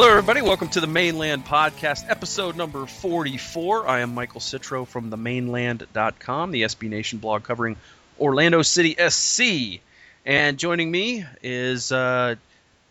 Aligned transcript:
Hello, 0.00 0.10
everybody. 0.10 0.42
Welcome 0.42 0.68
to 0.68 0.80
the 0.80 0.86
Mane 0.86 1.18
Land 1.18 1.44
Podcast, 1.44 2.08
episode 2.08 2.54
number 2.54 2.86
44. 2.86 3.88
I 3.88 3.98
am 3.98 4.14
Michael 4.14 4.40
Citro 4.40 4.86
from 4.86 5.10
themaneland.com, 5.10 6.52
the 6.52 6.62
SB 6.62 6.88
Nation 6.88 7.18
blog 7.18 7.42
covering 7.42 7.76
Orlando 8.20 8.62
City 8.62 8.94
SC. 8.94 9.80
And 10.24 10.56
joining 10.56 10.88
me 10.88 11.24
is 11.42 11.90
uh, 11.90 12.36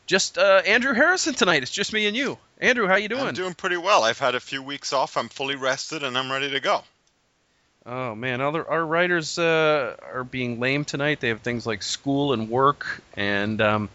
just 0.05 0.37
uh, 0.37 0.61
Andrew 0.65 0.93
Harrison 0.93 1.33
tonight. 1.33 1.61
It's 1.61 1.71
just 1.71 1.93
me 1.93 2.07
and 2.07 2.17
you. 2.17 2.37
Andrew, 2.59 2.87
how 2.87 2.97
you 2.97 3.07
doing? 3.07 3.23
I'm 3.23 3.33
doing 3.33 3.53
pretty 3.53 3.77
well. 3.77 4.03
I've 4.03 4.19
had 4.19 4.35
a 4.35 4.41
few 4.41 4.61
weeks 4.61 4.91
off. 4.91 5.15
I'm 5.15 5.29
fully 5.29 5.55
rested 5.55 6.03
and 6.03 6.17
I'm 6.17 6.29
ready 6.29 6.49
to 6.49 6.59
go. 6.59 6.83
Oh 7.85 8.15
man, 8.15 8.41
other 8.41 8.69
our 8.69 8.85
writers 8.85 9.39
uh, 9.39 9.95
are 10.11 10.25
being 10.25 10.59
lame 10.59 10.83
tonight. 10.83 11.21
They 11.21 11.29
have 11.29 11.39
things 11.39 11.65
like 11.65 11.83
school 11.83 12.33
and 12.33 12.49
work, 12.49 13.01
and 13.15 13.61
um, 13.61 13.89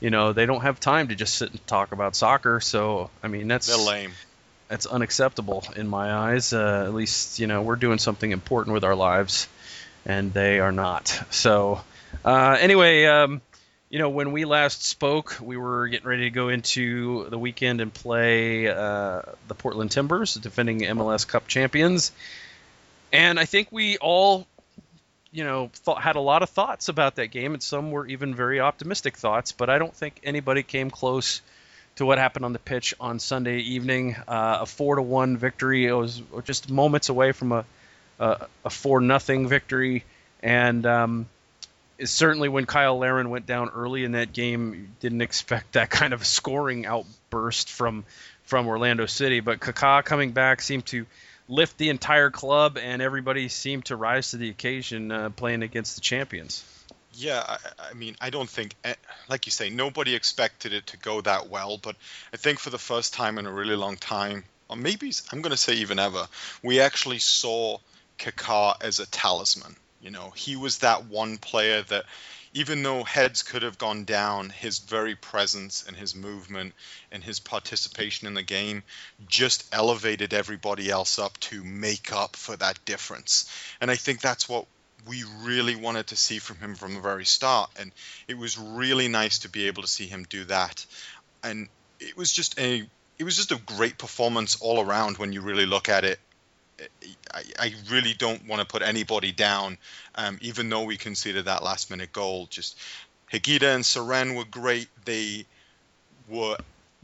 you 0.00 0.10
know 0.10 0.32
they 0.32 0.46
don't 0.46 0.62
have 0.62 0.78
time 0.80 1.08
to 1.08 1.14
just 1.14 1.34
sit 1.34 1.50
and 1.50 1.66
talk 1.66 1.92
about 1.92 2.14
soccer. 2.16 2.60
So 2.60 3.10
I 3.22 3.28
mean 3.28 3.48
that's 3.48 3.66
They're 3.66 3.76
lame. 3.76 4.12
that's 4.68 4.86
unacceptable 4.86 5.64
in 5.76 5.88
my 5.88 6.12
eyes. 6.12 6.52
Uh, 6.52 6.84
at 6.86 6.94
least 6.94 7.38
you 7.38 7.46
know 7.46 7.62
we're 7.62 7.76
doing 7.76 7.98
something 7.98 8.30
important 8.30 8.74
with 8.74 8.84
our 8.84 8.94
lives, 8.94 9.48
and 10.04 10.32
they 10.32 10.60
are 10.60 10.72
not. 10.72 11.08
So 11.30 11.80
uh, 12.24 12.56
anyway, 12.60 13.04
um, 13.06 13.40
you 13.88 13.98
know 13.98 14.08
when 14.10 14.32
we 14.32 14.44
last 14.44 14.84
spoke, 14.84 15.38
we 15.40 15.56
were 15.56 15.88
getting 15.88 16.08
ready 16.08 16.24
to 16.24 16.30
go 16.30 16.48
into 16.48 17.28
the 17.30 17.38
weekend 17.38 17.80
and 17.80 17.92
play 17.92 18.68
uh, 18.68 19.22
the 19.48 19.54
Portland 19.54 19.90
Timbers, 19.90 20.34
defending 20.34 20.80
MLS 20.80 21.26
Cup 21.26 21.46
champions, 21.46 22.12
and 23.12 23.38
I 23.38 23.44
think 23.44 23.68
we 23.70 23.96
all. 23.98 24.46
You 25.36 25.44
know, 25.44 25.70
thought, 25.74 26.00
had 26.00 26.16
a 26.16 26.20
lot 26.20 26.42
of 26.42 26.48
thoughts 26.48 26.88
about 26.88 27.16
that 27.16 27.26
game, 27.26 27.52
and 27.52 27.62
some 27.62 27.90
were 27.90 28.06
even 28.06 28.34
very 28.34 28.60
optimistic 28.60 29.16
thoughts. 29.18 29.52
But 29.52 29.68
I 29.68 29.78
don't 29.78 29.94
think 29.94 30.20
anybody 30.24 30.62
came 30.62 30.90
close 30.90 31.42
to 31.96 32.06
what 32.06 32.18
happened 32.18 32.44
on 32.44 32.52
the 32.52 32.58
pitch 32.58 32.94
on 32.98 33.18
Sunday 33.18 33.58
evening. 33.58 34.16
Uh, 34.26 34.58
a 34.62 34.66
four 34.66 34.96
to 34.96 35.02
one 35.02 35.36
victory. 35.36 35.86
It 35.86 35.92
was 35.92 36.22
just 36.44 36.70
moments 36.70 37.10
away 37.10 37.32
from 37.32 37.52
a 37.52 37.64
a, 38.18 38.46
a 38.64 38.70
four 38.70 39.00
nothing 39.00 39.48
victory, 39.48 40.04
and 40.42 40.86
um, 40.86 41.26
certainly 42.04 42.48
when 42.48 42.66
Cyle 42.66 42.98
Larin 42.98 43.30
went 43.30 43.46
down 43.46 43.70
early 43.70 44.04
in 44.04 44.12
that 44.12 44.32
game, 44.32 44.94
didn't 45.00 45.20
expect 45.20 45.72
that 45.72 45.90
kind 45.90 46.12
of 46.12 46.24
scoring 46.24 46.86
outburst 46.86 47.70
from 47.70 48.04
from 48.44 48.68
Orlando 48.68 49.06
City. 49.06 49.40
But 49.40 49.60
Kaká 49.60 50.04
coming 50.04 50.32
back 50.32 50.62
seemed 50.62 50.86
to 50.86 51.06
lift 51.48 51.78
the 51.78 51.90
entire 51.90 52.30
club, 52.30 52.78
and 52.78 53.00
everybody 53.00 53.48
seemed 53.48 53.86
to 53.86 53.96
rise 53.96 54.30
to 54.30 54.36
the 54.36 54.50
occasion, 54.50 55.12
uh, 55.12 55.30
playing 55.30 55.62
against 55.62 55.94
the 55.94 56.00
champions. 56.00 56.64
Yeah, 57.12 57.42
I, 57.46 57.58
I 57.90 57.94
mean, 57.94 58.16
I 58.20 58.30
don't 58.30 58.48
think, 58.48 58.74
eh, 58.84 58.94
like 59.28 59.46
you 59.46 59.52
say, 59.52 59.70
nobody 59.70 60.14
expected 60.14 60.72
it 60.72 60.88
to 60.88 60.98
go 60.98 61.20
that 61.22 61.48
well. 61.48 61.78
But 61.78 61.96
I 62.32 62.36
think 62.36 62.58
for 62.58 62.70
the 62.70 62.78
first 62.78 63.14
time 63.14 63.38
in 63.38 63.46
a 63.46 63.52
really 63.52 63.76
long 63.76 63.96
time, 63.96 64.44
or 64.68 64.76
maybe 64.76 65.12
I'm 65.32 65.40
going 65.40 65.52
to 65.52 65.56
say 65.56 65.74
even 65.74 65.98
ever, 65.98 66.28
we 66.62 66.80
actually 66.80 67.18
saw 67.18 67.78
Kaká 68.18 68.82
as 68.82 68.98
a 68.98 69.06
talisman. 69.06 69.76
You 70.02 70.10
know, 70.10 70.30
he 70.36 70.56
was 70.56 70.78
that 70.78 71.06
one 71.06 71.38
player 71.38 71.82
that, 71.82 72.04
even 72.56 72.82
though 72.82 73.04
heads 73.04 73.42
could 73.42 73.62
have 73.62 73.76
gone 73.76 74.04
down, 74.04 74.48
his 74.48 74.78
very 74.78 75.14
presence 75.14 75.84
and 75.86 75.94
his 75.94 76.16
movement 76.16 76.72
and 77.12 77.22
his 77.22 77.38
participation 77.38 78.26
in 78.26 78.32
the 78.32 78.42
game 78.42 78.82
just 79.28 79.66
elevated 79.74 80.32
everybody 80.32 80.88
else 80.88 81.18
up 81.18 81.38
to 81.38 81.62
make 81.62 82.10
up 82.14 82.34
for 82.34 82.56
that 82.56 82.82
difference. 82.86 83.44
And 83.78 83.90
I 83.90 83.96
think 83.96 84.22
that's 84.22 84.48
what 84.48 84.64
we 85.06 85.22
really 85.42 85.76
wanted 85.76 86.06
to 86.06 86.16
see 86.16 86.38
from 86.38 86.56
him 86.56 86.76
from 86.76 86.94
the 86.94 87.00
very 87.00 87.26
start. 87.26 87.68
And 87.78 87.92
it 88.26 88.38
was 88.38 88.56
really 88.56 89.08
nice 89.08 89.40
to 89.40 89.50
be 89.50 89.66
able 89.66 89.82
to 89.82 89.88
see 89.88 90.06
him 90.06 90.24
do 90.24 90.44
that. 90.44 90.86
And 91.44 91.68
it 92.00 92.16
was 92.16 92.32
just 92.32 92.58
a 92.58 92.88
it 93.18 93.24
was 93.24 93.36
just 93.36 93.52
a 93.52 93.60
great 93.76 93.98
performance 93.98 94.56
all 94.62 94.80
around 94.80 95.18
when 95.18 95.34
you 95.34 95.42
really 95.42 95.66
look 95.66 95.90
at 95.90 96.04
it. 96.04 96.18
I, 97.32 97.42
I 97.58 97.74
really 97.90 98.14
don't 98.14 98.46
want 98.46 98.60
to 98.60 98.66
put 98.66 98.82
anybody 98.82 99.32
down, 99.32 99.78
um, 100.14 100.38
even 100.40 100.68
though 100.68 100.84
we 100.84 100.96
conceded 100.96 101.46
that 101.46 101.62
last 101.62 101.90
minute 101.90 102.12
goal. 102.12 102.46
Just 102.50 102.78
Higuita 103.32 103.74
and 103.74 103.84
Cerén 103.84 104.36
were 104.36 104.44
great. 104.44 104.88
They 105.04 105.46
were 106.28 106.56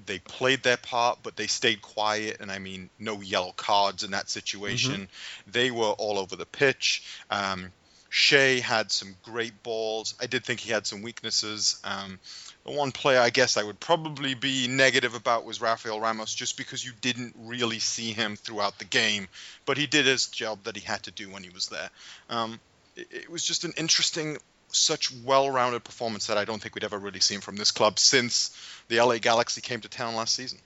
they 0.05 0.19
played 0.19 0.62
their 0.62 0.77
part, 0.77 1.19
but 1.22 1.37
they 1.37 1.47
stayed 1.47 1.83
quiet. 1.83 2.38
And 2.41 2.50
I 2.50 2.59
mean, 2.59 2.91
no 2.99 3.21
yellow 3.21 3.53
cards 3.56 4.03
in 4.03 4.10
that 4.12 4.28
situation. 4.28 5.09
They 5.47 5.71
were 5.71 5.91
all 5.91 6.19
over 6.19 6.37
the 6.37 6.47
pitch. 6.47 7.04
Um, 7.31 7.72
Shea 8.09 8.60
had 8.60 8.91
some 8.91 9.15
great 9.22 9.62
balls. 9.62 10.15
I 10.21 10.27
did 10.27 10.44
think 10.44 10.60
he 10.60 10.71
had 10.71 10.87
some 10.87 11.03
weaknesses. 11.03 11.81
Um, 11.84 12.19
the 12.65 12.71
one 12.71 12.93
player 12.93 13.21
I 13.21 13.31
guess 13.31 13.56
I 13.56 13.62
would 13.62 13.81
probably 13.81 14.34
be 14.34 14.69
negative 14.69 15.15
about 15.15 15.45
was 15.45 15.61
Rafael 15.61 16.00
Ramos, 16.00 16.34
just 16.34 16.56
because 16.56 16.84
you 16.84 16.93
didn't 17.00 17.34
really 17.41 17.81
see 17.81 18.12
him 18.12 18.37
throughout 18.37 18.78
the 18.78 18.84
game, 18.84 19.28
but 19.67 19.77
he 19.77 19.87
did 19.87 20.06
his 20.06 20.27
job 20.27 20.65
that 20.65 20.77
he 20.77 20.83
had 20.83 21.03
to 21.05 21.11
do 21.11 21.28
when 21.28 21.43
he 21.43 21.51
was 21.51 21.69
there. 21.69 21.91
Um, 22.31 22.61
it, 22.97 23.09
it 23.11 23.31
was 23.31 23.45
just 23.45 23.65
an 23.65 23.72
interesting, 23.77 24.39
such 24.69 25.12
well-rounded 25.25 25.83
performance 25.83 26.28
that 26.28 26.39
I 26.39 26.45
don't 26.45 26.62
think 26.62 26.75
we'd 26.75 26.84
ever 26.84 26.99
really 26.99 27.21
seen 27.21 27.41
from 27.41 27.56
this 27.56 27.72
club 27.72 27.99
since 27.99 28.56
the 28.89 29.01
LA 29.01 29.19
Galaxy 29.19 29.61
came 29.61 29.81
to 29.81 29.89
town 29.89 30.15
last 30.15 30.34
season. 30.34 30.59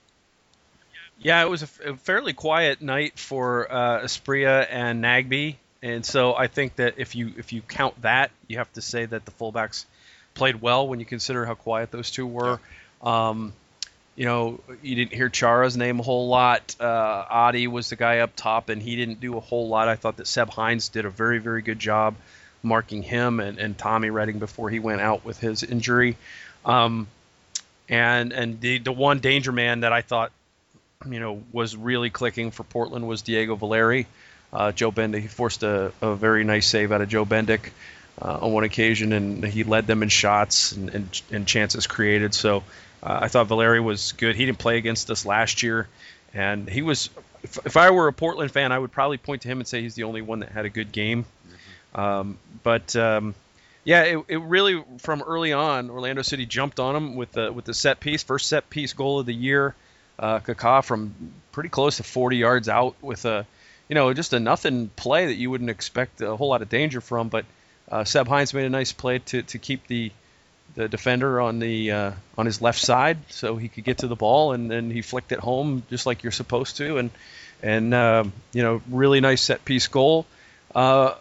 Yeah, 1.19 1.43
it 1.43 1.49
was 1.49 1.63
a, 1.63 1.97
fairly 1.97 2.35
quiet 2.35 2.83
night 2.83 3.19
for 3.19 3.73
uh, 3.73 4.01
Asprilla 4.03 4.67
and 4.69 5.03
Nagbe, 5.03 5.57
and 5.83 6.05
so 6.05 6.35
I 6.35 6.47
think 6.47 6.77
that 6.77 6.95
if 6.99 7.15
you 7.15 7.33
if 7.39 7.55
you 7.55 7.63
count 7.63 8.03
that, 8.03 8.31
you 8.49 8.59
have 8.59 8.71
to 8.75 8.83
say 8.83 9.07
that 9.07 9.25
the 9.25 9.31
fullbacks 9.31 9.87
played 10.37 10.61
well 10.61 10.87
when 10.87 11.01
you 11.01 11.07
consider 11.07 11.45
how 11.45 11.55
quiet 11.55 11.91
those 11.91 12.11
two 12.11 12.27
were. 12.27 12.61
Um, 13.03 13.53
you 14.15 14.25
know, 14.25 14.61
you 14.83 14.95
didn't 14.95 15.13
hear 15.13 15.29
Chara's 15.29 15.77
name 15.77 16.01
a 16.01 16.03
whole 16.03 16.29
lot. 16.29 16.77
Uh, 16.81 17.25
Adi 17.29 17.67
was 17.67 17.91
the 17.91 17.97
guy 17.97 18.21
up 18.21 18.35
top, 18.37 18.69
and 18.69 18.81
he 18.81 18.97
didn't 18.97 19.21
do 19.21 19.37
a 19.37 19.41
whole 19.41 19.69
lot. 19.69 19.89
I 19.89 19.97
thought 19.97 20.17
that 20.19 20.27
Seb 20.27 20.49
Hines 20.51 20.89
did 20.89 21.05
a 21.05 21.11
very, 21.11 21.39
very 21.39 21.61
good 21.61 21.79
job 21.79 22.15
marking 22.63 23.03
him 23.03 23.41
and, 23.41 23.59
and 23.59 23.77
Tommy 23.77 24.11
Redding 24.11 24.39
before 24.39 24.71
he 24.71 24.79
went 24.79 25.01
out 25.01 25.25
with 25.25 25.39
his 25.39 25.63
injury. 25.63 26.17
Um, 26.65 27.07
and 27.89 28.33
and 28.33 28.61
the 28.61 28.79
the 28.79 28.93
one 28.93 29.21
danger 29.21 29.53
man 29.53 29.81
that 29.81 29.93
I 29.93 30.03
thought, 30.03 30.33
you 31.09 31.21
know, 31.21 31.43
was 31.53 31.77
really 31.77 32.11
clicking 32.11 32.51
for 32.51 32.65
Portland 32.65 33.07
was 33.07 33.23
Diego 33.23 33.55
Valeri. 33.55 34.07
Uh, 34.53 34.73
Joe 34.73 34.91
Bendik 34.91 35.21
he 35.21 35.29
forced 35.29 35.63
a, 35.63 35.93
a 36.01 36.15
very 36.17 36.43
nice 36.43 36.67
save 36.67 36.91
out 36.91 37.01
of 37.01 37.09
Joe 37.09 37.25
Bendik 37.25 37.71
uh, 38.21 38.39
on 38.43 38.53
one 38.53 38.65
occasion, 38.65 39.13
and 39.13 39.45
he 39.45 39.65
led 39.65 39.87
them 39.87 40.03
in 40.03 40.09
shots 40.09 40.73
and, 40.73 40.91
and, 40.91 41.23
and 41.31 41.47
chances 41.47 41.87
created. 41.87 42.35
So 42.35 42.59
uh, 43.03 43.19
I 43.23 43.29
thought 43.29 43.47
Valeri 43.47 43.81
was 43.81 44.13
good. 44.13 44.37
He 44.37 44.47
didn't 44.47 44.59
play 44.59 44.79
against 44.79 45.11
us 45.11 45.27
last 45.27 45.63
year, 45.63 45.89
and 46.35 46.69
he 46.69 46.83
was. 46.83 47.11
If, 47.43 47.65
if 47.67 47.77
I 47.77 47.91
were 47.91 48.09
a 48.09 48.13
Portland 48.13 48.51
fan, 48.51 48.73
I 48.73 48.79
would 48.79 48.91
probably 48.91 49.19
point 49.19 49.43
to 49.43 49.49
him 49.49 49.59
and 49.61 49.69
say 49.69 49.83
he's 49.83 49.95
the 49.95 50.05
only 50.05 50.23
one 50.23 50.41
that 50.41 50.51
had 50.51 50.65
a 50.65 50.71
good 50.71 50.91
game. 50.91 51.27
Um, 51.95 52.39
but 52.63 52.97
um, 52.97 53.35
yeah, 53.85 54.03
it, 54.03 54.25
it 54.29 54.39
really 54.39 54.83
from 54.99 55.23
early 55.23 55.53
on, 55.53 55.91
Orlando 55.91 56.23
City 56.23 56.45
jumped 56.45 56.81
on 56.81 56.97
him 56.97 57.15
with 57.15 57.33
the 57.33 57.53
with 57.53 57.65
the 57.65 57.75
set 57.75 58.01
piece, 58.01 58.23
first 58.23 58.49
set 58.49 58.69
piece 58.69 58.93
goal 58.93 59.21
of 59.21 59.27
the 59.27 59.35
year. 59.35 59.75
Uh, 60.19 60.41
Kaká 60.41 60.83
from 60.83 61.15
pretty 61.53 61.69
close 61.69 61.99
to 61.99 62.03
40 62.03 62.39
yards 62.39 62.69
out 62.69 62.97
with 63.03 63.27
a, 63.27 63.47
you 63.89 63.95
know, 63.95 64.13
just 64.15 64.33
a 64.33 64.41
nothing 64.41 64.89
play 64.97 65.27
that 65.27 65.35
you 65.35 65.51
wouldn't 65.51 65.71
expect 65.71 66.23
a 66.23 66.35
whole 66.35 66.49
lot 66.49 66.63
of 66.63 66.69
danger 66.69 67.01
from. 67.01 67.29
But 67.29 67.45
uh, 67.91 68.05
Seb 68.05 68.29
Hines 68.29 68.53
made 68.55 68.67
a 68.67 68.71
nice 68.71 68.93
play 68.93 69.19
to, 69.21 69.43
to 69.43 69.59
keep 69.59 69.87
the 69.87 70.13
the 70.75 70.89
defender 70.89 71.41
on 71.41 71.59
the 71.59 71.91
uh, 71.91 72.13
on 72.37 72.45
his 72.45 72.61
left 72.61 72.79
side 72.81 73.19
so 73.31 73.57
he 73.57 73.69
could 73.69 73.85
get 73.85 73.99
to 73.99 74.09
the 74.09 74.17
ball 74.17 74.53
and 74.53 74.71
then 74.71 74.91
he 74.91 75.01
flicked 75.01 75.33
it 75.33 75.39
home 75.39 75.83
just 75.89 76.05
like 76.05 76.23
you're 76.23 76.33
supposed 76.33 76.77
to 76.77 76.99
and 76.99 77.11
and 77.63 77.95
um, 77.95 78.33
you 78.53 78.63
know 78.63 78.83
really 78.89 79.21
nice 79.21 79.43
set 79.43 79.65
piece 79.65 79.89
goal. 79.89 80.27
Uh, 80.75 81.15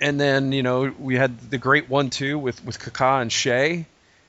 and 0.00 0.20
then 0.20 0.52
you 0.52 0.62
know 0.62 0.92
we 0.98 1.16
had 1.16 1.38
the 1.50 1.58
great 1.58 1.88
one 1.88 2.10
two 2.10 2.38
with 2.38 2.64
with 2.64 2.78
Kaká 2.78 3.22
and 3.22 3.32
Shea, 3.32 3.86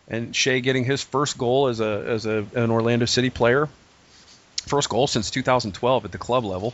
and 0.07 0.35
Shea 0.35 0.61
getting 0.61 0.85
his 0.85 1.03
first 1.03 1.37
goal 1.37 1.67
as 1.67 1.79
a 1.79 2.03
as 2.07 2.25
a 2.25 2.45
an 2.55 2.71
Orlando 2.71 3.05
City 3.05 3.29
player. 3.29 3.67
first 4.65 4.89
goal 4.89 5.07
since 5.07 5.31
2012 5.31 6.05
at 6.05 6.11
the 6.11 6.17
club 6.17 6.45
level, 6.45 6.73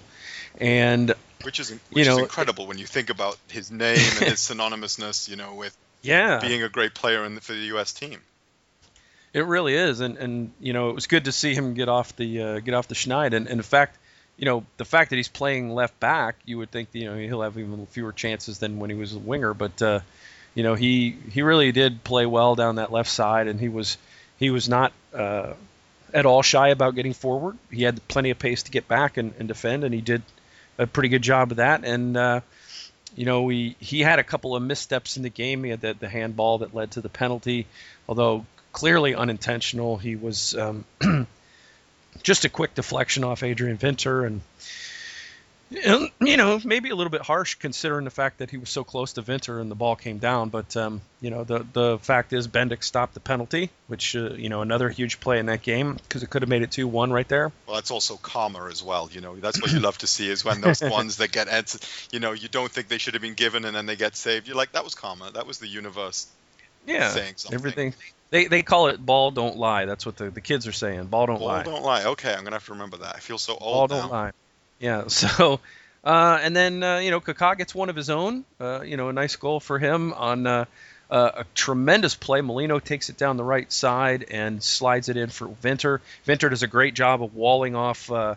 and 0.59 1.13
which 1.43 1.59
is 1.59 1.71
which 1.71 1.79
you 1.91 2.05
know, 2.05 2.17
is 2.17 2.23
incredible 2.23 2.67
when 2.67 2.77
you 2.77 2.85
think 2.85 3.09
about 3.09 3.37
his 3.49 3.71
name 3.71 3.97
and 3.97 4.29
his 4.29 4.39
synonymousness, 4.49 5.29
you 5.29 5.35
know, 5.35 5.53
with 5.53 5.75
yeah 6.01 6.39
being 6.39 6.63
a 6.63 6.69
great 6.69 6.93
player 6.93 7.23
in 7.23 7.35
the, 7.35 7.41
for 7.41 7.53
the 7.53 7.59
U.S. 7.59 7.93
team. 7.93 8.19
It 9.33 9.45
really 9.45 9.75
is, 9.75 9.99
and 9.99 10.17
and 10.17 10.51
you 10.59 10.73
know 10.73 10.89
it 10.89 10.95
was 10.95 11.07
good 11.07 11.25
to 11.25 11.31
see 11.31 11.55
him 11.55 11.73
get 11.73 11.89
off 11.89 12.15
the 12.15 12.41
uh, 12.41 12.59
get 12.59 12.73
off 12.73 12.87
the 12.87 12.95
schneid, 12.95 13.33
and, 13.33 13.47
and 13.47 13.59
in 13.59 13.61
fact, 13.61 13.97
you 14.37 14.45
know 14.45 14.65
the 14.77 14.85
fact 14.85 15.09
that 15.09 15.15
he's 15.15 15.27
playing 15.27 15.73
left 15.73 15.99
back, 15.99 16.35
you 16.45 16.59
would 16.59 16.69
think 16.69 16.89
you 16.93 17.05
know 17.05 17.17
he'll 17.17 17.41
have 17.41 17.57
even 17.57 17.85
fewer 17.87 18.11
chances 18.11 18.59
than 18.59 18.79
when 18.79 18.89
he 18.89 18.95
was 18.95 19.13
a 19.13 19.19
winger, 19.19 19.53
but 19.53 19.81
uh, 19.81 20.01
you 20.53 20.63
know 20.63 20.75
he 20.75 21.17
he 21.31 21.41
really 21.41 21.71
did 21.71 22.03
play 22.03 22.25
well 22.25 22.55
down 22.55 22.75
that 22.75 22.91
left 22.91 23.09
side, 23.09 23.47
and 23.47 23.59
he 23.59 23.69
was 23.69 23.97
he 24.37 24.51
was 24.51 24.69
not 24.69 24.93
uh, 25.15 25.53
at 26.13 26.27
all 26.27 26.43
shy 26.43 26.69
about 26.69 26.93
getting 26.93 27.13
forward. 27.13 27.57
He 27.71 27.81
had 27.83 28.07
plenty 28.07 28.29
of 28.29 28.37
pace 28.37 28.63
to 28.63 28.71
get 28.71 28.87
back 28.87 29.17
and, 29.17 29.33
and 29.39 29.47
defend, 29.47 29.83
and 29.83 29.93
he 29.93 30.01
did 30.01 30.21
a 30.77 30.87
pretty 30.87 31.09
good 31.09 31.21
job 31.21 31.51
of 31.51 31.57
that. 31.57 31.83
And 31.83 32.17
uh, 32.17 32.41
you 33.15 33.25
know, 33.25 33.43
we 33.43 33.75
he 33.79 34.01
had 34.01 34.19
a 34.19 34.23
couple 34.23 34.55
of 34.55 34.63
missteps 34.63 35.17
in 35.17 35.23
the 35.23 35.29
game. 35.29 35.63
He 35.63 35.69
had 35.69 35.81
the, 35.81 35.93
the 35.93 36.09
handball 36.09 36.59
that 36.59 36.73
led 36.73 36.91
to 36.91 37.01
the 37.01 37.09
penalty, 37.09 37.67
although 38.07 38.45
clearly 38.71 39.15
unintentional. 39.15 39.97
He 39.97 40.15
was 40.15 40.55
um, 40.55 40.85
just 42.23 42.45
a 42.45 42.49
quick 42.49 42.73
deflection 42.75 43.23
off 43.23 43.43
Adrian 43.43 43.77
Winter, 43.81 44.25
and 44.25 44.41
you 45.71 46.37
know, 46.37 46.59
maybe 46.63 46.89
a 46.89 46.95
little 46.95 47.11
bit 47.11 47.21
harsh 47.21 47.55
considering 47.55 48.05
the 48.05 48.11
fact 48.11 48.39
that 48.39 48.51
he 48.51 48.57
was 48.57 48.69
so 48.69 48.83
close 48.83 49.13
to 49.13 49.21
Winter 49.21 49.59
and 49.59 49.71
the 49.71 49.75
ball 49.75 49.95
came 49.95 50.19
down. 50.19 50.49
But 50.49 50.75
um, 50.77 51.01
you 51.19 51.29
know, 51.29 51.43
the 51.43 51.65
the 51.73 51.99
fact 51.99 52.33
is 52.33 52.47
Bendik 52.47 52.83
stopped 52.83 53.13
the 53.13 53.19
penalty, 53.19 53.69
which 53.87 54.15
uh, 54.15 54.33
you 54.33 54.49
know 54.49 54.61
another 54.61 54.89
huge 54.89 55.19
play 55.19 55.39
in 55.39 55.47
that 55.47 55.61
game 55.61 55.93
because 55.93 56.23
it 56.23 56.29
could 56.29 56.41
have 56.41 56.49
made 56.49 56.61
it 56.61 56.71
two 56.71 56.87
one 56.87 57.11
right 57.11 57.27
there. 57.27 57.51
Well, 57.65 57.75
that's 57.75 57.91
also 57.91 58.17
karma 58.17 58.67
as 58.69 58.83
well. 58.83 59.09
You 59.11 59.21
know, 59.21 59.35
that's 59.35 59.61
what 59.61 59.71
you 59.71 59.79
love 59.79 59.97
to 59.99 60.07
see 60.07 60.29
is 60.29 60.45
when 60.45 60.61
those 60.61 60.81
ones 60.83 61.17
that 61.17 61.31
get 61.31 61.43
you 62.11 62.19
know, 62.19 62.31
you 62.31 62.47
don't 62.47 62.71
think 62.71 62.87
they 62.87 62.97
should 62.97 63.13
have 63.13 63.21
been 63.21 63.33
given 63.33 63.65
and 63.65 63.75
then 63.75 63.85
they 63.85 63.95
get 63.95 64.15
saved. 64.15 64.47
You're 64.47 64.57
like, 64.57 64.73
that 64.73 64.83
was 64.83 64.95
karma. 64.95 65.31
That 65.31 65.47
was 65.47 65.59
the 65.59 65.67
universe. 65.67 66.27
Yeah, 66.85 67.09
saying 67.09 67.35
something. 67.37 67.55
everything. 67.55 67.93
They, 68.29 68.47
they 68.47 68.63
call 68.63 68.87
it 68.87 69.03
ball 69.03 69.31
don't 69.31 69.57
lie. 69.57 69.85
That's 69.85 70.05
what 70.05 70.17
the, 70.17 70.29
the 70.29 70.41
kids 70.41 70.67
are 70.67 70.71
saying. 70.71 71.05
Ball 71.05 71.27
don't 71.27 71.39
ball 71.39 71.47
lie. 71.47 71.63
Ball 71.63 71.75
don't 71.75 71.83
lie. 71.83 72.03
Okay, 72.05 72.33
I'm 72.33 72.43
gonna 72.43 72.55
have 72.55 72.65
to 72.65 72.73
remember 72.73 72.97
that. 72.97 73.15
I 73.15 73.19
feel 73.19 73.37
so 73.37 73.53
old 73.53 73.89
Ball 73.89 73.99
don't 73.99 74.11
lie. 74.11 74.31
Yeah. 74.83 75.05
So, 75.07 75.61
uh, 76.03 76.39
and 76.41 76.53
then 76.53 76.83
uh, 76.83 76.97
you 76.97 77.09
know 77.09 77.21
Kaká 77.21 77.57
gets 77.57 77.73
one 77.73 77.89
of 77.89 77.95
his 77.95 78.09
own. 78.09 78.43
Uh, 78.59 78.81
you 78.81 78.97
know, 78.97 79.07
a 79.07 79.13
nice 79.13 79.37
goal 79.37 79.61
for 79.61 79.79
him 79.79 80.11
on 80.11 80.45
uh, 80.45 80.65
uh, 81.09 81.31
a 81.37 81.45
tremendous 81.55 82.15
play. 82.15 82.41
Molino 82.41 82.79
takes 82.79 83.09
it 83.09 83.15
down 83.15 83.37
the 83.37 83.43
right 83.45 83.71
side 83.71 84.25
and 84.29 84.61
slides 84.61 85.07
it 85.07 85.15
in 85.15 85.29
for 85.29 85.47
Venter. 85.47 86.01
Venter 86.25 86.49
does 86.49 86.63
a 86.63 86.67
great 86.67 86.93
job 86.95 87.23
of 87.23 87.33
walling 87.33 87.75
off 87.75 88.11
uh, 88.11 88.35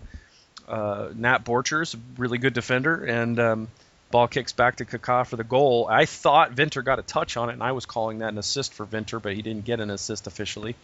Nat 0.69 1.45
Borchers, 1.45 1.97
really 2.17 2.39
good 2.39 2.55
defender, 2.55 3.05
and 3.05 3.41
um, 3.41 3.69
Ball 4.13 4.29
kicks 4.29 4.53
back 4.53 4.77
to 4.77 4.85
Kaká 4.85 5.27
for 5.27 5.35
the 5.35 5.45
goal. 5.45 5.89
I 5.91 6.05
thought 6.05 6.53
Venter 6.53 6.83
got 6.83 7.01
a 7.01 7.03
touch 7.03 7.37
on 7.37 7.51
it, 7.51 7.55
and 7.55 7.63
I 7.63 7.73
was 7.73 7.87
calling 7.87 8.21
that 8.21 8.29
an 8.29 8.39
assist 8.39 8.73
for 8.73 8.87
Venter, 8.87 9.19
but 9.19 9.35
he 9.35 9.43
didn't 9.43 9.65
get 9.65 9.81
an 9.81 9.91
assist 9.91 10.29
officially. 10.29 10.77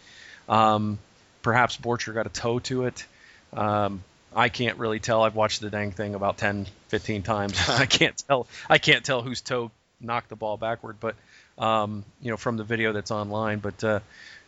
Um, 0.49 0.99
perhaps 1.43 1.77
Borcher 1.77 2.13
got 2.15 2.27
a 2.27 2.31
toe 2.31 2.59
to 2.61 2.87
it. 2.87 3.07
Um, 3.53 4.03
I 4.35 4.49
can't 4.49 4.79
really 4.79 4.99
tell. 4.99 5.23
I've 5.23 5.35
watched 5.35 5.61
the 5.61 5.71
dang 5.71 5.93
thing 5.93 6.15
about 6.15 6.39
10, 6.39 6.67
15 6.89 7.23
times. 7.23 7.59
I 7.69 7.87
can't 7.87 8.17
tell. 8.29 8.47
I 8.69 8.79
can't 8.79 9.05
tell 9.05 9.23
whose 9.23 9.41
toe 9.41 9.71
knocked 10.01 10.29
the 10.29 10.37
ball 10.37 10.57
backward, 10.57 10.97
but 11.01 11.15
um, 11.59 12.05
you 12.21 12.31
know 12.31 12.37
from 12.37 12.57
the 12.57 12.65
video 12.65 12.93
that's 12.93 13.11
online. 13.11 13.59
But 13.59 13.83
uh, 13.85 14.01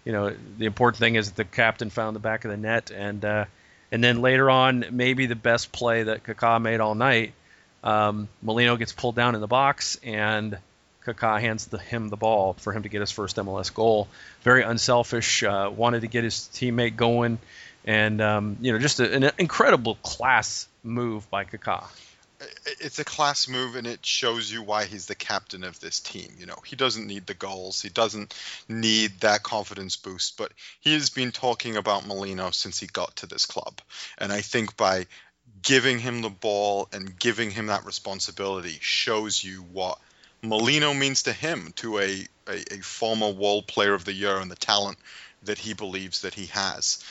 you 0.04 0.12
know 0.12 0.34
the 0.58 0.66
important 0.66 0.98
thing 0.98 1.14
is 1.14 1.30
that 1.30 1.36
the 1.36 1.44
captain 1.44 1.90
found 1.90 2.16
the 2.16 2.20
back 2.20 2.44
of 2.44 2.50
the 2.50 2.56
net, 2.56 2.90
and 2.90 3.24
uh, 3.24 3.44
and 3.92 4.02
then 4.02 4.20
later 4.22 4.50
on, 4.50 4.86
maybe 4.90 5.26
the 5.26 5.36
best 5.36 5.72
play 5.72 6.04
that 6.04 6.24
Kaká 6.24 6.60
made 6.60 6.80
all 6.80 6.94
night 6.94 7.34
um, 7.84 8.28
Molino 8.42 8.76
gets 8.76 8.92
pulled 8.92 9.14
down 9.14 9.34
in 9.34 9.42
the 9.42 9.46
box, 9.46 10.00
and 10.02 10.58
Kaká 11.06 11.38
hands 11.38 11.66
the, 11.66 11.78
him 11.78 12.08
the 12.08 12.16
ball 12.16 12.54
for 12.54 12.72
him 12.72 12.82
to 12.82 12.88
get 12.88 13.00
his 13.00 13.10
first 13.10 13.36
MLS 13.36 13.72
goal. 13.72 14.08
Very 14.42 14.62
unselfish, 14.62 15.42
uh, 15.42 15.70
wanted 15.72 16.00
to 16.00 16.06
get 16.08 16.24
his 16.24 16.48
teammate 16.54 16.96
going, 16.96 17.38
and 17.84 18.20
um, 18.20 18.56
you 18.60 18.72
know, 18.72 18.78
just 18.78 19.00
a, 19.00 19.12
an 19.12 19.30
incredible 19.38 19.96
class 19.96 20.68
move 20.82 21.28
by 21.30 21.44
Kaká. 21.44 21.84
It's 22.80 22.98
a 22.98 23.04
class 23.04 23.48
move, 23.48 23.74
and 23.76 23.86
it 23.86 24.04
shows 24.04 24.52
you 24.52 24.62
why 24.62 24.84
he's 24.84 25.06
the 25.06 25.14
captain 25.14 25.64
of 25.64 25.80
this 25.80 26.00
team. 26.00 26.34
You 26.38 26.46
know, 26.46 26.58
he 26.66 26.76
doesn't 26.76 27.06
need 27.06 27.26
the 27.26 27.34
goals, 27.34 27.80
he 27.80 27.88
doesn't 27.88 28.34
need 28.68 29.20
that 29.20 29.42
confidence 29.42 29.96
boost, 29.96 30.36
but 30.36 30.52
he 30.80 30.92
has 30.94 31.10
been 31.10 31.32
talking 31.32 31.76
about 31.76 32.06
Molino 32.06 32.50
since 32.50 32.78
he 32.78 32.86
got 32.86 33.16
to 33.16 33.26
this 33.26 33.46
club, 33.46 33.80
and 34.18 34.32
I 34.32 34.40
think 34.40 34.76
by 34.76 35.06
giving 35.62 35.98
him 35.98 36.20
the 36.20 36.30
ball 36.30 36.88
and 36.92 37.18
giving 37.18 37.50
him 37.50 37.66
that 37.66 37.86
responsibility 37.86 38.78
shows 38.80 39.42
you 39.42 39.62
what 39.72 39.98
Molino 40.42 40.92
means 40.92 41.22
to 41.22 41.32
him, 41.32 41.72
to 41.76 41.98
a, 41.98 42.26
a, 42.46 42.74
a, 42.74 42.78
former 42.80 43.30
World 43.30 43.66
Player 43.66 43.94
of 43.94 44.04
the 44.04 44.12
Year 44.12 44.38
and 44.38 44.50
the 44.50 44.56
talent 44.56 44.98
that 45.44 45.58
he 45.58 45.72
believes 45.72 46.22
that 46.22 46.34
he 46.34 46.46
has. 46.46 47.02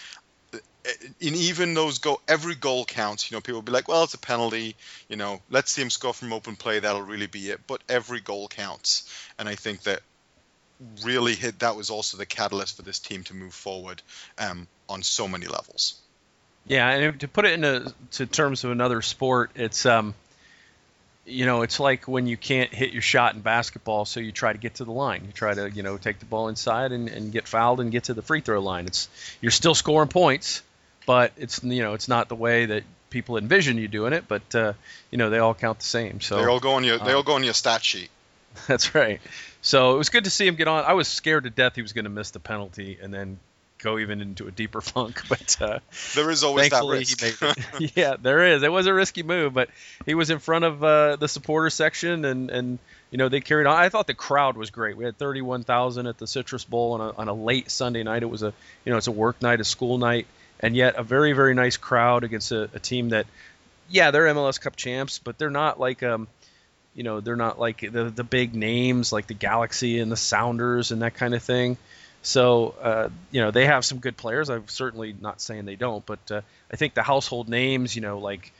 In 1.22 1.36
even 1.36 1.74
those 1.74 2.00
go, 2.00 2.20
every 2.28 2.56
goal 2.56 2.84
counts. 2.84 3.32
You 3.32 3.38
know, 3.38 3.42
people 3.42 3.56
will 3.56 3.62
be 3.62 3.72
like, 3.72 3.88
"Well, 3.88 4.04
it's 4.04 4.14
a 4.14 4.18
penalty." 4.18 4.76
You 5.08 5.16
know, 5.16 5.42
let's 5.50 5.72
see 5.72 5.82
him 5.82 5.90
score 5.90 6.14
from 6.14 6.34
open 6.34 6.58
play. 6.58 6.80
That'll 6.80 7.02
really 7.02 7.28
be 7.28 7.50
it. 7.52 7.62
But 7.68 7.82
every 7.88 8.20
goal 8.20 8.50
counts, 8.50 9.10
and 9.40 9.48
I 9.48 9.56
think 9.56 9.84
that 9.84 10.02
really 11.04 11.36
hit. 11.36 11.60
That 11.60 11.78
was 11.78 11.90
also 11.90 12.18
the 12.18 12.26
catalyst 12.26 12.76
for 12.76 12.82
this 12.82 13.00
team 13.00 13.24
to 13.26 13.34
move 13.34 13.54
forward 13.54 14.02
um, 14.38 14.68
on 14.90 15.04
so 15.04 15.28
many 15.28 15.48
levels. 15.48 15.96
Yeah, 16.66 16.90
and 16.90 17.20
to 17.22 17.28
put 17.28 17.46
it 17.46 17.54
into 17.54 17.94
to 18.12 18.26
terms 18.26 18.64
of 18.64 18.72
another 18.72 19.02
sport, 19.02 19.52
it's 19.56 19.86
um, 19.86 20.14
you 21.26 21.46
know, 21.46 21.62
it's 21.62 21.80
like 21.80 22.08
when 22.08 22.28
you 22.28 22.36
can't 22.36 22.74
hit 22.74 22.92
your 22.92 23.02
shot 23.02 23.36
in 23.36 23.42
basketball, 23.42 24.06
so 24.06 24.20
you 24.20 24.32
try 24.32 24.52
to 24.52 24.60
get 24.60 24.76
to 24.76 24.86
the 24.86 24.92
line. 24.92 25.24
You 25.26 25.32
try 25.32 25.54
to, 25.54 25.70
you 25.70 25.84
know, 25.84 25.98
take 25.98 26.20
the 26.20 26.26
ball 26.26 26.50
inside 26.50 26.92
and, 26.92 27.08
and 27.08 27.32
get 27.32 27.48
fouled 27.48 27.80
and 27.80 27.92
get 27.92 28.06
to 28.06 28.14
the 28.14 28.22
free 28.22 28.42
throw 28.42 28.60
line. 28.60 28.88
It's 28.88 29.08
you're 29.40 29.52
still 29.52 29.76
scoring 29.76 30.10
points, 30.10 30.62
but 31.06 31.32
it's 31.38 31.64
you 31.64 31.82
know, 31.82 31.94
it's 31.94 32.08
not 32.08 32.30
the 32.30 32.36
way 32.36 32.66
that 32.68 32.84
people 33.10 33.38
envision 33.38 33.78
you 33.78 33.88
doing 33.88 34.14
it. 34.14 34.28
But 34.28 34.56
uh, 34.56 34.74
you 35.12 35.18
know, 35.18 35.30
they 35.30 35.40
all 35.40 35.54
count 35.54 35.80
the 35.80 35.86
same. 35.86 36.22
So 36.22 36.38
they 36.38 36.46
all 36.46 36.60
go 36.60 36.74
on 36.74 36.84
your 36.84 36.98
they 36.98 37.14
uh, 37.14 37.18
all 37.18 37.24
go 37.24 37.34
on 37.34 37.44
your 37.44 37.54
stat 37.54 37.84
sheet. 37.84 38.10
That's 38.68 38.94
right. 38.94 39.22
So 39.62 39.96
it 39.96 39.98
was 39.98 40.10
good 40.10 40.26
to 40.26 40.30
see 40.30 40.46
him 40.46 40.56
get 40.56 40.68
on. 40.68 40.84
I 40.84 40.94
was 40.94 41.08
scared 41.08 41.46
to 41.46 41.50
death 41.50 41.76
he 41.76 41.82
was 41.82 41.94
going 41.94 42.06
to 42.06 42.12
miss 42.12 42.32
the 42.32 42.40
penalty 42.40 43.00
and 43.02 43.14
then 43.14 43.40
go 43.84 44.00
even 44.00 44.22
into 44.22 44.48
a 44.48 44.52
deeper 44.52 44.82
funk. 44.82 45.22
But 45.28 45.58
uh, 45.62 45.80
there 46.16 46.30
is 46.32 46.44
always 46.44 46.70
that 46.70 46.84
risk. 46.84 47.24
yeah, 47.96 48.16
there 48.20 48.54
is. 48.54 48.64
It 48.64 48.72
was 48.72 48.88
a 48.88 48.94
risky 48.94 49.24
move, 49.24 49.54
but 49.54 49.70
he 50.06 50.16
was 50.16 50.30
in 50.30 50.40
front 50.40 50.66
of 50.66 50.84
uh, 50.84 51.16
the 51.18 51.28
supporter 51.28 51.70
section, 51.70 52.26
and 52.26 52.50
and 52.50 52.80
you 53.12 53.18
know 53.18 53.30
they 53.30 53.42
carried 53.42 53.68
on. 53.68 53.76
I 53.78 53.90
thought 53.90 54.08
the 54.08 54.14
crowd 54.14 54.58
was 54.58 54.72
great. 54.72 54.98
We 54.98 55.06
had 55.06 55.18
31,000 55.18 56.08
at 56.08 56.18
the 56.18 56.28
Citrus 56.28 56.64
Bowl 56.64 56.94
on 56.94 57.02
a, 57.02 57.12
on 57.12 57.28
a 57.28 57.34
late 57.34 57.70
Sunday 57.70 58.04
night. 58.04 58.24
It 58.24 58.30
was 58.30 58.44
a 58.44 58.54
you 58.86 58.92
know 58.92 58.98
it's 58.98 59.08
a 59.08 59.12
work 59.12 59.42
night, 59.42 59.60
a 59.60 59.66
school 59.66 59.98
night, 59.98 60.26
and 60.64 60.76
yet 60.76 60.96
a 60.96 61.04
very 61.04 61.34
very 61.34 61.54
nice 61.54 61.78
crowd 61.78 62.24
against 62.24 62.52
a, 62.52 62.64
a 62.74 62.80
team 62.80 63.10
that, 63.10 63.28
yeah, 63.90 64.10
they're 64.10 64.26
MLS 64.34 64.60
Cup 64.60 64.76
champs, 64.76 65.20
but 65.20 65.38
they're 65.38 65.52
not 65.52 65.80
like 65.80 66.02
um 66.02 66.28
you 66.96 67.04
know 67.04 67.20
they're 67.20 67.36
not 67.36 67.60
like 67.60 67.82
the 67.82 68.06
the 68.06 68.24
big 68.24 68.56
names 68.56 69.12
like 69.12 69.28
the 69.28 69.34
Galaxy 69.34 70.00
and 70.00 70.12
the 70.12 70.18
Sounders 70.18 70.92
and 70.92 71.02
that 71.02 71.14
kind 71.14 71.36
of 71.36 71.44
thing. 71.44 71.78
So 72.22 72.76
uh, 72.82 73.10
you 73.32 73.42
know 73.42 73.52
they 73.52 73.66
have 73.66 73.84
some 73.84 74.00
good 74.00 74.16
players. 74.16 74.50
I'm 74.50 74.68
certainly 74.68 75.14
not 75.20 75.42
saying 75.42 75.66
they 75.66 75.76
don't, 75.76 76.06
but 76.06 76.32
uh, 76.32 76.42
I 76.72 76.78
think 76.78 76.94
the 76.94 77.04
household 77.04 77.50
names, 77.50 77.96
you 77.96 78.02
know, 78.02 78.20
like 78.20 78.52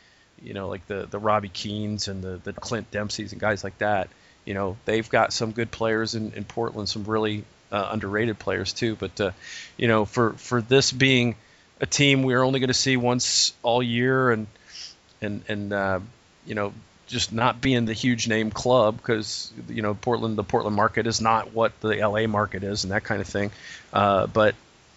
you 0.42 0.54
know, 0.54 0.68
like 0.68 0.86
the 0.88 1.08
the 1.10 1.20
Robbie 1.20 1.50
Keanes 1.50 2.08
and 2.08 2.22
the 2.22 2.40
the 2.44 2.54
Clint 2.54 2.92
Dempseys 2.92 3.32
and 3.32 3.40
guys 3.40 3.64
like 3.64 3.78
that, 3.78 4.10
you 4.46 4.54
know, 4.54 4.78
they've 4.86 5.10
got 5.10 5.32
some 5.32 5.52
good 5.52 5.72
players 5.72 6.16
in, 6.16 6.34
in 6.34 6.44
Portland, 6.44 6.90
some 6.90 7.06
really 7.06 7.46
uh, 7.72 7.90
underrated 7.92 8.38
players 8.38 8.74
too. 8.74 8.96
But 8.96 9.22
uh, 9.22 9.32
you 9.78 9.88
know, 9.88 10.06
for 10.06 10.34
for 10.34 10.62
this 10.62 10.92
being 10.92 11.36
a 11.84 11.86
team 11.86 12.24
we're 12.24 12.42
only 12.42 12.62
going 12.62 12.70
to 12.70 12.74
see 12.74 12.96
once 12.96 13.54
all 13.62 13.84
year, 13.84 14.32
and 14.32 14.48
and 15.22 15.44
and 15.50 15.74
uh, 15.74 16.00
you 16.46 16.56
know 16.56 16.74
just 17.08 17.34
not 17.34 17.60
being 17.60 17.84
the 17.86 17.94
huge 17.94 18.28
name 18.28 18.50
club 18.52 18.96
because 18.96 19.52
you 19.68 19.82
know 19.82 19.94
Portland, 19.94 20.38
the 20.38 20.46
Portland 20.46 20.78
market 20.78 21.06
is 21.08 21.20
not 21.20 21.54
what 21.54 21.78
the 21.82 21.96
LA 21.96 22.26
market 22.26 22.64
is 22.64 22.86
and 22.86 22.94
that 22.94 23.04
kind 23.04 23.20
of 23.20 23.28
thing. 23.28 23.52
Uh, 23.92 24.28
but 24.28 24.56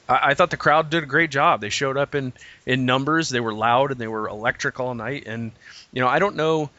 I, 0.08 0.30
I, 0.30 0.34
thought 0.34 0.50
the 0.50 0.56
crowd 0.56 0.88
did 0.88 1.02
a 1.02 1.06
great 1.06 1.30
job. 1.30 1.60
They 1.60 1.70
showed 1.70 1.96
up 1.96 2.14
in 2.14 2.32
in 2.64 2.86
numbers. 2.86 3.30
They 3.30 3.40
were 3.40 3.52
loud 3.52 3.90
and 3.90 4.00
they 4.00 4.06
were 4.06 4.28
electric 4.28 4.78
all 4.78 4.94
night. 4.94 5.24
And 5.26 5.50
you 5.92 6.00
know 6.00 6.08
I 6.08 6.20
don't 6.20 6.36
know 6.36 6.70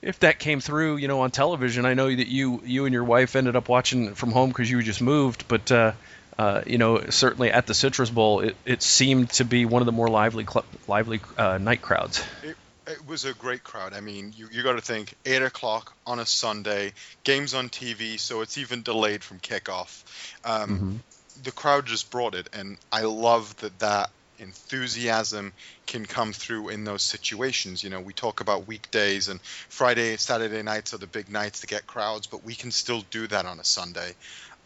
if 0.00 0.20
that 0.20 0.38
came 0.38 0.60
through 0.60 0.98
you 0.98 1.08
know 1.08 1.22
on 1.22 1.32
television. 1.32 1.86
I 1.86 1.94
know 1.94 2.08
that 2.08 2.28
you 2.28 2.62
you 2.64 2.84
and 2.84 2.92
your 2.92 3.04
wife 3.04 3.34
ended 3.34 3.56
up 3.56 3.68
watching 3.68 4.14
from 4.14 4.30
home 4.30 4.50
because 4.50 4.70
you 4.70 4.80
just 4.82 5.02
moved, 5.02 5.48
but. 5.48 5.72
Uh, 5.72 5.92
uh, 6.38 6.62
you 6.66 6.78
know, 6.78 7.00
certainly 7.10 7.50
at 7.50 7.66
the 7.66 7.74
Citrus 7.74 8.10
Bowl, 8.10 8.40
it, 8.40 8.56
it 8.64 8.82
seemed 8.82 9.30
to 9.30 9.44
be 9.44 9.64
one 9.64 9.82
of 9.82 9.86
the 9.86 9.92
more 9.92 10.08
lively, 10.08 10.46
cl- 10.46 10.64
lively 10.86 11.20
uh, 11.36 11.58
night 11.58 11.82
crowds. 11.82 12.24
It, 12.44 12.56
it 12.86 13.06
was 13.06 13.24
a 13.24 13.34
great 13.34 13.64
crowd. 13.64 13.92
I 13.92 14.00
mean, 14.00 14.32
you, 14.36 14.48
you 14.52 14.62
got 14.62 14.74
to 14.74 14.80
think 14.80 15.14
eight 15.26 15.42
o'clock 15.42 15.94
on 16.06 16.20
a 16.20 16.26
Sunday, 16.26 16.92
games 17.24 17.54
on 17.54 17.68
TV, 17.68 18.20
so 18.20 18.40
it's 18.40 18.56
even 18.56 18.82
delayed 18.82 19.24
from 19.24 19.40
kickoff. 19.40 20.04
Um, 20.44 20.70
mm-hmm. 20.70 20.96
The 21.42 21.52
crowd 21.52 21.86
just 21.86 22.10
brought 22.10 22.34
it, 22.34 22.48
and 22.52 22.78
I 22.92 23.02
love 23.02 23.56
that 23.56 23.78
that 23.80 24.10
enthusiasm 24.38 25.52
can 25.86 26.06
come 26.06 26.32
through 26.32 26.68
in 26.68 26.84
those 26.84 27.02
situations. 27.02 27.82
You 27.82 27.90
know, 27.90 28.00
we 28.00 28.12
talk 28.12 28.40
about 28.40 28.66
weekdays 28.66 29.28
and 29.28 29.40
Friday, 29.42 30.16
Saturday 30.16 30.62
nights 30.62 30.94
are 30.94 30.98
the 30.98 31.06
big 31.06 31.28
nights 31.28 31.60
to 31.60 31.66
get 31.66 31.86
crowds, 31.86 32.26
but 32.26 32.44
we 32.44 32.54
can 32.54 32.70
still 32.70 33.02
do 33.10 33.26
that 33.26 33.46
on 33.46 33.58
a 33.58 33.64
Sunday. 33.64 34.14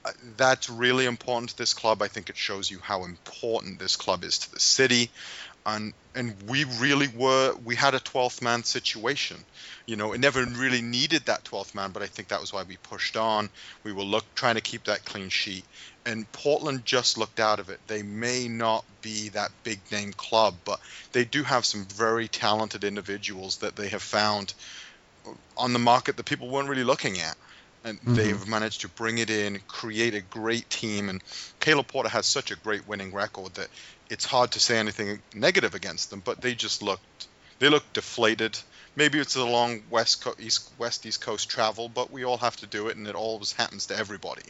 Uh, 0.04 0.10
that's 0.36 0.68
really 0.68 1.06
important 1.06 1.50
to 1.50 1.56
this 1.56 1.74
club. 1.74 2.02
I 2.02 2.08
think 2.08 2.28
it 2.28 2.36
shows 2.36 2.70
you 2.70 2.78
how 2.80 3.04
important 3.04 3.78
this 3.78 3.96
club 3.96 4.24
is 4.24 4.38
to 4.40 4.52
the 4.52 4.60
city. 4.60 5.10
And 5.64 5.92
and 6.14 6.34
we 6.48 6.64
really 6.64 7.06
were 7.06 7.54
we 7.64 7.76
had 7.76 7.94
a 7.94 8.00
12th 8.00 8.42
man 8.42 8.64
situation. 8.64 9.36
You 9.86 9.94
know 9.94 10.12
it 10.12 10.18
never 10.18 10.44
really 10.44 10.82
needed 10.82 11.26
that 11.26 11.44
12th 11.44 11.74
man 11.74 11.90
but 11.92 12.02
i 12.02 12.06
think 12.06 12.28
that 12.28 12.40
was 12.40 12.52
why 12.52 12.64
we 12.64 12.76
pushed 12.78 13.16
on. 13.16 13.48
We 13.84 13.92
were 13.92 14.02
look 14.02 14.24
trying 14.34 14.56
to 14.56 14.60
keep 14.60 14.84
that 14.84 15.04
clean 15.04 15.28
sheet. 15.28 15.64
And 16.04 16.30
portland 16.32 16.84
just 16.84 17.16
looked 17.16 17.38
out 17.38 17.60
of 17.60 17.70
it. 17.70 17.78
They 17.86 18.02
may 18.02 18.48
not 18.48 18.84
be 19.02 19.28
that 19.30 19.52
big 19.62 19.78
name 19.92 20.12
club 20.14 20.54
but 20.64 20.80
they 21.12 21.24
do 21.24 21.44
have 21.44 21.64
some 21.64 21.84
very 21.84 22.26
talented 22.26 22.82
individuals 22.82 23.58
that 23.58 23.76
they 23.76 23.88
have 23.88 24.02
found 24.02 24.54
on 25.56 25.72
the 25.72 25.78
market 25.78 26.16
that 26.16 26.26
people 26.26 26.48
weren't 26.48 26.68
really 26.68 26.82
looking 26.82 27.20
at 27.20 27.36
and 27.84 27.98
mm-hmm. 27.98 28.14
they've 28.14 28.48
managed 28.48 28.82
to 28.82 28.88
bring 28.88 29.18
it 29.18 29.30
in, 29.30 29.60
create 29.68 30.14
a 30.14 30.20
great 30.20 30.68
team. 30.70 31.08
And 31.08 31.22
Caleb 31.60 31.88
Porter 31.88 32.08
has 32.08 32.26
such 32.26 32.50
a 32.50 32.56
great 32.56 32.86
winning 32.86 33.12
record 33.12 33.54
that 33.54 33.68
it's 34.10 34.24
hard 34.24 34.52
to 34.52 34.60
say 34.60 34.78
anything 34.78 35.20
negative 35.34 35.74
against 35.74 36.10
them, 36.10 36.22
but 36.24 36.40
they 36.40 36.54
just 36.54 36.82
looked 36.82 37.28
they 37.58 37.68
looked 37.68 37.92
deflated. 37.92 38.58
Maybe 38.96 39.18
it's 39.20 39.36
a 39.36 39.44
long 39.44 39.82
west 39.88 40.24
Co- 40.24 40.34
east 40.38 40.70
west 40.78 41.06
east 41.06 41.20
coast 41.20 41.48
travel, 41.48 41.88
but 41.88 42.10
we 42.10 42.24
all 42.24 42.38
have 42.38 42.56
to 42.56 42.66
do 42.66 42.88
it, 42.88 42.96
and 42.96 43.06
it 43.06 43.14
always 43.14 43.52
happens 43.52 43.86
to 43.86 43.96
everybody. 43.96 44.42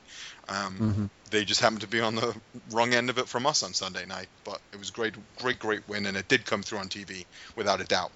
Um, 0.49 0.79
mm-hmm. 0.79 1.07
They 1.31 1.45
just 1.45 1.61
happened 1.61 1.83
to 1.83 1.87
be 1.87 2.01
on 2.01 2.15
the 2.15 2.35
wrong 2.71 2.95
end 2.95 3.11
of 3.11 3.19
it 3.19 3.29
from 3.29 3.47
us 3.47 3.63
on 3.63 3.75
Sunday 3.75 4.07
night, 4.07 4.29
but 4.45 4.61
it 4.73 4.79
was 4.79 4.91
great, 4.91 5.15
great, 5.39 5.59
great 5.59 5.87
win, 5.89 6.07
and 6.07 6.17
it 6.17 6.27
did 6.27 6.45
come 6.45 6.63
through 6.63 6.79
on 6.79 6.89
TV 6.89 7.25
without 7.55 7.81
a 7.81 7.85
doubt. 7.85 8.11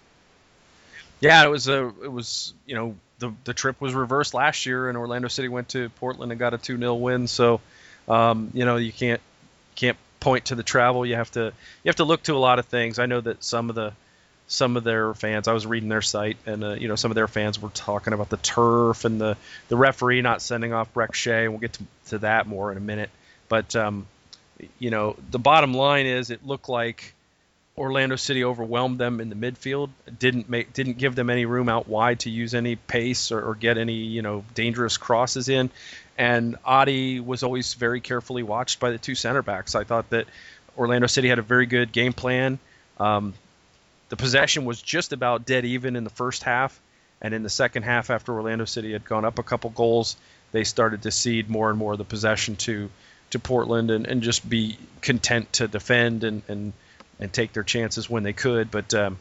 Yeah, 1.20 1.44
it 1.44 1.48
was 1.48 1.68
a 1.68 1.86
it 2.02 2.12
was 2.12 2.54
you 2.66 2.74
know 2.74 2.94
the 3.18 3.32
the 3.44 3.54
trip 3.54 3.80
was 3.80 3.94
reversed 3.94 4.34
last 4.34 4.66
year, 4.66 4.88
and 4.88 4.98
Orlando 4.98 5.28
City 5.28 5.48
went 5.48 5.70
to 5.70 5.88
Portland 5.90 6.32
and 6.32 6.38
got 6.38 6.54
a 6.54 6.58
two 6.58 6.78
0 6.78 6.94
win. 6.94 7.26
So 7.26 7.60
um, 8.08 8.50
you 8.54 8.64
know 8.64 8.76
you 8.76 8.92
can't 8.92 9.20
can't 9.74 9.96
point 10.20 10.46
to 10.46 10.54
the 10.54 10.62
travel. 10.62 11.06
You 11.06 11.16
have 11.16 11.30
to 11.32 11.52
you 11.84 11.88
have 11.88 11.96
to 11.96 12.04
look 12.04 12.22
to 12.24 12.34
a 12.34 12.38
lot 12.38 12.58
of 12.58 12.66
things. 12.66 12.98
I 12.98 13.06
know 13.06 13.20
that 13.20 13.42
some 13.42 13.70
of 13.70 13.76
the 13.76 13.92
some 14.48 14.76
of 14.76 14.84
their 14.84 15.14
fans. 15.14 15.48
I 15.48 15.52
was 15.52 15.66
reading 15.66 15.88
their 15.88 16.02
site, 16.02 16.36
and 16.46 16.62
uh, 16.62 16.72
you 16.74 16.88
know 16.88 16.96
some 16.96 17.10
of 17.10 17.14
their 17.14 17.28
fans 17.28 17.60
were 17.60 17.70
talking 17.70 18.12
about 18.12 18.28
the 18.28 18.36
turf 18.36 19.04
and 19.04 19.20
the 19.20 19.36
the 19.68 19.76
referee 19.76 20.22
not 20.22 20.42
sending 20.42 20.72
off 20.72 20.92
Brek 20.94 21.14
Shea. 21.14 21.48
We'll 21.48 21.58
get 21.58 21.74
to, 21.74 21.84
to 22.08 22.18
that 22.18 22.46
more 22.46 22.70
in 22.70 22.76
a 22.76 22.80
minute. 22.80 23.10
But 23.48 23.74
um, 23.74 24.06
you 24.78 24.90
know 24.90 25.16
the 25.30 25.38
bottom 25.38 25.74
line 25.74 26.06
is 26.06 26.30
it 26.30 26.46
looked 26.46 26.68
like 26.68 27.14
Orlando 27.78 28.16
City 28.16 28.42
overwhelmed 28.42 28.98
them 28.98 29.20
in 29.20 29.28
the 29.28 29.34
midfield. 29.34 29.90
Didn't 30.18 30.48
make 30.48 30.72
didn't 30.72 30.96
give 30.96 31.14
them 31.14 31.28
any 31.28 31.44
room 31.44 31.68
out 31.68 31.86
wide 31.86 32.20
to 32.20 32.30
use 32.30 32.54
any 32.54 32.76
pace 32.76 33.30
or, 33.30 33.50
or 33.50 33.54
get 33.54 33.76
any 33.76 33.94
you 33.94 34.22
know 34.22 34.44
dangerous 34.54 34.96
crosses 34.96 35.50
in. 35.50 35.70
And 36.16 36.56
Adi 36.64 37.20
was 37.20 37.42
always 37.42 37.74
very 37.74 38.00
carefully 38.00 38.42
watched 38.42 38.80
by 38.80 38.90
the 38.90 38.98
two 38.98 39.14
center 39.14 39.42
backs. 39.42 39.74
I 39.74 39.84
thought 39.84 40.08
that 40.10 40.26
Orlando 40.78 41.06
City 41.06 41.28
had 41.28 41.38
a 41.38 41.42
very 41.42 41.66
good 41.66 41.92
game 41.92 42.14
plan. 42.14 42.58
Um, 42.98 43.34
the 44.08 44.16
possession 44.16 44.64
was 44.64 44.80
just 44.80 45.12
about 45.12 45.44
dead 45.44 45.66
even 45.66 45.96
in 45.96 46.04
the 46.04 46.10
first 46.10 46.44
half, 46.44 46.80
and 47.20 47.34
in 47.34 47.42
the 47.42 47.50
second 47.50 47.82
half, 47.82 48.08
after 48.08 48.32
Orlando 48.32 48.64
City 48.64 48.92
had 48.92 49.04
gone 49.04 49.26
up 49.26 49.38
a 49.38 49.42
couple 49.42 49.68
goals, 49.68 50.16
they 50.52 50.64
started 50.64 51.02
to 51.02 51.10
cede 51.10 51.50
more 51.50 51.68
and 51.68 51.78
more 51.78 51.92
of 51.92 51.98
the 51.98 52.04
possession 52.04 52.56
to 52.56 52.88
to 53.30 53.38
Portland 53.38 53.90
and, 53.90 54.06
and 54.06 54.22
just 54.22 54.48
be 54.48 54.78
content 55.02 55.52
to 55.54 55.68
defend 55.68 56.24
and, 56.24 56.42
and 56.48 56.72
and 57.18 57.32
take 57.32 57.52
their 57.52 57.62
chances 57.62 58.08
when 58.08 58.22
they 58.22 58.32
could. 58.32 58.70
But 58.70 58.92
um, 58.94 59.18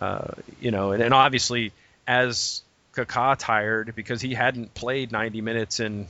uh, 0.00 0.32
you 0.60 0.70
know, 0.70 0.92
and, 0.92 1.02
and 1.02 1.14
obviously 1.14 1.72
as 2.06 2.62
Kaká 2.94 3.36
tired 3.38 3.94
because 3.94 4.20
he 4.20 4.34
hadn't 4.34 4.74
played 4.74 5.12
90 5.12 5.40
minutes 5.40 5.80
in 5.80 6.06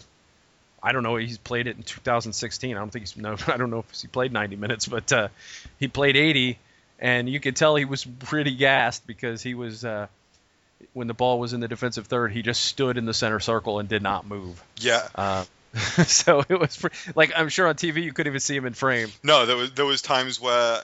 I 0.83 0.93
don't 0.93 1.05
know. 1.05 1.17
He's 1.17 1.39
played 1.39 1.69
it 1.69 1.77
in 1.77 1.85
2016. 1.85 2.77
I 2.77 2.79
don't 2.79 2.91
think 2.91 3.05
he's 3.05 3.17
no. 3.17 3.37
I 3.47 3.57
don't 3.57 3.71
know 3.71 3.85
if 3.89 4.01
he 4.01 4.09
played 4.09 4.33
90 4.33 4.57
minutes, 4.57 4.87
but 4.87 5.13
uh, 5.13 5.29
he 5.79 5.89
played 5.89 6.17
80, 6.17 6.59
and 6.99 7.29
you 7.29 7.39
could 7.39 7.55
tell 7.55 7.77
he 7.77 7.85
was 7.85 8.05
pretty 8.05 8.55
gassed 8.55 9.07
because 9.07 9.43
he 9.43 9.55
was 9.55 9.85
uh, 9.85 10.09
when 10.93 11.07
the 11.07 11.15
ball 11.15 11.39
was 11.39 11.53
in 11.53 11.61
the 11.61 11.69
defensive 11.69 12.07
third, 12.07 12.33
he 12.33 12.43
just 12.43 12.65
stood 12.65 12.99
in 12.99 13.05
the 13.05 13.15
center 13.15 13.39
circle 13.39 13.79
and 13.79 13.89
did 13.89 14.03
not 14.03 14.27
move. 14.27 14.63
Yeah. 14.79 15.07
Uh, 15.15 15.45
so 16.07 16.45
it 16.49 16.59
was 16.59 16.85
like 17.15 17.33
I'm 17.37 17.49
sure 17.49 17.69
on 17.69 17.77
TV 17.77 18.03
you 18.03 18.13
couldn't 18.13 18.31
even 18.31 18.41
see 18.41 18.57
him 18.57 18.67
in 18.67 18.75
frame. 18.75 19.09
No, 19.23 19.47
there 19.47 19.57
was 19.57 19.73
there 19.73 19.87
was 19.87 20.03
times 20.03 20.41
where 20.41 20.83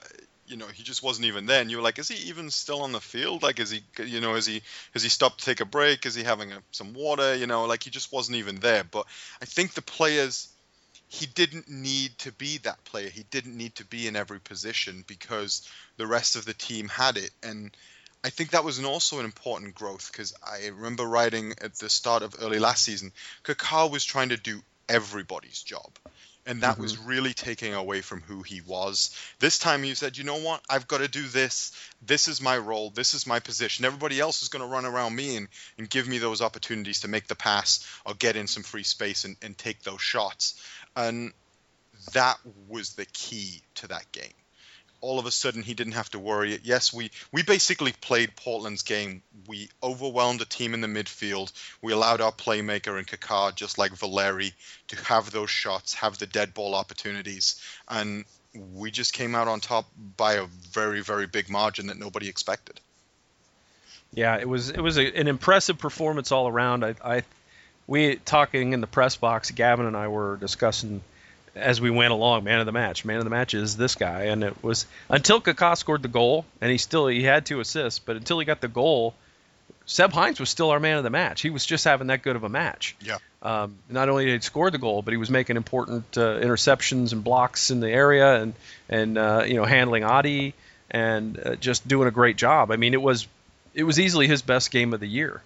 you 0.49 0.57
know 0.57 0.67
he 0.67 0.83
just 0.83 1.03
wasn't 1.03 1.27
even 1.27 1.45
there. 1.45 1.63
You 1.63 1.77
were 1.77 1.83
like 1.83 1.99
is 1.99 2.09
he 2.09 2.29
even 2.29 2.49
still 2.49 2.81
on 2.81 2.91
the 2.91 2.99
field? 2.99 3.43
Like 3.43 3.59
is 3.59 3.69
he 3.69 3.81
you 4.03 4.19
know 4.19 4.35
is 4.35 4.45
he 4.45 4.61
has 4.93 5.03
he 5.03 5.09
stopped 5.09 5.39
to 5.39 5.45
take 5.45 5.61
a 5.61 5.65
break? 5.65 6.05
Is 6.05 6.15
he 6.15 6.23
having 6.23 6.51
a, 6.51 6.61
some 6.71 6.93
water? 6.93 7.35
You 7.35 7.47
know 7.47 7.65
like 7.65 7.83
he 7.83 7.89
just 7.89 8.11
wasn't 8.11 8.37
even 8.37 8.55
there. 8.57 8.83
But 8.83 9.05
i 9.41 9.45
think 9.45 9.73
the 9.73 9.81
players 9.81 10.49
he 11.07 11.25
didn't 11.25 11.67
need 11.69 12.17
to 12.19 12.31
be 12.31 12.59
that 12.59 12.83
player. 12.85 13.09
He 13.09 13.23
didn't 13.31 13.57
need 13.57 13.75
to 13.75 13.85
be 13.85 14.07
in 14.07 14.15
every 14.15 14.39
position 14.39 15.03
because 15.07 15.67
the 15.97 16.05
rest 16.05 16.35
of 16.35 16.45
the 16.45 16.53
team 16.53 16.87
had 16.87 17.17
it. 17.17 17.31
And 17.41 17.75
I 18.23 18.29
think 18.29 18.51
that 18.51 18.63
was 18.63 18.77
an 18.77 18.85
also 18.85 19.17
an 19.17 19.25
important 19.25 19.73
growth 19.73 20.11
because 20.11 20.35
I 20.43 20.67
remember 20.67 21.05
writing 21.05 21.53
at 21.61 21.75
the 21.75 21.89
start 21.89 22.21
of 22.21 22.35
early 22.39 22.59
last 22.59 22.83
season, 22.83 23.11
Kaká 23.43 23.89
was 23.89 24.05
trying 24.05 24.29
to 24.29 24.37
do 24.37 24.61
everybody's 24.87 25.63
job 25.63 25.97
and 26.49 26.61
that 26.61 26.73
mm-hmm. 26.73 26.81
was 26.81 26.97
really 26.97 27.33
taking 27.33 27.75
away 27.75 28.01
from 28.01 28.21
who 28.21 28.41
he 28.41 28.59
was. 28.61 29.15
This 29.37 29.59
time 29.59 29.83
he 29.83 29.93
said, 29.93 30.17
you 30.17 30.23
know 30.23 30.39
what, 30.39 30.61
I've 30.67 30.87
got 30.87 30.97
to 30.97 31.07
do 31.07 31.21
this. 31.27 31.71
This 32.01 32.27
is 32.27 32.41
my 32.41 32.57
role. 32.57 32.89
This 32.89 33.13
is 33.13 33.27
my 33.27 33.39
position. 33.39 33.85
Everybody 33.85 34.19
else 34.19 34.41
is 34.41 34.49
going 34.49 34.63
to 34.63 34.67
run 34.67 34.85
around 34.85 35.15
me 35.15 35.37
and, 35.37 35.47
and 35.77 35.87
give 35.87 36.07
me 36.07 36.17
those 36.17 36.41
opportunities 36.41 37.01
to 37.01 37.07
make 37.07 37.27
the 37.27 37.35
pass 37.35 37.87
or 38.03 38.15
get 38.15 38.35
in 38.35 38.47
some 38.47 38.63
free 38.63 38.81
space 38.81 39.25
and, 39.25 39.37
and 39.43 39.55
take 39.55 39.83
those 39.83 40.01
shots. 40.01 40.59
And 40.95 41.33
that 42.13 42.39
was 42.67 42.93
the 42.93 43.05
key 43.05 43.61
to 43.75 43.87
that 43.89 44.11
game 44.11 44.38
all 45.01 45.19
of 45.19 45.25
a 45.25 45.31
sudden 45.31 45.63
he 45.63 45.73
didn't 45.73 45.93
have 45.93 46.09
to 46.11 46.19
worry. 46.19 46.59
Yes, 46.63 46.93
we 46.93 47.11
we 47.31 47.43
basically 47.43 47.91
played 47.91 48.35
Portland's 48.35 48.83
game. 48.83 49.21
We 49.47 49.69
overwhelmed 49.81 50.39
the 50.39 50.45
team 50.45 50.73
in 50.73 50.81
the 50.81 50.87
midfield. 50.87 51.51
We 51.81 51.93
allowed 51.93 52.21
our 52.21 52.31
playmaker 52.31 52.99
in 52.99 53.05
Kaká, 53.05 53.55
just 53.55 53.77
like 53.77 53.91
Valeri, 53.93 54.53
to 54.89 54.95
have 55.05 55.31
those 55.31 55.49
shots, 55.49 55.93
have 55.95 56.17
the 56.17 56.27
dead 56.27 56.53
ball 56.53 56.75
opportunities, 56.75 57.61
and 57.87 58.25
we 58.53 58.91
just 58.91 59.13
came 59.13 59.35
out 59.35 59.47
on 59.47 59.59
top 59.59 59.85
by 60.17 60.33
a 60.33 60.45
very 60.45 61.01
very 61.01 61.27
big 61.27 61.49
margin 61.49 61.87
that 61.87 61.97
nobody 61.97 62.27
expected. 62.27 62.79
Yeah, 64.13 64.37
it 64.37 64.49
was 64.49 64.69
it 64.69 64.81
was 64.81 64.97
a, 64.97 65.05
an 65.17 65.27
impressive 65.27 65.77
performance 65.77 66.31
all 66.31 66.47
around. 66.47 66.83
I, 66.83 66.95
I 67.03 67.23
we 67.87 68.15
talking 68.17 68.73
in 68.73 68.81
the 68.81 68.87
press 68.87 69.15
box. 69.15 69.51
Gavin 69.51 69.85
and 69.85 69.95
I 69.95 70.07
were 70.07 70.37
discussing 70.37 71.01
as 71.55 71.81
we 71.81 71.89
went 71.89 72.11
along, 72.11 72.43
man 72.43 72.59
of 72.59 72.65
the 72.65 72.71
match. 72.71 73.05
Man 73.05 73.17
of 73.17 73.23
the 73.23 73.29
match 73.29 73.53
is 73.53 73.77
this 73.77 73.95
guy, 73.95 74.25
and 74.25 74.43
it 74.43 74.63
was 74.63 74.85
until 75.09 75.41
Kaká 75.41 75.77
scored 75.77 76.01
the 76.01 76.07
goal, 76.07 76.45
and 76.61 76.71
he 76.71 76.77
still 76.77 77.07
he 77.07 77.23
had 77.23 77.45
two 77.45 77.59
assists, 77.59 77.99
but 77.99 78.15
until 78.15 78.39
he 78.39 78.45
got 78.45 78.61
the 78.61 78.67
goal, 78.67 79.13
Seb 79.85 80.11
Hines 80.11 80.39
was 80.39 80.49
still 80.49 80.69
our 80.69 80.79
man 80.79 80.97
of 80.97 81.03
the 81.03 81.09
match. 81.09 81.41
He 81.41 81.49
was 81.49 81.65
just 81.65 81.83
having 81.85 82.07
that 82.07 82.21
good 82.21 82.35
of 82.35 82.43
a 82.43 82.49
match. 82.49 82.95
Yeah. 83.01 83.17
Um, 83.41 83.77
not 83.89 84.09
only 84.09 84.25
did 84.25 84.33
he 84.33 84.39
score 84.41 84.69
the 84.69 84.77
goal, 84.77 85.01
but 85.01 85.11
he 85.11 85.17
was 85.17 85.29
making 85.29 85.55
important 85.55 86.17
uh, 86.17 86.39
interceptions 86.39 87.13
and 87.13 87.23
blocks 87.23 87.71
in 87.71 87.79
the 87.79 87.89
area, 87.89 88.41
and 88.41 88.53
and 88.89 89.17
uh, 89.17 89.43
you 89.45 89.55
know 89.55 89.65
handling 89.65 90.03
Adi 90.03 90.53
and 90.91 91.39
uh, 91.39 91.55
just 91.55 91.87
doing 91.87 92.07
a 92.07 92.11
great 92.11 92.37
job. 92.37 92.71
I 92.71 92.75
mean, 92.75 92.93
it 92.93 93.01
was 93.01 93.27
it 93.73 93.83
was 93.83 93.99
easily 93.99 94.27
his 94.27 94.41
best 94.41 94.71
game 94.71 94.93
of 94.93 94.99
the 94.99 95.07
year 95.07 95.41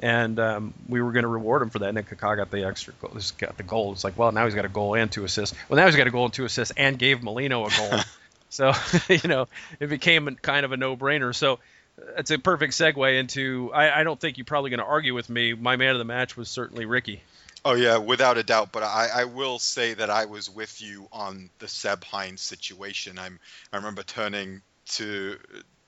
and 0.00 0.38
um, 0.38 0.74
we 0.88 1.00
were 1.00 1.12
going 1.12 1.24
to 1.24 1.28
reward 1.28 1.62
him 1.62 1.70
for 1.70 1.80
that. 1.80 1.88
And 1.88 1.96
then 1.96 2.04
Kaká 2.04 2.36
got 2.36 2.50
the 2.50 2.64
extra 2.64 2.94
goal. 3.00 3.10
He's 3.14 3.32
got 3.32 3.56
the 3.56 3.62
goal. 3.62 3.92
It's 3.92 4.04
like, 4.04 4.16
well, 4.16 4.32
now 4.32 4.44
he's 4.44 4.54
got 4.54 4.64
a 4.64 4.68
goal 4.68 4.94
and 4.94 5.10
two 5.10 5.24
assists. 5.24 5.56
Well, 5.68 5.76
now 5.76 5.86
he's 5.86 5.96
got 5.96 6.06
a 6.06 6.10
goal 6.10 6.26
and 6.26 6.34
two 6.34 6.44
assists, 6.44 6.72
and 6.76 6.98
gave 6.98 7.22
Molino 7.22 7.66
a 7.66 7.70
goal. 7.70 8.00
so 8.50 8.72
you 9.08 9.28
know, 9.28 9.48
it 9.80 9.88
became 9.88 10.36
kind 10.40 10.64
of 10.64 10.72
a 10.72 10.76
no-brainer. 10.76 11.34
So 11.34 11.58
it's 12.16 12.30
a 12.30 12.38
perfect 12.38 12.74
segue 12.74 13.18
into. 13.18 13.72
I, 13.74 14.00
I 14.00 14.04
don't 14.04 14.20
think 14.20 14.38
you're 14.38 14.44
probably 14.44 14.70
going 14.70 14.80
to 14.80 14.86
argue 14.86 15.14
with 15.14 15.28
me. 15.28 15.54
My 15.54 15.76
man 15.76 15.92
of 15.92 15.98
the 15.98 16.04
match 16.04 16.36
was 16.36 16.48
certainly 16.48 16.84
Ricky. 16.84 17.22
Oh 17.64 17.74
yeah, 17.74 17.98
without 17.98 18.38
a 18.38 18.42
doubt. 18.42 18.70
But 18.72 18.84
I, 18.84 19.08
I 19.12 19.24
will 19.24 19.58
say 19.58 19.94
that 19.94 20.10
I 20.10 20.26
was 20.26 20.48
with 20.48 20.80
you 20.80 21.08
on 21.12 21.50
the 21.58 21.68
Seb 21.68 22.04
Hines 22.04 22.40
situation. 22.40 23.18
I'm 23.18 23.40
I 23.72 23.76
remember 23.76 24.02
turning 24.02 24.62
to 24.90 25.38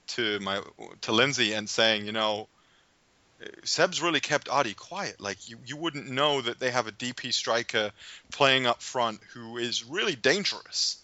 to 0.09 0.41
my 0.41 0.61
to 1.03 1.13
Lindsay 1.13 1.53
and 1.53 1.69
saying, 1.69 2.07
you 2.07 2.13
know, 2.13 2.49
Seb's 3.65 4.03
really 4.03 4.21
kept 4.21 4.49
Adi 4.49 4.75
quiet. 4.75 5.21
Like 5.21 5.49
you, 5.49 5.59
you 5.67 5.77
wouldn't 5.77 6.09
know 6.09 6.41
that 6.41 6.59
they 6.59 6.71
have 6.71 6.87
a 6.87 6.93
DP 6.93 7.33
striker 7.33 7.91
playing 8.31 8.67
up 8.67 8.83
front 8.83 9.21
who 9.33 9.57
is 9.57 9.85
really 9.85 10.15
dangerous. 10.15 10.99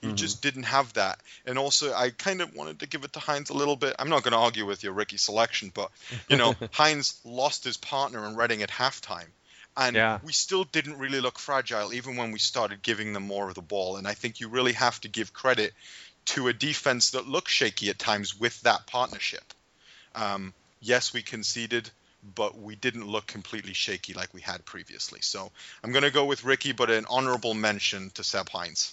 You 0.00 0.08
mm-hmm. 0.08 0.16
just 0.16 0.42
didn't 0.42 0.64
have 0.64 0.92
that. 0.94 1.20
And 1.46 1.58
also, 1.58 1.94
I 1.94 2.10
kind 2.10 2.40
of 2.40 2.54
wanted 2.56 2.80
to 2.80 2.88
give 2.88 3.04
it 3.04 3.12
to 3.12 3.20
Hines 3.20 3.50
a 3.50 3.54
little 3.54 3.76
bit. 3.76 3.94
I'm 3.98 4.08
not 4.08 4.24
going 4.24 4.32
to 4.32 4.38
argue 4.38 4.66
with 4.66 4.82
your 4.82 4.94
Ricky 4.94 5.16
selection, 5.16 5.70
but 5.72 5.90
you 6.28 6.36
know, 6.36 6.56
Hines 6.72 7.20
lost 7.24 7.62
his 7.62 7.76
partner 7.76 8.26
in 8.26 8.34
Redding 8.34 8.62
at 8.62 8.70
halftime, 8.70 9.28
and 9.76 9.94
yeah. 9.94 10.18
we 10.24 10.32
still 10.32 10.64
didn't 10.64 10.98
really 10.98 11.20
look 11.20 11.38
fragile, 11.38 11.92
even 11.92 12.16
when 12.16 12.32
we 12.32 12.40
started 12.40 12.82
giving 12.82 13.12
them 13.12 13.22
more 13.22 13.48
of 13.48 13.54
the 13.54 13.62
ball. 13.62 13.96
And 13.96 14.08
I 14.08 14.14
think 14.14 14.40
you 14.40 14.48
really 14.48 14.72
have 14.72 15.00
to 15.02 15.08
give 15.08 15.32
credit 15.32 15.72
to 16.24 16.48
a 16.48 16.52
defense 16.52 17.10
that 17.10 17.28
looks 17.28 17.52
shaky 17.52 17.88
at 17.88 17.98
times 17.98 18.38
with 18.38 18.60
that 18.62 18.86
partnership. 18.86 19.44
Um, 20.16 20.52
yes, 20.82 21.14
we 21.14 21.22
conceded, 21.22 21.88
but 22.34 22.58
we 22.58 22.74
didn't 22.74 23.06
look 23.06 23.26
completely 23.26 23.72
shaky 23.72 24.12
like 24.12 24.34
we 24.34 24.40
had 24.40 24.64
previously. 24.64 25.20
So 25.22 25.50
I'm 25.82 25.92
going 25.92 26.04
to 26.04 26.10
go 26.10 26.26
with 26.26 26.44
Ricky, 26.44 26.72
but 26.72 26.90
an 26.90 27.06
honorable 27.08 27.54
mention 27.54 28.10
to 28.10 28.24
Seb 28.24 28.48
Hines. 28.50 28.92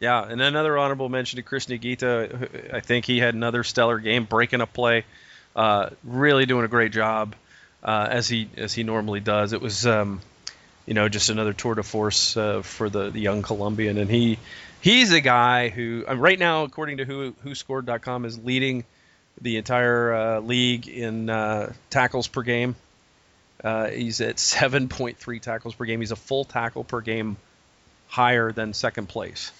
Yeah, 0.00 0.24
and 0.24 0.40
another 0.40 0.78
honorable 0.78 1.08
mention 1.08 1.42
to 1.42 1.42
Cristian 1.42 1.78
Higuita. 1.78 2.72
I 2.72 2.80
think 2.80 3.04
he 3.04 3.18
had 3.18 3.34
another 3.34 3.64
stellar 3.64 3.98
game, 3.98 4.24
breaking 4.24 4.60
a 4.60 4.66
play, 4.66 5.04
uh, 5.56 5.90
really 6.04 6.46
doing 6.46 6.64
a 6.64 6.68
great 6.68 6.92
job 6.92 7.34
uh, 7.82 8.06
as 8.08 8.28
he 8.28 8.48
as 8.56 8.72
he 8.72 8.84
normally 8.84 9.18
does. 9.18 9.52
It 9.52 9.60
was, 9.60 9.86
um, 9.86 10.20
you 10.86 10.94
know, 10.94 11.08
just 11.08 11.30
another 11.30 11.52
tour 11.52 11.74
de 11.74 11.82
force 11.82 12.36
uh, 12.36 12.62
for 12.62 12.88
the, 12.88 13.10
the 13.10 13.18
young 13.18 13.42
Colombian, 13.42 13.98
and 13.98 14.08
he 14.08 14.38
he's 14.80 15.10
a 15.12 15.20
guy 15.20 15.68
who 15.68 16.04
uh, 16.08 16.14
right 16.14 16.38
now, 16.38 16.62
according 16.62 16.98
to 16.98 17.04
who 17.04 17.32
WhoScored.com, 17.44 18.24
is 18.24 18.38
leading 18.38 18.84
the 19.40 19.56
entire 19.56 20.12
uh, 20.12 20.40
league 20.40 20.88
in 20.88 21.30
uh, 21.30 21.72
tackles 21.90 22.28
per 22.28 22.42
game. 22.42 22.76
he's 23.62 24.20
at 24.20 24.36
7.3 24.36 25.40
tackles 25.40 25.74
per 25.74 25.84
game. 25.84 26.00
He's 26.00 26.12
a 26.12 26.16
full 26.16 26.44
tackle 26.44 26.84
per 26.84 27.00
game 27.00 27.36
higher 28.08 28.52
than 28.52 28.72
second 28.72 29.08
place. 29.08 29.52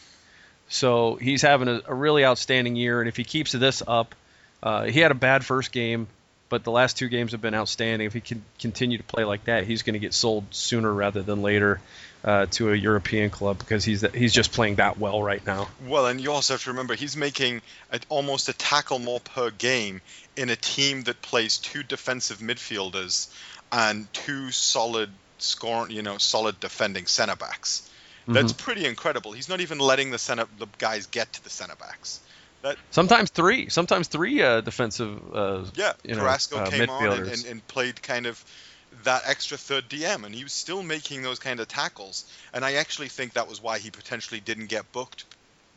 So 0.69 1.17
he's 1.17 1.43
having 1.43 1.69
a, 1.69 1.81
a 1.87 1.95
really 1.95 2.25
outstanding 2.25 2.77
year, 2.77 3.01
and 3.01 3.09
if 3.09 3.17
he 3.17 3.25
keeps 3.25 3.53
this 3.53 3.83
up, 3.87 4.15
uh, 4.63 4.85
he 4.85 5.01
had 5.01 5.11
a 5.11 5.15
bad 5.15 5.45
first 5.45 5.73
game, 5.73 6.09
but 6.49 6.65
the 6.65 6.71
last 6.71 6.97
two 6.97 7.09
games 7.09 7.33
have 7.33 7.43
been 7.43 7.55
outstanding. 7.55 8.07
If 8.07 8.15
he 8.15 8.21
can 8.21 8.43
continue 8.59 8.99
to 8.99 9.05
play 9.05 9.25
like 9.25 9.45
that, 9.45 9.65
he's 9.65 9.83
going 9.83 9.95
to 9.95 9.99
get 9.99 10.15
sold 10.15 10.45
sooner 10.51 10.93
rather 10.93 11.23
than 11.23 11.43
later 11.43 11.81
uh, 12.25 12.47
to 12.53 12.73
a 12.73 12.77
European 12.77 13.31
club 13.31 13.59
because 13.59 13.85
he's 13.85 14.01
he's 14.13 14.33
just 14.33 14.53
playing 14.53 14.77
that 14.77 14.99
well 14.99 15.23
right 15.23 15.45
now. 15.47 15.69
Well, 15.87 16.07
and 16.07 16.21
you 16.21 16.33
also 16.33 16.55
have 16.55 16.63
to 16.65 16.71
remember 16.71 16.95
he's 16.95 17.17
making 17.17 17.63
a, 17.93 18.01
almost 18.09 18.49
a 18.49 18.53
tackle 18.53 18.99
more 18.99 19.21
per 19.21 19.51
game 19.51 20.01
in 20.37 20.51
a 20.51 20.57
team 20.57 21.03
that 21.05 21.21
plays 21.23 21.59
two 21.59 21.83
defensive 21.83 22.39
midfielders 22.39 23.33
and 23.71 24.13
two 24.13 24.51
solid 24.51 25.11
scoring, 25.39 25.93
you 25.93 26.03
know, 26.03 26.19
solid 26.19 26.59
defending 26.61 27.07
center 27.07 27.37
backs. 27.37 27.89
That's 28.27 28.53
mm-hmm. 28.53 28.63
pretty 28.63 28.85
incredible. 28.85 29.33
He's 29.33 29.49
not 29.49 29.63
even 29.63 29.79
letting 29.79 30.11
the 30.11 30.19
center 30.19 30.45
the 30.59 30.67
guys 30.77 31.07
get 31.07 31.33
to 31.33 31.45
the 31.45 31.51
center 31.51 31.77
backs. 31.77 32.21
That, 32.69 32.77
sometimes 32.91 33.31
three, 33.31 33.69
sometimes 33.69 34.09
three 34.09 34.43
uh, 34.43 34.61
defensive. 34.61 35.21
Uh, 35.35 35.65
yeah, 35.75 35.95
you 36.05 36.15
know, 36.15 36.21
Carrasco 36.21 36.59
uh, 36.59 36.67
came 36.67 36.91
on 36.91 37.07
and, 37.07 37.29
and, 37.29 37.47
and, 37.47 37.69
played 37.69 38.03
kind 38.03 38.27
of 38.27 38.45
that 39.05 39.23
extra 39.27 39.57
third 39.57 39.89
DM, 39.89 40.25
and 40.25 40.35
he 40.35 40.43
was 40.43 40.53
still 40.53 40.83
making 40.83 41.23
those 41.23 41.39
kind 41.39 41.61
of 41.61 41.69
tackles. 41.69 42.31
And 42.53 42.65
I 42.65 42.75
actually 42.75 43.09
think 43.09 43.35
that 43.35 43.49
was 43.49 43.63
why 43.63 43.79
he 43.79 43.91
potentially 43.91 44.41
didn't 44.41 44.67
get 44.67 44.91
booked 44.93 45.25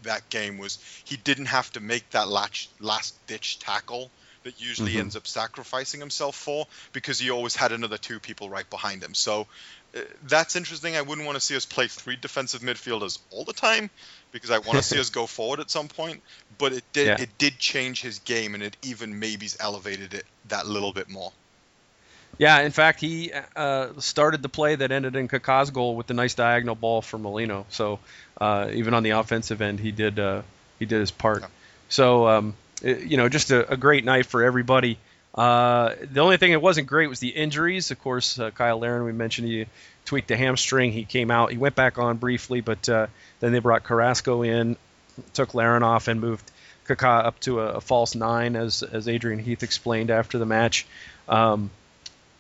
that 0.04 0.30
game 0.30 0.58
was 0.58 0.80
he 1.06 1.18
didn't 1.18 1.46
have 1.46 1.72
to 1.74 1.80
make 1.80 2.10
that 2.12 2.28
last 2.28 2.70
last 2.80 3.16
ditch 3.28 3.60
tackle 3.60 4.10
that 4.44 4.60
usually 4.60 4.94
mm-hmm. 4.94 5.02
ends 5.02 5.16
up 5.16 5.28
sacrificing 5.28 6.00
himself 6.00 6.36
for 6.36 6.66
because 6.94 7.20
he 7.20 7.30
always 7.30 7.56
had 7.56 7.72
another 7.72 7.98
two 7.98 8.20
people 8.20 8.50
right 8.50 8.68
behind 8.70 9.04
him. 9.04 9.14
So 9.14 9.46
that's 10.24 10.56
interesting. 10.56 10.96
I 10.96 11.02
wouldn't 11.02 11.26
want 11.28 11.36
to 11.36 11.42
see 11.42 11.56
us 11.56 11.66
play 11.66 11.88
three 11.88 12.16
defensive 12.16 12.62
midfielders 12.62 13.20
all 13.30 13.44
the 13.44 13.54
time 13.54 13.90
because 14.32 14.52
I 14.52 14.60
want 14.60 14.78
to 14.78 14.84
see 14.84 15.00
us 15.00 15.10
go 15.10 15.26
forward 15.26 15.60
at 15.60 15.70
some 15.70 15.88
point. 15.88 16.22
But 16.58 16.74
it 16.74 16.84
did 16.94 17.08
yeah. 17.08 17.22
it 17.22 17.38
did 17.38 17.58
change 17.58 18.02
his 18.02 18.20
game, 18.20 18.54
and 18.54 18.64
it 18.64 18.78
even 18.84 19.20
maybe 19.20 19.48
elevated 19.60 20.14
it 20.14 20.26
that 20.50 20.68
little 20.68 20.94
bit 20.94 21.10
more. 21.10 21.32
Yeah, 22.38 22.62
in 22.62 22.72
fact, 22.72 23.00
he 23.00 23.32
uh, 23.56 23.90
started 24.00 24.42
the 24.42 24.50
play 24.50 24.76
that 24.76 24.92
ended 24.92 25.16
in 25.16 25.28
Kaká's 25.28 25.70
goal 25.70 25.96
with 25.96 26.08
the 26.08 26.14
nice 26.14 26.34
diagonal 26.34 26.76
ball 26.76 27.02
for 27.02 27.18
Molino. 27.18 27.66
So 27.70 28.00
uh, 28.40 28.70
even 28.74 28.94
on 28.94 29.04
the 29.04 29.12
offensive 29.12 29.62
end, 29.62 29.80
he 29.80 29.92
did 29.92 30.18
uh, 30.18 30.42
he 30.80 30.86
did 30.86 31.00
his 31.00 31.12
part. 31.12 31.42
Yeah. 31.42 31.48
So 31.90 32.28
um, 32.28 32.56
it, 32.82 33.02
you 33.04 33.18
know, 33.18 33.30
just 33.30 33.52
a, 33.52 33.72
a, 33.72 33.78
great 33.78 34.06
night 34.06 34.26
for 34.26 34.44
everybody. 34.44 34.98
Uh, 35.34 35.96
the 36.12 36.20
only 36.20 36.38
thing 36.38 36.52
that 36.52 36.62
wasn't 36.62 36.88
great 36.88 37.08
was 37.08 37.20
the 37.20 37.30
injuries. 37.30 37.92
Of 37.92 38.02
course, 38.02 38.38
uh, 38.38 38.52
Cyle 38.58 38.80
Larin, 38.80 39.04
we 39.04 39.14
mentioned 39.14 39.48
he 39.48 39.66
tweaked 40.06 40.30
a 40.32 40.38
hamstring. 40.38 40.92
He 40.92 41.06
came 41.06 41.32
out. 41.32 41.52
He 41.52 41.58
went 41.58 41.76
back 41.76 41.98
on 41.98 42.18
briefly, 42.18 42.62
but 42.62 42.88
uh, 42.90 43.08
then 43.40 43.54
they 43.54 43.60
brought 43.60 43.84
Carrasco 43.84 44.42
in, 44.44 44.76
took 45.34 45.54
Larin 45.54 45.84
off, 45.84 46.08
and 46.08 46.20
moved 46.20 46.50
Kaká 46.86 47.26
up 47.26 47.40
to 47.42 47.62
a, 47.62 47.74
a, 47.74 47.82
false 47.82 48.14
nine, 48.16 48.56
as 48.56 48.84
as 48.84 49.08
Adrian 49.08 49.40
Heath 49.40 49.64
explained 49.64 50.12
after 50.12 50.38
the 50.38 50.46
match. 50.46 50.86
Um, 51.30 51.70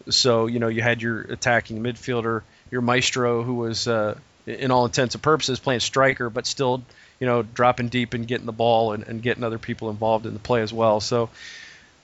so 0.09 0.47
you 0.47 0.59
know 0.59 0.67
you 0.67 0.81
had 0.81 1.01
your 1.01 1.21
attacking 1.21 1.81
midfielder, 1.81 2.41
your 2.71 2.81
maestro, 2.81 3.43
who 3.43 3.55
was 3.55 3.87
uh, 3.87 4.17
in 4.45 4.71
all 4.71 4.85
intents 4.85 5.15
and 5.15 5.21
purposes 5.21 5.59
playing 5.59 5.79
striker, 5.79 6.29
but 6.29 6.45
still 6.45 6.83
you 7.21 7.27
know 7.27 7.41
dropping 7.43 7.87
deep 7.87 8.13
and 8.13 8.27
getting 8.27 8.45
the 8.45 8.51
ball 8.51 8.91
and, 8.91 9.07
and 9.07 9.21
getting 9.21 9.45
other 9.45 9.59
people 9.59 9.89
involved 9.89 10.25
in 10.25 10.33
the 10.33 10.39
play 10.39 10.61
as 10.61 10.73
well. 10.73 10.99
So 10.99 11.29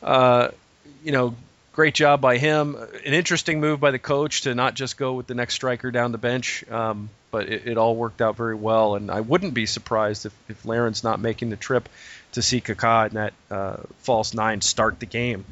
uh, 0.01 0.49
you 1.03 1.11
know, 1.11 1.35
great 1.77 1.93
job 1.93 2.21
by 2.21 2.37
him. 2.37 2.75
An 2.75 3.13
interesting 3.13 3.59
move 3.59 3.79
by 3.79 3.91
the 3.91 3.99
coach 3.99 4.41
to 4.41 4.55
not 4.55 4.73
just 4.73 4.97
go 4.97 5.13
with 5.13 5.27
the 5.27 5.35
next 5.35 5.53
striker 5.53 5.91
down 5.91 6.11
the 6.11 6.17
bench, 6.17 6.67
um, 6.71 7.09
but 7.29 7.49
it, 7.49 7.67
it, 7.67 7.77
all 7.77 7.95
worked 7.95 8.21
out 8.21 8.35
very 8.35 8.55
well. 8.55 8.95
And 8.95 9.11
I 9.11 9.21
wouldn't 9.21 9.53
be 9.53 9.67
surprised 9.67 10.25
if, 10.25 10.33
if 10.49 10.65
Larin's 10.65 11.03
not 11.03 11.19
making 11.19 11.51
the 11.51 11.55
trip 11.55 11.87
to 12.31 12.41
see 12.41 12.61
Kaká 12.61 13.09
in 13.09 13.13
that 13.13 13.33
uh, 13.51 13.77
false 13.99 14.33
nine 14.33 14.61
start 14.61 14.99
the 14.99 15.05
game 15.05 15.45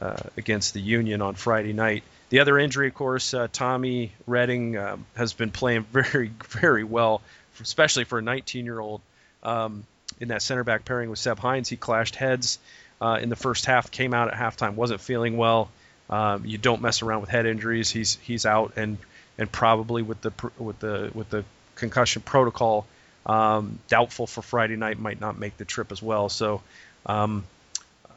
uh, 0.00 0.16
against 0.36 0.72
the 0.72 0.80
Union 0.80 1.20
on 1.20 1.34
Friday 1.34 1.72
night. 1.72 2.04
The 2.28 2.38
other 2.38 2.58
injury, 2.58 2.86
of 2.86 2.94
course, 2.94 3.34
uh, 3.34 3.48
Tommy 3.52 4.12
Redding 4.26 4.76
um, 4.76 5.04
has 5.16 5.32
been 5.32 5.50
playing 5.50 5.82
very, 5.92 6.30
very 6.48 6.84
well, 6.84 7.22
especially 7.60 8.04
for 8.04 8.20
a 8.20 8.22
19 8.22 8.64
year 8.64 8.78
old. 8.78 9.00
Um, 9.42 9.84
in 10.20 10.28
that 10.28 10.42
center 10.42 10.62
back 10.62 10.84
pairing 10.84 11.10
with 11.10 11.18
Seb 11.18 11.40
Hines, 11.40 11.68
he 11.68 11.76
clashed 11.76 12.14
heads 12.14 12.60
uh, 13.02 13.18
in 13.20 13.28
the 13.28 13.36
first 13.36 13.66
half, 13.66 13.90
came 13.90 14.14
out 14.14 14.32
at 14.32 14.34
halftime, 14.34 14.76
wasn't 14.76 15.00
feeling 15.00 15.36
well. 15.36 15.68
Um, 16.08 16.46
you 16.46 16.56
don't 16.56 16.80
mess 16.80 17.02
around 17.02 17.20
with 17.20 17.30
head 17.30 17.46
injuries. 17.46 17.90
He's 17.90 18.14
he's 18.22 18.46
out 18.46 18.74
and 18.76 18.96
and 19.36 19.50
probably 19.50 20.02
with 20.02 20.20
the 20.20 20.32
with 20.56 20.78
the 20.78 21.10
with 21.12 21.28
the 21.28 21.44
concussion 21.74 22.22
protocol, 22.22 22.86
um, 23.26 23.80
doubtful 23.88 24.28
for 24.28 24.40
Friday 24.40 24.76
night. 24.76 25.00
Might 25.00 25.20
not 25.20 25.36
make 25.36 25.56
the 25.56 25.64
trip 25.64 25.90
as 25.90 26.00
well. 26.00 26.28
So. 26.28 26.62
Um, 27.04 27.44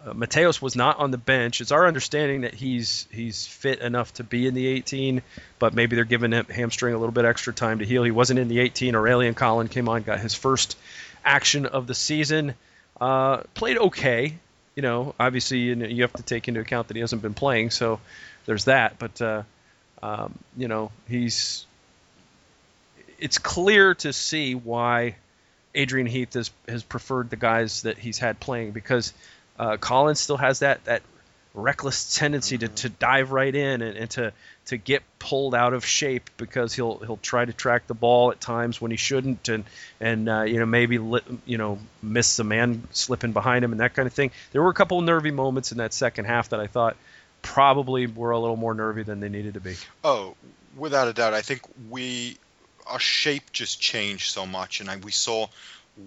uh, 0.06 0.13
Mateos 0.13 0.62
was 0.62 0.76
not 0.76 1.00
on 1.00 1.10
the 1.10 1.17
bench. 1.17 1.62
It's 1.62 1.71
our 1.71 1.88
understanding 1.88 2.41
that 2.41 2.54
he's 2.54 3.08
he's 3.12 3.48
fit 3.48 3.80
enough 3.80 4.13
to 4.15 4.24
be 4.24 4.45
in 4.45 4.54
the 4.54 4.67
18, 4.67 5.24
but 5.58 5.74
maybe 5.74 5.95
they're 5.95 6.06
giving 6.06 6.32
him 6.32 6.45
hamstring 6.45 6.93
a 6.93 7.00
little 7.00 7.12
bit 7.12 7.26
extra 7.26 7.52
time 7.52 7.80
to 7.80 7.86
heal. 7.86 8.04
He 8.04 8.12
wasn't 8.12 8.38
in 8.38 8.48
the 8.48 8.60
18. 8.60 8.93
Aurelian 8.93 9.34
Collin 9.34 9.67
came 9.67 9.89
on, 9.89 10.04
got 10.04 10.19
his 10.19 10.36
first 10.36 10.78
action 11.24 11.65
of 11.65 11.88
the 11.88 11.95
season. 11.95 12.54
Uh, 13.02 13.38
played 13.56 13.80
okay 13.80 14.36
you 14.75 14.81
know, 14.81 15.15
obviously 15.19 15.59
you 15.59 16.01
have 16.01 16.13
to 16.13 16.23
take 16.23 16.47
into 16.47 16.59
account 16.59 16.89
that 16.89 16.95
he 16.95 17.01
hasn't 17.01 17.21
been 17.21 17.33
playing, 17.33 17.71
so 17.71 17.99
there's 18.45 18.65
that. 18.65 18.99
But 18.99 19.21
uh, 19.21 19.43
um, 20.03 20.38
you 20.57 20.67
know, 20.67 20.91
he's 21.07 21.65
it's 23.17 23.38
clear 23.38 23.95
to 23.95 24.11
see 24.11 24.53
why 24.53 25.15
Adrian 25.73 26.07
Heath 26.07 26.33
has 26.33 26.51
has 26.67 26.83
preferred 26.83 27.29
the 27.29 27.38
guys 27.38 27.83
that 27.83 27.97
he's 27.97 28.17
had 28.17 28.39
playing 28.39 28.71
because 28.71 29.13
uh, 29.57 29.77
Collin's 29.77 30.19
still 30.19 30.38
has 30.38 30.59
that 30.59 30.83
that 30.85 31.01
reckless 31.53 32.15
tendency 32.15 32.57
to, 32.57 32.67
to 32.67 32.89
dive 32.89 33.31
right 33.31 33.55
in 33.55 33.81
and, 33.81 33.97
and 33.97 34.09
to 34.11 34.33
to 34.65 34.78
get 34.78 35.04
pulled 35.19 35.54
out 35.54 35.73
of 35.73 35.86
shape 35.86 36.30
because 36.38 36.73
he'll 36.73 36.97
he'll 36.99 37.17
try 37.17 37.45
to 37.45 37.54
track 37.54 37.88
the 37.88 37.93
ball 37.93 38.32
at 38.32 38.41
times 38.41 38.82
when 38.82 38.91
he 38.91 38.97
shouldn't 38.97 39.47
and 39.49 39.63
and 39.99 40.28
uh, 40.28 40.41
you 40.41 40.60
know 40.60 40.65
maybe 40.65 40.95
you 41.45 41.58
know 41.58 41.80
miss 42.01 42.38
the 42.38 42.43
man 42.43 42.84
slipping 42.91 43.32
behind 43.32 43.63
him 43.63 43.71
and 43.71 43.82
that 43.82 43.93
kind 43.93 44.08
of 44.08 44.13
thing. 44.13 44.32
There 44.51 44.62
were 44.62 44.69
a 44.69 44.73
couple 44.73 44.99
of 44.99 45.06
nervy 45.06 45.32
moments 45.32 45.71
in 45.71 45.78
that 45.78 45.93
second 45.93 46.25
half 46.25 46.49
that 46.49 46.60
I 46.60 46.67
thought 46.67 46.97
probably 47.41 48.08
were 48.08 48.32
a 48.32 48.39
little 48.39 48.58
more 48.58 48.73
nervy 48.73 49.04
than 49.04 49.19
they 49.19 49.30
needed 49.30 49.54
to 49.54 49.60
be. 49.60 49.75
Oh, 50.04 50.36
without 50.75 51.08
a 51.08 51.13
doubt, 51.13 51.34
I 51.34 51.41
think 51.41 51.62
we 51.89 52.38
our 52.88 52.99
shape 52.99 53.51
just 53.51 53.80
changed 53.80 54.32
so 54.32 54.45
much, 54.45 54.80
and 54.80 54.89
I, 54.89 54.97
we 54.97 55.12
saw 55.12 55.47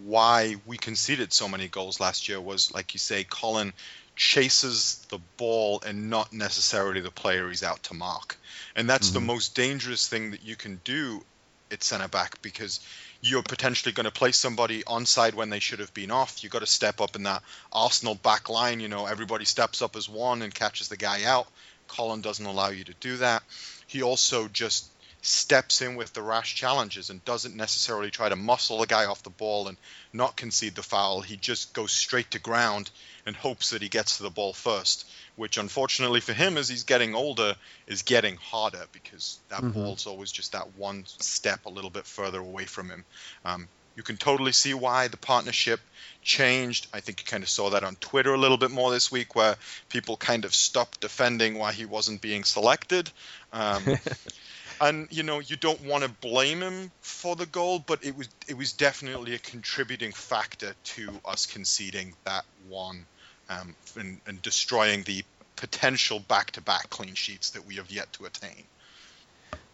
why 0.04 0.56
we 0.66 0.76
conceded 0.76 1.32
so 1.32 1.48
many 1.48 1.66
goals 1.66 1.98
last 1.98 2.28
year 2.28 2.40
was 2.40 2.72
like 2.74 2.94
you 2.94 2.98
say, 2.98 3.24
Collin 3.24 3.72
chases 4.18 5.06
the 5.10 5.18
ball 5.36 5.80
and 5.86 6.10
not 6.10 6.32
necessarily 6.32 7.00
the 7.00 7.10
player 7.10 7.48
he's 7.48 7.62
out 7.62 7.80
to 7.84 7.94
mark. 7.94 8.36
And 8.74 8.90
that's 8.90 9.10
mm-hmm. 9.10 9.14
the 9.14 9.20
most 9.20 9.54
dangerous 9.54 10.08
thing 10.08 10.32
that 10.32 10.44
you 10.44 10.56
can 10.56 10.80
do 10.84 11.22
at 11.70 11.84
centre 11.84 12.08
back 12.08 12.42
because 12.42 12.80
you're 13.20 13.44
potentially 13.44 13.92
going 13.92 14.04
to 14.04 14.10
place 14.10 14.36
somebody 14.36 14.82
onside 14.82 15.34
when 15.34 15.50
they 15.50 15.60
should 15.60 15.78
have 15.78 15.94
been 15.94 16.10
off. 16.10 16.42
You've 16.42 16.52
got 16.52 16.60
to 16.60 16.66
step 16.66 17.00
up 17.00 17.14
in 17.14 17.22
that 17.24 17.42
Arsenal 17.72 18.16
back 18.16 18.48
line. 18.48 18.80
You 18.80 18.88
know, 18.88 19.06
everybody 19.06 19.44
steps 19.44 19.82
up 19.82 19.94
as 19.94 20.08
one 20.08 20.42
and 20.42 20.52
catches 20.52 20.88
the 20.88 20.96
guy 20.96 21.22
out. 21.24 21.46
Collin 21.86 22.20
doesn't 22.20 22.44
allow 22.44 22.70
you 22.70 22.84
to 22.84 22.94
do 23.00 23.18
that. 23.18 23.44
He 23.86 24.02
also 24.02 24.48
just 24.48 24.86
steps 25.22 25.80
in 25.80 25.96
with 25.96 26.12
the 26.12 26.22
rash 26.22 26.54
challenges 26.54 27.10
and 27.10 27.24
doesn't 27.24 27.56
necessarily 27.56 28.10
try 28.10 28.28
to 28.28 28.36
muscle 28.36 28.78
the 28.78 28.86
guy 28.86 29.04
off 29.04 29.22
the 29.22 29.30
ball 29.30 29.68
and 29.68 29.76
not 30.12 30.36
concede 30.36 30.74
the 30.74 30.82
foul. 30.82 31.20
He 31.20 31.36
just 31.36 31.72
goes 31.72 31.92
straight 31.92 32.32
to 32.32 32.38
ground 32.38 32.90
and 33.28 33.36
hopes 33.36 33.70
that 33.70 33.82
he 33.82 33.88
gets 33.88 34.16
to 34.16 34.24
the 34.24 34.30
ball 34.30 34.52
first, 34.52 35.08
which 35.36 35.58
unfortunately 35.58 36.20
for 36.20 36.32
him, 36.32 36.56
as 36.56 36.68
he's 36.68 36.82
getting 36.82 37.14
older, 37.14 37.54
is 37.86 38.02
getting 38.02 38.36
harder 38.36 38.84
because 38.90 39.38
that 39.50 39.60
mm-hmm. 39.60 39.70
ball's 39.70 40.06
always 40.06 40.32
just 40.32 40.52
that 40.52 40.76
one 40.76 41.04
step 41.06 41.66
a 41.66 41.70
little 41.70 41.90
bit 41.90 42.06
further 42.06 42.40
away 42.40 42.64
from 42.64 42.90
him. 42.90 43.04
Um, 43.44 43.68
you 43.94 44.02
can 44.02 44.16
totally 44.16 44.52
see 44.52 44.74
why 44.74 45.08
the 45.08 45.16
partnership 45.16 45.80
changed. 46.22 46.86
I 46.92 47.00
think 47.00 47.20
you 47.20 47.26
kind 47.26 47.42
of 47.42 47.48
saw 47.48 47.70
that 47.70 47.84
on 47.84 47.96
Twitter 47.96 48.32
a 48.32 48.38
little 48.38 48.56
bit 48.56 48.70
more 48.70 48.90
this 48.90 49.10
week, 49.10 49.34
where 49.34 49.56
people 49.88 50.16
kind 50.16 50.44
of 50.44 50.54
stopped 50.54 51.00
defending 51.00 51.58
why 51.58 51.72
he 51.72 51.84
wasn't 51.84 52.20
being 52.20 52.44
selected. 52.44 53.10
Um, 53.52 53.84
and 54.80 55.08
you 55.10 55.22
know 55.22 55.40
you 55.40 55.56
don't 55.56 55.84
want 55.84 56.04
to 56.04 56.10
blame 56.10 56.60
him 56.60 56.90
for 57.00 57.36
the 57.36 57.46
goal, 57.46 57.78
but 57.80 58.04
it 58.04 58.16
was 58.16 58.28
it 58.46 58.56
was 58.56 58.72
definitely 58.72 59.34
a 59.34 59.38
contributing 59.38 60.12
factor 60.12 60.74
to 60.84 61.10
us 61.24 61.46
conceding 61.46 62.14
that 62.24 62.44
one 62.68 63.04
um, 63.48 63.74
and, 63.96 64.20
and 64.26 64.42
destroying 64.42 65.02
the 65.02 65.24
potential 65.56 66.20
back-to-back 66.20 66.90
clean 66.90 67.14
sheets 67.14 67.50
that 67.50 67.66
we 67.66 67.76
have 67.76 67.90
yet 67.90 68.12
to 68.14 68.24
attain. 68.24 68.64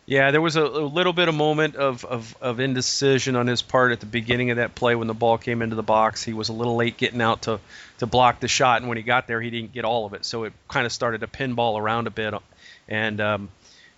Yeah, 0.06 0.32
there 0.32 0.40
was 0.42 0.56
a, 0.56 0.62
a, 0.62 0.84
little 0.84 1.14
bit 1.14 1.28
of 1.28 1.34
moment 1.34 1.76
of, 1.76 2.04
of, 2.04 2.36
of, 2.42 2.60
indecision 2.60 3.36
on 3.36 3.46
his 3.46 3.62
part 3.62 3.90
at 3.90 4.00
the 4.00 4.06
beginning 4.06 4.50
of 4.50 4.58
that 4.58 4.74
play 4.74 4.94
when 4.94 5.08
the 5.08 5.14
ball 5.14 5.38
came 5.38 5.62
into 5.62 5.76
the 5.76 5.82
box. 5.82 6.22
He 6.22 6.34
was 6.34 6.50
a 6.50 6.52
little 6.52 6.76
late 6.76 6.98
getting 6.98 7.22
out 7.22 7.42
to, 7.42 7.58
to 8.00 8.06
block 8.06 8.40
the 8.40 8.48
shot, 8.48 8.82
and 8.82 8.88
when 8.88 8.98
he 8.98 9.02
got 9.02 9.26
there, 9.26 9.40
he 9.40 9.48
didn't 9.48 9.72
get 9.72 9.86
all 9.86 10.04
of 10.04 10.12
it. 10.12 10.26
So 10.26 10.44
it 10.44 10.52
kind 10.68 10.84
of 10.84 10.92
started 10.92 11.22
to 11.22 11.26
pinball 11.26 11.78
around 11.78 12.06
a 12.06 12.10
bit. 12.10 12.34
And 12.86 13.18
um, 13.22 13.48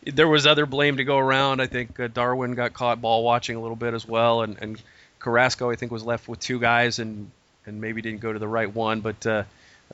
there 0.05 0.29
was 0.29 0.47
other 0.47 0.65
blame 0.65 0.99
to 0.99 1.05
go 1.05 1.19
around. 1.19 1.61
I 1.61 1.67
think 1.67 1.99
uh, 1.99 2.07
Darwin 2.07 2.55
got 2.55 2.73
caught 2.73 3.01
ball 3.01 3.25
watching 3.25 3.57
a 3.57 3.61
little 3.61 3.77
bit 3.77 3.93
as 3.93 4.07
well, 4.07 4.43
and, 4.43 4.57
and 4.61 4.81
Carrasco, 5.19 5.73
I 5.73 5.75
think, 5.75 5.91
was 5.91 6.05
left 6.05 6.29
with 6.29 6.39
two 6.39 6.61
guys 6.61 7.01
and, 7.01 7.33
and 7.65 7.81
maybe 7.81 8.01
didn't 8.01 8.21
go 8.21 8.33
to 8.33 8.39
the 8.39 8.47
right 8.47 8.73
one. 8.73 9.01
But, 9.01 9.27
uh, 9.27 9.43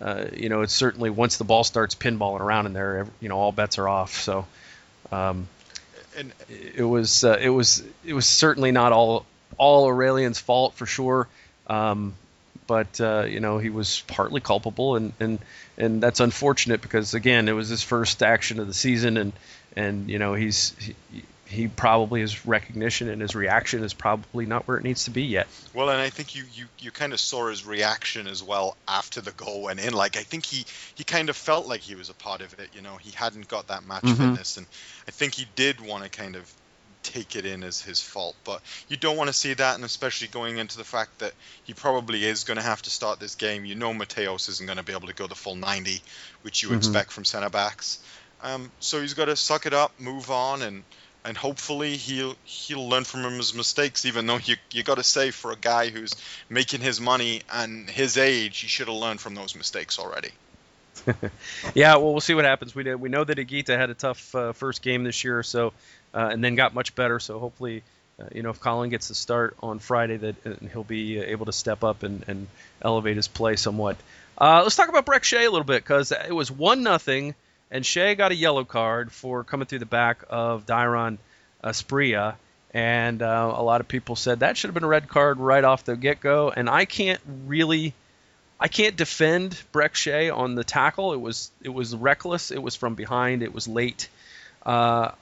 uh, 0.01 0.27
you 0.35 0.49
know, 0.49 0.63
it's 0.63 0.73
certainly 0.73 1.11
once 1.11 1.37
the 1.37 1.45
ball 1.45 1.65
starts 1.65 1.95
pinballing 1.95 2.41
around 2.41 2.67
in 2.67 2.73
there, 2.73 3.07
you 3.21 3.29
know, 3.29 3.39
all 3.39 3.53
bets 3.53 3.79
are 3.79 3.89
off. 3.89 4.15
So. 4.21 4.47
Um, 5.11 5.49
and 6.17 6.33
it 6.77 6.85
was 6.85 7.25
uh, 7.25 7.39
it 7.41 7.49
was 7.49 7.83
it 8.05 8.13
was 8.13 8.27
certainly 8.27 8.73
not 8.73 8.93
all 8.93 9.27
all 9.57 9.87
Aurelian's 9.87 10.39
fault 10.39 10.75
for 10.75 10.87
sure. 10.87 11.29
Um, 11.67 12.15
but 12.67 13.01
uh, 13.01 13.25
you 13.29 13.41
know 13.41 13.59
he 13.59 13.71
was 13.71 14.03
partly 14.07 14.41
culpable, 14.41 14.97
and, 14.97 15.13
and 15.21 15.39
and 15.77 16.03
that's 16.03 16.21
unfortunate 16.21 16.81
because 16.81 17.15
again 17.15 17.49
it 17.49 17.53
was 17.53 17.69
his 17.69 17.83
first 17.83 18.23
action 18.23 18.61
of 18.61 18.67
the 18.67 18.75
season, 18.75 19.17
and 19.17 19.33
and 19.77 20.09
you 20.09 20.19
know 20.19 20.35
he's 20.35 20.75
he, 20.79 20.95
he 21.53 21.69
probably 21.69 22.21
his 22.21 22.47
recognition 22.47 23.09
and 23.09 23.21
his 23.21 23.35
reaction 23.35 23.85
is 23.85 23.93
probably 23.93 24.47
not 24.47 24.67
where 24.67 24.79
it 24.79 24.85
needs 24.85 25.05
to 25.05 25.11
be 25.11 25.23
yet. 25.23 25.47
Well, 25.75 25.91
and 25.91 26.01
I 26.01 26.11
think 26.11 26.35
you 26.35 26.45
you, 26.55 26.67
you 26.79 26.91
kind 26.91 27.13
of 27.13 27.21
saw 27.21 27.49
his 27.49 27.67
reaction 27.67 28.27
as 28.27 28.43
well 28.43 28.77
after 28.89 29.21
the 29.21 29.33
goal 29.33 29.63
went 29.63 29.81
in. 29.81 29.93
Like 29.93 30.17
I 30.17 30.23
think 30.23 30.47
he 30.47 30.65
he 30.95 31.05
kind 31.05 31.29
of 31.29 31.37
felt 31.37 31.67
like 31.67 31.81
he 31.81 31.95
was 31.95 32.09
a 32.09 32.15
part 32.15 32.41
of 32.41 32.59
it. 32.59 32.71
You 32.75 32.83
know, 32.83 32.97
he 32.97 33.11
hadn't 33.11 33.49
got 33.49 33.69
that 33.69 33.87
match 33.87 34.03
mm-hmm. 34.03 34.31
fitness, 34.31 34.57
and 34.57 34.67
I 35.07 35.11
think 35.11 35.35
he 35.35 35.47
did 35.55 35.81
want 35.81 36.05
to 36.05 36.11
kind 36.11 36.37
of 36.37 36.51
take 37.03 37.37
it 37.37 37.45
in 37.45 37.63
as 37.65 37.81
his 37.81 38.01
fault. 38.01 38.37
But 38.45 38.63
you 38.89 38.97
don't 38.97 39.17
want 39.17 39.29
to 39.29 39.35
see 39.35 39.55
that, 39.55 39.75
and 39.75 39.85
especially 39.85 40.29
going 40.29 40.59
into 40.59 40.79
the 40.79 40.85
fact 40.85 41.19
that 41.19 41.33
he 41.65 41.75
probably 41.75 42.25
is 42.25 42.45
going 42.45 42.59
to 42.59 42.63
have 42.63 42.83
to 42.83 42.91
start 42.91 43.21
this 43.21 43.35
game. 43.35 43.65
You 43.65 43.75
know, 43.75 43.93
Mateos 43.93 44.49
isn't 44.49 44.67
going 44.67 44.79
to 44.79 44.85
be 44.85 44.93
able 44.93 45.09
to 45.09 45.15
go 45.15 45.27
the 45.27 45.35
full 45.35 45.57
90, 45.57 46.01
which 46.43 46.63
you 46.63 46.69
mm-hmm. 46.69 46.79
expect 46.79 47.13
from 47.13 47.25
center 47.25 47.51
backs. 47.51 47.99
Um, 48.43 48.71
so 48.81 49.01
he's 49.01 49.15
got 49.15 49.27
to 49.27 49.37
suck 49.37 49.67
it 49.67 49.75
up, 49.75 49.93
move 50.01 50.31
on, 50.31 50.63
and 50.63 50.83
and 51.25 51.37
hopefully 51.37 51.97
he'll 51.97 52.35
he'll 52.45 52.89
learn 52.89 53.05
from 53.05 53.23
his 53.23 53.55
mistakes. 53.55 54.05
Even 54.05 54.27
though 54.27 54.39
you 54.39 54.57
you 54.71 54.83
got 54.83 54.97
to 54.97 55.05
say 55.05 55.31
for 55.31 55.53
a 55.53 55.57
guy 55.57 55.89
who's 55.89 56.15
making 56.49 56.81
his 56.81 57.01
money 57.01 57.43
and 57.53 57.89
his 57.89 58.19
age, 58.19 58.59
he 58.59 58.69
should 58.69 58.89
have 58.89 58.97
learned 58.97 59.21
from 59.21 59.35
those 59.35 59.55
mistakes 59.55 59.99
already. 59.99 60.31
yeah, 61.75 61.97
well, 61.97 62.13
we'll 62.13 62.21
see 62.21 62.35
what 62.35 62.45
happens. 62.45 62.75
We 62.75 62.83
did, 62.83 62.97
we 62.97 63.09
know 63.09 63.25
that 63.25 63.39
Higuita 63.39 63.77
had 63.77 63.91
a 63.91 63.95
tough 63.95 64.35
uh, 64.35 64.53
first 64.53 64.83
game 64.83 65.05
this 65.05 65.25
year, 65.25 65.43
so 65.43 65.73
uh, 66.15 66.29
and 66.33 66.43
then 66.43 66.55
got 66.55 66.75
much 66.75 66.95
better. 66.95 67.19
So 67.19 67.39
hopefully, 67.39 67.83
uh, 68.21 68.27
you 68.35 68.43
know, 68.43 68.51
if 68.51 68.61
Collin 68.61 68.91
gets 68.91 69.09
the 69.09 69.15
start 69.15 69.57
on 69.63 69.79
Friday, 69.79 70.19
that 70.19 70.47
uh, 70.47 70.55
he'll 70.73 70.85
be 70.85 71.19
able 71.19 71.47
to 71.47 71.53
step 71.53 71.83
up 71.83 72.03
and, 72.03 72.25
and 72.29 72.47
elevate 72.83 73.17
his 73.17 73.29
play 73.29 73.57
somewhat. 73.57 73.97
Uh, 74.37 74.61
let's 74.63 74.77
talk 74.77 74.89
about 74.89 75.07
Brek 75.07 75.23
Shea 75.25 75.45
a 75.45 75.51
little 75.51 75.65
bit 75.65 75.83
because 75.83 76.13
it 76.13 76.35
was 76.35 76.51
one 76.51 76.83
nothing 76.83 77.35
and 77.73 77.85
Shea 77.85 78.15
got 78.15 78.31
a 78.33 78.35
yellow 78.35 78.65
card 78.65 79.11
for 79.11 79.45
coming 79.45 79.67
through 79.67 79.79
the 79.79 79.87
back 79.87 80.25
of 80.29 80.67
Dairon 80.67 81.17
Asprilla. 81.65 82.35
And 82.75 83.23
uh, 83.23 83.55
a 83.57 83.63
lot 83.63 83.81
of 83.81 83.89
people 83.89 84.15
said 84.15 84.41
that 84.41 84.57
should 84.57 84.69
have 84.69 84.75
been 84.75 84.85
a 84.85 84.89
red 84.89 85.09
card 85.09 85.39
right 85.39 85.65
off 85.65 85.85
the 85.85 85.97
get-go. 85.97 86.51
And 86.51 86.69
I 86.69 86.85
can't 86.85 87.21
really, 87.47 87.95
I 88.61 88.69
can't 88.69 88.95
defend 88.95 89.61
Brek 89.73 89.95
Shea 89.95 90.29
on 90.29 90.55
the 90.55 90.65
tackle. 90.65 91.15
It 91.15 91.21
was 91.21 91.51
it 91.63 91.71
was 91.71 91.97
reckless. 91.97 92.51
It 92.51 92.63
was 92.63 92.77
from 92.77 92.95
behind. 92.95 93.43
It 93.43 93.55
was 93.55 93.67
late. 93.67 94.09
Uh, 94.65 95.13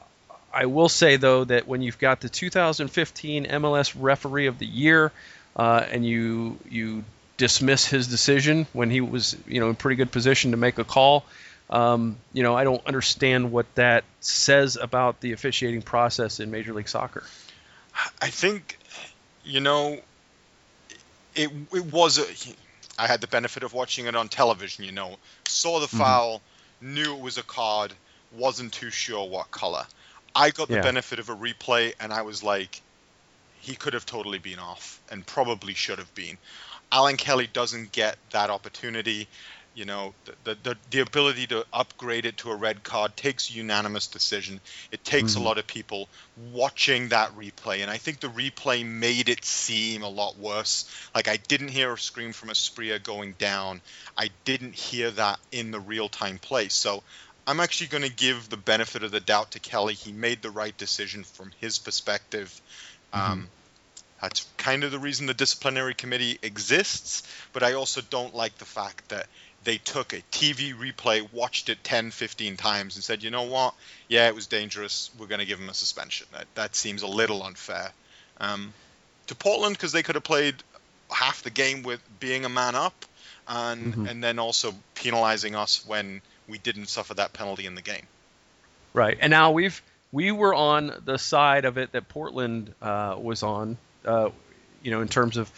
I 0.52 0.66
will 0.66 0.88
say 0.88 1.16
though 1.16 1.44
that 1.44 1.68
when 1.68 1.82
you've 1.82 1.98
got 1.98 2.20
the 2.20 2.28
2015 2.28 3.46
MLS 3.46 3.94
Referee 3.98 4.46
of 4.46 4.58
the 4.58 4.66
Year, 4.66 5.12
uh, 5.54 5.84
and 5.88 6.04
you 6.04 6.58
you 6.68 7.04
dismiss 7.36 7.86
his 7.86 8.08
decision 8.08 8.66
when 8.72 8.90
he 8.90 9.00
was 9.00 9.36
you 9.46 9.60
know 9.60 9.68
in 9.68 9.76
pretty 9.76 9.96
good 9.96 10.10
position 10.10 10.50
to 10.50 10.56
make 10.56 10.78
a 10.78 10.84
call, 10.84 11.24
um, 11.70 12.16
you 12.32 12.42
know, 12.42 12.56
I 12.56 12.64
don't 12.64 12.84
understand 12.86 13.52
what 13.52 13.72
that 13.76 14.04
says 14.20 14.76
about 14.76 15.20
the 15.20 15.32
officiating 15.32 15.82
process 15.82 16.40
in 16.40 16.50
Major 16.50 16.74
League 16.74 16.88
Soccer. 16.88 17.22
I 18.20 18.28
think, 18.28 18.76
you 19.44 19.60
know, 19.60 20.00
it 21.34 21.50
it 21.72 21.92
was 21.92 22.18
a. 22.18 22.24
I 22.98 23.06
had 23.06 23.20
the 23.20 23.28
benefit 23.28 23.62
of 23.62 23.72
watching 23.72 24.06
it 24.06 24.16
on 24.16 24.28
television. 24.28 24.84
You 24.84 24.92
know, 24.92 25.16
saw 25.46 25.78
the 25.78 25.86
mm-hmm. 25.86 25.98
foul, 25.98 26.38
mm-hmm. 26.38 26.94
knew 26.94 27.14
it 27.14 27.20
was 27.20 27.38
a 27.38 27.42
card, 27.44 27.92
wasn't 28.32 28.72
too 28.72 28.90
sure 28.90 29.28
what 29.28 29.50
color. 29.50 29.86
I 30.34 30.50
got 30.50 30.68
the 30.68 30.74
yeah. 30.74 30.82
benefit 30.82 31.18
of 31.18 31.28
a 31.28 31.36
replay, 31.36 31.94
and 32.00 32.12
I 32.12 32.22
was 32.22 32.42
like, 32.42 32.80
he 33.60 33.74
could 33.74 33.94
have 33.94 34.06
totally 34.06 34.38
been 34.38 34.58
off, 34.58 35.00
and 35.10 35.24
probably 35.24 35.74
should 35.74 35.98
have 35.98 36.12
been. 36.14 36.36
Alan 36.92 37.16
Kelly 37.16 37.48
doesn't 37.52 37.92
get 37.92 38.16
that 38.30 38.50
opportunity 38.50 39.28
you 39.74 39.84
know 39.84 40.12
the, 40.44 40.56
the 40.62 40.76
the 40.90 41.00
ability 41.00 41.46
to 41.46 41.64
upgrade 41.72 42.26
it 42.26 42.36
to 42.38 42.50
a 42.50 42.56
red 42.56 42.82
card 42.82 43.16
takes 43.16 43.50
unanimous 43.50 44.06
decision. 44.06 44.60
It 44.90 45.04
takes 45.04 45.32
mm-hmm. 45.32 45.42
a 45.42 45.44
lot 45.44 45.58
of 45.58 45.66
people 45.66 46.08
watching 46.52 47.08
that 47.08 47.36
replay 47.36 47.80
and 47.80 47.90
i 47.90 47.98
think 47.98 48.20
the 48.20 48.28
replay 48.28 48.84
made 48.86 49.28
it 49.28 49.44
seem 49.44 50.02
a 50.02 50.08
lot 50.08 50.38
worse. 50.38 50.84
Like 51.14 51.28
i 51.28 51.36
didn't 51.36 51.68
hear 51.68 51.92
a 51.92 51.98
scream 51.98 52.32
from 52.32 52.48
Asprilla 52.48 53.02
going 53.02 53.34
down. 53.38 53.80
I 54.16 54.30
didn't 54.44 54.74
hear 54.74 55.10
that 55.12 55.38
in 55.52 55.70
the 55.70 55.80
real 55.80 56.08
time 56.08 56.38
play. 56.38 56.68
So 56.68 57.02
i'm 57.46 57.60
actually 57.60 57.88
going 57.88 58.04
to 58.04 58.14
give 58.14 58.48
the 58.48 58.56
benefit 58.56 59.02
of 59.02 59.10
the 59.10 59.20
doubt 59.20 59.52
to 59.52 59.60
kelly. 59.60 59.94
He 59.94 60.12
made 60.12 60.42
the 60.42 60.50
right 60.50 60.76
decision 60.76 61.24
from 61.24 61.52
his 61.60 61.78
perspective. 61.78 62.60
Mm-hmm. 63.12 63.32
um, 63.32 63.48
that's 64.20 64.46
kind 64.58 64.84
of 64.84 64.90
the 64.90 64.98
reason 64.98 65.26
the 65.26 65.34
disciplinary 65.34 65.94
committee 65.94 66.38
exists, 66.42 67.22
but 67.52 67.62
I 67.62 67.72
also 67.72 68.02
don't 68.02 68.34
like 68.34 68.58
the 68.58 68.66
fact 68.66 69.08
that 69.08 69.26
they 69.64 69.78
took 69.78 70.12
a 70.12 70.22
TV 70.32 70.74
replay, 70.74 71.30
watched 71.32 71.68
it 71.68 71.82
10, 71.84 72.10
15 72.10 72.56
times, 72.56 72.96
and 72.96 73.04
said, 73.04 73.22
you 73.22 73.30
know 73.30 73.42
what? 73.42 73.74
Yeah, 74.08 74.28
it 74.28 74.34
was 74.34 74.46
dangerous. 74.46 75.10
We're 75.18 75.26
going 75.26 75.40
to 75.40 75.46
give 75.46 75.58
him 75.58 75.68
a 75.68 75.74
suspension. 75.74 76.26
That, 76.32 76.46
that 76.54 76.74
seems 76.74 77.02
a 77.02 77.06
little 77.06 77.42
unfair. 77.42 77.92
Um, 78.38 78.72
to 79.26 79.34
Portland, 79.34 79.76
because 79.76 79.92
they 79.92 80.02
could 80.02 80.14
have 80.14 80.24
played 80.24 80.54
half 81.10 81.42
the 81.42 81.50
game 81.50 81.82
with 81.82 82.00
being 82.18 82.44
a 82.44 82.48
man 82.48 82.74
up, 82.74 83.04
and 83.46 83.92
mm-hmm. 83.92 84.06
and 84.06 84.24
then 84.24 84.38
also 84.38 84.74
penalizing 84.94 85.54
us 85.54 85.84
when 85.86 86.22
we 86.48 86.58
didn't 86.58 86.86
suffer 86.86 87.14
that 87.14 87.32
penalty 87.32 87.66
in 87.66 87.74
the 87.74 87.82
game. 87.82 88.06
Right, 88.92 89.18
and 89.20 89.30
now 89.30 89.52
we've 89.52 89.82
we 90.12 90.32
were 90.32 90.54
on 90.54 91.02
the 91.04 91.18
side 91.18 91.64
of 91.64 91.78
it 91.78 91.92
that 91.92 92.08
Portland 92.08 92.74
uh, 92.80 93.16
was 93.18 93.42
on. 93.42 93.76
Uh, 94.04 94.30
you 94.82 94.90
know, 94.90 95.02
in 95.02 95.08
terms 95.08 95.36
of 95.36 95.52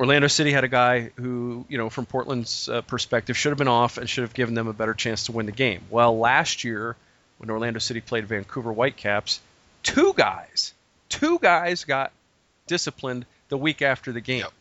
Orlando 0.00 0.28
City 0.28 0.50
had 0.50 0.64
a 0.64 0.68
guy 0.68 1.10
who, 1.16 1.66
you 1.68 1.76
know, 1.76 1.90
from 1.90 2.06
Portland's 2.06 2.70
uh, 2.70 2.80
perspective, 2.80 3.36
should 3.36 3.50
have 3.50 3.58
been 3.58 3.68
off 3.68 3.98
and 3.98 4.08
should 4.08 4.22
have 4.22 4.32
given 4.32 4.54
them 4.54 4.66
a 4.66 4.72
better 4.72 4.94
chance 4.94 5.26
to 5.26 5.32
win 5.32 5.44
the 5.44 5.52
game. 5.52 5.82
Well, 5.90 6.18
last 6.18 6.64
year 6.64 6.96
when 7.36 7.50
Orlando 7.50 7.80
City 7.80 8.00
played 8.00 8.26
Vancouver 8.26 8.72
Whitecaps, 8.72 9.40
two 9.82 10.14
guys, 10.16 10.72
two 11.10 11.38
guys 11.38 11.84
got 11.84 12.12
disciplined 12.66 13.26
the 13.50 13.58
week 13.58 13.82
after 13.82 14.10
the 14.10 14.22
game, 14.22 14.38
yep. 14.38 14.52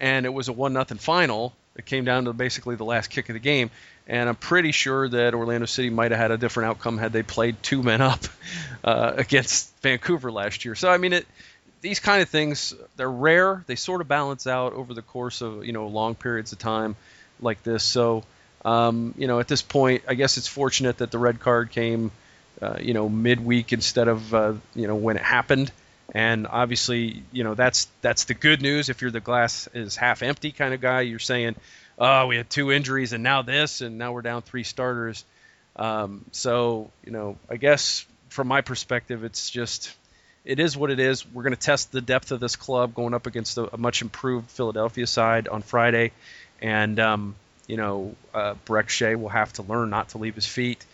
and 0.00 0.26
it 0.26 0.34
was 0.34 0.48
a 0.48 0.52
one 0.52 0.72
nothing 0.72 0.98
final. 0.98 1.54
It 1.76 1.86
came 1.86 2.04
down 2.04 2.24
to 2.24 2.32
basically 2.32 2.74
the 2.74 2.84
last 2.84 3.10
kick 3.10 3.28
of 3.28 3.34
the 3.34 3.40
game, 3.40 3.70
and 4.08 4.28
I'm 4.28 4.34
pretty 4.34 4.72
sure 4.72 5.08
that 5.08 5.34
Orlando 5.34 5.66
City 5.66 5.90
might 5.90 6.10
have 6.10 6.18
had 6.18 6.32
a 6.32 6.36
different 6.36 6.70
outcome 6.70 6.98
had 6.98 7.12
they 7.12 7.22
played 7.22 7.62
two 7.62 7.80
men 7.80 8.00
up 8.00 8.24
uh, 8.84 9.12
against 9.16 9.72
Vancouver 9.82 10.32
last 10.32 10.64
year. 10.64 10.74
So 10.74 10.90
I 10.90 10.98
mean 10.98 11.12
it 11.12 11.28
these 11.84 12.00
kind 12.00 12.22
of 12.22 12.30
things 12.30 12.74
they're 12.96 13.10
rare. 13.10 13.62
They 13.66 13.76
sort 13.76 14.00
of 14.00 14.08
balance 14.08 14.46
out 14.46 14.72
over 14.72 14.94
the 14.94 15.02
course 15.02 15.42
of 15.42 15.66
you 15.66 15.72
know 15.72 15.86
long 15.86 16.14
periods 16.14 16.50
of 16.52 16.58
time 16.58 16.96
like 17.40 17.62
this. 17.62 17.84
So 17.84 18.24
um, 18.64 19.14
you 19.18 19.26
know 19.26 19.38
at 19.38 19.46
this 19.48 19.60
point, 19.60 20.02
I 20.08 20.14
guess 20.14 20.38
it's 20.38 20.48
fortunate 20.48 20.98
that 20.98 21.10
the 21.10 21.18
red 21.18 21.40
card 21.40 21.70
came 21.70 22.10
uh, 22.60 22.78
you 22.80 22.94
know 22.94 23.08
midweek 23.10 23.74
instead 23.74 24.08
of 24.08 24.34
uh, 24.34 24.54
you 24.74 24.88
know 24.88 24.96
when 24.96 25.16
it 25.16 25.22
happened. 25.22 25.70
And 26.12 26.46
obviously, 26.46 27.22
you 27.32 27.44
know 27.44 27.54
that's 27.54 27.86
that's 28.00 28.24
the 28.24 28.34
good 28.34 28.62
news. 28.62 28.88
If 28.88 29.02
you're 29.02 29.10
the 29.10 29.20
glass 29.20 29.68
is 29.74 29.94
half 29.94 30.22
empty 30.22 30.52
kind 30.52 30.72
of 30.72 30.80
guy, 30.80 31.02
you're 31.02 31.18
saying, 31.18 31.54
"Oh, 31.98 32.26
we 32.28 32.36
had 32.36 32.48
two 32.48 32.72
injuries 32.72 33.12
and 33.12 33.22
now 33.22 33.42
this, 33.42 33.82
and 33.82 33.98
now 33.98 34.12
we're 34.12 34.22
down 34.22 34.40
three 34.40 34.64
starters." 34.64 35.22
Um, 35.76 36.24
so, 36.32 36.90
you 37.04 37.12
know, 37.12 37.36
I 37.50 37.56
guess 37.56 38.06
from 38.28 38.48
my 38.48 38.60
perspective, 38.60 39.24
it's 39.24 39.50
just 39.50 39.92
it 40.44 40.60
is 40.60 40.76
what 40.76 40.90
it 40.90 41.00
is. 41.00 41.26
We're 41.26 41.42
going 41.42 41.54
to 41.54 41.60
test 41.60 41.92
the 41.92 42.00
depth 42.00 42.30
of 42.32 42.40
this 42.40 42.56
club 42.56 42.94
going 42.94 43.14
up 43.14 43.26
against 43.26 43.58
a, 43.58 43.76
much 43.76 44.02
improved 44.02 44.50
Philadelphia 44.50 45.06
side 45.06 45.48
on 45.48 45.62
Friday, 45.62 46.12
and 46.60 46.98
um, 47.00 47.34
you 47.66 47.76
know 47.76 48.14
uh, 48.34 48.54
Brek 48.66 48.88
Shea 48.88 49.14
will 49.14 49.30
have 49.30 49.52
to 49.54 49.62
learn 49.62 49.90
not 49.90 50.10
to 50.10 50.18
leave 50.18 50.34
his 50.34 50.46
feet 50.46 50.84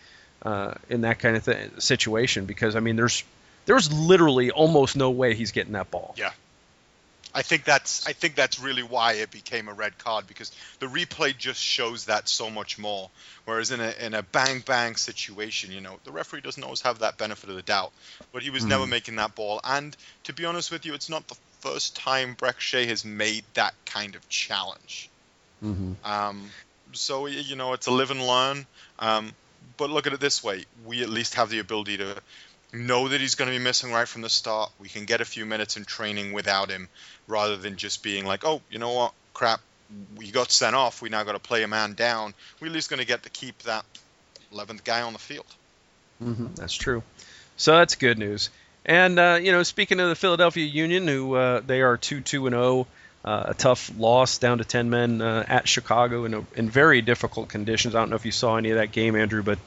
uh, 0.42 0.74
in 0.88 1.02
that 1.02 1.18
kind 1.18 1.36
of 1.36 1.44
th- 1.44 1.80
situation 1.80 2.46
because 2.46 2.76
I 2.76 2.80
mean 2.80 2.96
there's 2.96 3.24
there's 3.66 3.92
literally 3.92 4.50
almost 4.50 4.96
no 4.96 5.10
way 5.10 5.34
he's 5.34 5.52
getting 5.52 5.72
that 5.72 5.90
ball. 5.90 6.14
Yeah. 6.16 6.32
I 7.34 7.42
think 7.42 7.64
that's 7.64 8.06
I 8.06 8.12
think 8.12 8.34
that's 8.34 8.58
really 8.58 8.82
why 8.82 9.14
it 9.14 9.30
became 9.30 9.68
a 9.68 9.72
red 9.72 9.96
card 9.98 10.26
because 10.26 10.50
the 10.80 10.86
replay 10.86 11.36
just 11.36 11.60
shows 11.60 12.06
that 12.06 12.28
so 12.28 12.50
much 12.50 12.78
more. 12.78 13.10
Whereas 13.44 13.70
in 13.70 13.80
a 13.80 13.94
in 14.00 14.14
a 14.14 14.22
bang 14.22 14.60
bang 14.60 14.96
situation, 14.96 15.70
you 15.70 15.80
know, 15.80 15.98
the 16.04 16.10
referee 16.10 16.40
doesn't 16.40 16.62
always 16.62 16.80
have 16.82 17.00
that 17.00 17.18
benefit 17.18 17.48
of 17.50 17.56
the 17.56 17.62
doubt. 17.62 17.92
But 18.32 18.42
he 18.42 18.50
was 18.50 18.64
mm. 18.64 18.68
never 18.68 18.86
making 18.86 19.16
that 19.16 19.34
ball. 19.34 19.60
And 19.62 19.96
to 20.24 20.32
be 20.32 20.44
honest 20.44 20.72
with 20.72 20.84
you, 20.84 20.94
it's 20.94 21.08
not 21.08 21.26
the 21.28 21.36
first 21.60 21.96
time 21.96 22.34
Brek 22.34 22.58
Shea 22.58 22.86
has 22.86 23.04
made 23.04 23.44
that 23.54 23.74
kind 23.84 24.16
of 24.16 24.28
challenge. 24.28 25.08
Mm-hmm. 25.62 25.92
Um, 26.04 26.50
so 26.92 27.26
you 27.26 27.56
know, 27.56 27.74
it's 27.74 27.86
a 27.86 27.92
live 27.92 28.10
and 28.10 28.26
learn. 28.26 28.66
Um, 28.98 29.32
but 29.76 29.90
look 29.90 30.06
at 30.06 30.12
it 30.12 30.20
this 30.20 30.42
way: 30.42 30.64
we 30.84 31.02
at 31.02 31.08
least 31.08 31.34
have 31.34 31.48
the 31.48 31.60
ability 31.60 31.98
to 31.98 32.20
know 32.72 33.08
that 33.08 33.20
he's 33.20 33.34
going 33.34 33.50
to 33.50 33.56
be 33.56 33.62
missing 33.62 33.92
right 33.92 34.06
from 34.06 34.22
the 34.22 34.28
start. 34.28 34.70
We 34.78 34.88
can 34.88 35.04
get 35.04 35.20
a 35.20 35.24
few 35.24 35.44
minutes 35.44 35.76
in 35.76 35.84
training 35.84 36.32
without 36.32 36.70
him 36.70 36.88
rather 37.30 37.56
than 37.56 37.76
just 37.76 38.02
being 38.02 38.26
like, 38.26 38.44
oh, 38.44 38.60
you 38.70 38.78
know 38.78 38.92
what, 38.92 39.12
crap, 39.32 39.60
we 40.16 40.30
got 40.30 40.50
sent 40.50 40.74
off. 40.74 41.02
We 41.02 41.08
now 41.08 41.22
got 41.22 41.32
to 41.32 41.38
play 41.38 41.62
a 41.62 41.68
man 41.68 41.94
down. 41.94 42.34
We're 42.60 42.68
at 42.68 42.72
least 42.72 42.90
going 42.90 43.00
to 43.00 43.06
get 43.06 43.22
to 43.22 43.30
keep 43.30 43.58
that 43.62 43.84
11th 44.52 44.84
guy 44.84 45.02
on 45.02 45.12
the 45.12 45.18
field. 45.18 45.46
Mm-hmm, 46.22 46.54
that's 46.54 46.74
true. 46.74 47.02
So 47.56 47.76
that's 47.76 47.94
good 47.94 48.18
news. 48.18 48.50
And 48.84 49.18
uh, 49.18 49.38
you 49.40 49.52
know, 49.52 49.62
speaking 49.62 50.00
of 50.00 50.08
the 50.08 50.14
Philadelphia 50.14 50.64
Union, 50.64 51.06
who 51.06 51.34
uh, 51.34 51.60
they 51.60 51.82
are 51.82 51.96
two 51.96 52.20
two 52.20 52.46
and 52.46 52.54
zero, 52.54 52.64
oh, 52.64 52.86
uh, 53.24 53.44
a 53.48 53.54
tough 53.54 53.90
loss 53.98 54.38
down 54.38 54.58
to 54.58 54.64
ten 54.64 54.88
men 54.88 55.20
uh, 55.20 55.44
at 55.46 55.68
Chicago 55.68 56.24
in, 56.24 56.34
a, 56.34 56.44
in 56.54 56.70
very 56.70 57.02
difficult 57.02 57.50
conditions. 57.50 57.94
I 57.94 58.00
don't 58.00 58.10
know 58.10 58.16
if 58.16 58.24
you 58.24 58.32
saw 58.32 58.56
any 58.56 58.70
of 58.70 58.78
that 58.78 58.92
game, 58.92 59.16
Andrew, 59.16 59.42
but 59.42 59.58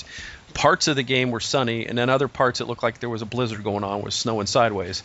parts 0.56 0.88
of 0.88 0.96
the 0.96 1.04
game 1.04 1.30
were 1.30 1.40
sunny, 1.40 1.86
and 1.86 1.98
then 1.98 2.10
other 2.10 2.28
parts 2.28 2.62
it 2.62 2.66
looked 2.66 2.82
like 2.82 3.00
there 3.00 3.10
was 3.10 3.22
a 3.22 3.28
blizzard 3.28 3.64
going 3.64 3.84
on 3.84 4.02
with 4.02 4.14
snowing 4.14 4.48
sideways. 4.48 5.04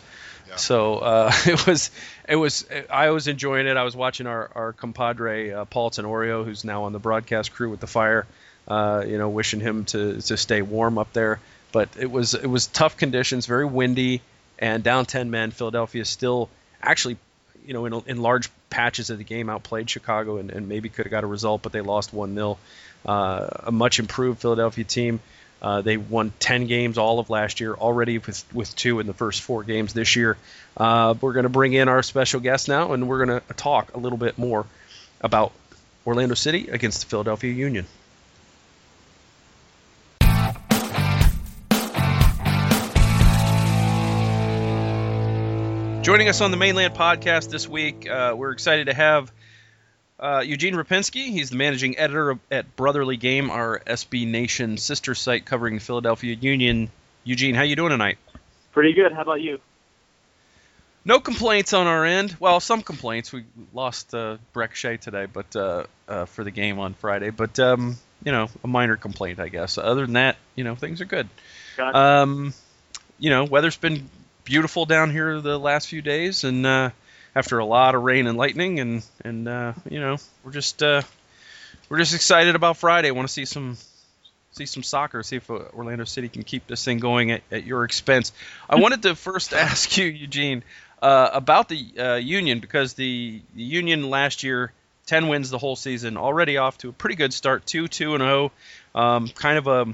So 0.57 0.97
uh, 0.97 1.31
it 1.45 1.65
was, 1.67 1.91
it 2.27 2.35
was. 2.35 2.65
I 2.89 3.09
was 3.09 3.27
enjoying 3.27 3.67
it. 3.67 3.77
I 3.77 3.83
was 3.83 3.95
watching 3.95 4.27
our 4.27 4.49
our 4.55 4.73
compadre 4.73 5.51
uh, 5.51 5.65
Paul 5.65 5.89
Tenorio, 5.89 6.43
who's 6.43 6.63
now 6.63 6.83
on 6.83 6.93
the 6.93 6.99
broadcast 6.99 7.53
crew 7.53 7.69
with 7.69 7.79
the 7.79 7.87
Fire. 7.87 8.25
Uh, 8.67 9.03
you 9.07 9.17
know, 9.17 9.29
wishing 9.29 9.59
him 9.59 9.85
to 9.85 10.21
to 10.21 10.37
stay 10.37 10.61
warm 10.61 10.97
up 10.97 11.11
there. 11.13 11.39
But 11.71 11.89
it 11.99 12.09
was 12.09 12.33
it 12.33 12.47
was 12.47 12.67
tough 12.67 12.97
conditions, 12.97 13.45
very 13.45 13.65
windy, 13.65 14.21
and 14.57 14.83
down 14.83 15.05
ten 15.05 15.31
men. 15.31 15.51
Philadelphia 15.51 16.05
still 16.05 16.49
actually, 16.81 17.17
you 17.65 17.73
know, 17.73 17.85
in, 17.85 17.93
in 18.05 18.21
large 18.21 18.49
patches 18.69 19.09
of 19.09 19.17
the 19.17 19.23
game 19.23 19.49
outplayed 19.49 19.89
Chicago 19.89 20.37
and, 20.37 20.51
and 20.51 20.67
maybe 20.69 20.89
could 20.89 21.05
have 21.05 21.11
got 21.11 21.23
a 21.23 21.27
result, 21.27 21.61
but 21.61 21.71
they 21.71 21.81
lost 21.81 22.13
one 22.13 22.35
0 22.35 22.57
uh, 23.05 23.47
A 23.63 23.71
much 23.71 23.99
improved 23.99 24.39
Philadelphia 24.39 24.83
team. 24.83 25.19
Uh, 25.61 25.81
they 25.81 25.97
won 25.97 26.31
10 26.39 26.67
games 26.67 26.97
all 26.97 27.19
of 27.19 27.29
last 27.29 27.59
year, 27.59 27.73
already 27.73 28.17
with, 28.17 28.43
with 28.53 28.73
two 28.75 28.99
in 28.99 29.07
the 29.07 29.13
first 29.13 29.41
four 29.41 29.63
games 29.63 29.93
this 29.93 30.15
year. 30.15 30.37
Uh, 30.77 31.13
we're 31.19 31.33
going 31.33 31.43
to 31.43 31.49
bring 31.49 31.73
in 31.73 31.89
our 31.89 32.01
special 32.01 32.39
guest 32.39 32.69
now, 32.69 32.93
and 32.93 33.07
we're 33.07 33.25
going 33.25 33.41
to 33.41 33.53
talk 33.55 33.93
a 33.93 33.99
little 33.99 34.17
bit 34.17 34.37
more 34.37 34.65
about 35.21 35.51
Orlando 36.05 36.35
City 36.35 36.69
against 36.69 37.01
the 37.01 37.07
Philadelphia 37.07 37.51
Union. 37.51 37.85
Joining 46.01 46.29
us 46.29 46.41
on 46.41 46.49
the 46.49 46.57
Mane 46.57 46.75
Land 46.75 46.95
podcast 46.95 47.51
this 47.51 47.67
week, 47.67 48.09
uh, 48.09 48.33
we're 48.35 48.51
excited 48.51 48.85
to 48.85 48.93
have 48.93 49.31
uh, 50.19 50.43
Eugene 50.45 50.75
Rupinski, 50.75 51.31
he's 51.31 51.49
the 51.49 51.55
managing 51.55 51.97
editor 51.97 52.31
of, 52.31 52.39
at 52.51 52.75
Brotherly 52.75 53.17
Game, 53.17 53.49
our 53.49 53.79
SB 53.79 54.27
Nation 54.27 54.77
sister 54.77 55.15
site 55.15 55.45
covering 55.45 55.75
the 55.75 55.81
Philadelphia 55.81 56.35
Union. 56.35 56.91
Eugene, 57.23 57.55
how 57.55 57.63
you 57.63 57.75
doing 57.75 57.91
tonight? 57.91 58.17
Pretty 58.71 58.93
good. 58.93 59.13
How 59.13 59.21
about 59.21 59.41
you? 59.41 59.59
No 61.05 61.19
complaints 61.19 61.73
on 61.73 61.87
our 61.87 62.05
end. 62.05 62.35
Well, 62.39 62.59
some 62.59 62.81
complaints. 62.81 63.31
We 63.31 63.45
lost 63.73 64.13
uh, 64.13 64.37
Brek 64.53 64.73
Shea 64.73 64.97
today, 64.97 65.25
but 65.25 65.55
uh, 65.55 65.85
uh, 66.07 66.25
for 66.25 66.43
the 66.43 66.51
game 66.51 66.79
on 66.79 66.93
Friday. 66.93 67.29
But 67.29 67.57
um, 67.59 67.97
you 68.23 68.31
know, 68.31 68.49
a 68.63 68.67
minor 68.67 68.97
complaint, 68.97 69.39
I 69.39 69.47
guess. 69.47 69.77
Other 69.77 70.05
than 70.05 70.13
that, 70.13 70.37
you 70.55 70.63
know, 70.63 70.75
things 70.75 71.01
are 71.01 71.05
good. 71.05 71.29
Gotcha. 71.77 71.97
Um, 71.97 72.53
you 73.17 73.29
know, 73.29 73.45
weather's 73.45 73.77
been 73.77 74.09
beautiful 74.43 74.85
down 74.85 75.11
here 75.11 75.39
the 75.39 75.57
last 75.57 75.87
few 75.87 76.01
days, 76.01 76.43
and 76.43 76.65
uh, 76.65 76.89
after 77.35 77.59
a 77.59 77.65
lot 77.65 77.95
of 77.95 78.03
rain 78.03 78.27
and 78.27 78.37
lightning, 78.37 78.79
and 78.79 79.03
and 79.23 79.47
uh, 79.47 79.73
you 79.89 79.99
know 79.99 80.17
we're 80.43 80.51
just 80.51 80.81
uh, 80.83 81.01
we're 81.89 81.97
just 81.97 82.13
excited 82.13 82.55
about 82.55 82.77
Friday. 82.77 83.11
Want 83.11 83.27
to 83.27 83.33
see 83.33 83.45
some 83.45 83.77
see 84.51 84.65
some 84.65 84.83
soccer, 84.83 85.23
see 85.23 85.37
if 85.37 85.49
uh, 85.49 85.59
Orlando 85.73 86.05
City 86.05 86.29
can 86.29 86.43
keep 86.43 86.67
this 86.67 86.83
thing 86.83 86.99
going 86.99 87.31
at, 87.31 87.41
at 87.51 87.65
your 87.65 87.83
expense. 87.83 88.31
I 88.69 88.75
wanted 88.75 89.03
to 89.03 89.15
first 89.15 89.53
ask 89.67 89.97
you, 89.97 90.05
Eugene, 90.05 90.63
uh, 91.01 91.29
about 91.33 91.69
the 91.69 91.91
uh, 91.97 92.15
Union 92.15 92.59
because 92.59 92.93
the, 92.93 93.41
the 93.55 93.63
Union 93.63 94.09
last 94.09 94.43
year. 94.43 94.71
10 95.05 95.27
wins 95.27 95.49
the 95.49 95.57
whole 95.57 95.75
season, 95.75 96.17
already 96.17 96.57
off 96.57 96.77
to 96.77 96.89
a 96.89 96.91
pretty 96.91 97.15
good 97.15 97.33
start, 97.33 97.65
2 97.65 97.87
2 97.87 98.13
and 98.13 98.21
0. 98.21 98.51
Um, 98.93 99.27
kind 99.29 99.57
of 99.57 99.65
a 99.65 99.87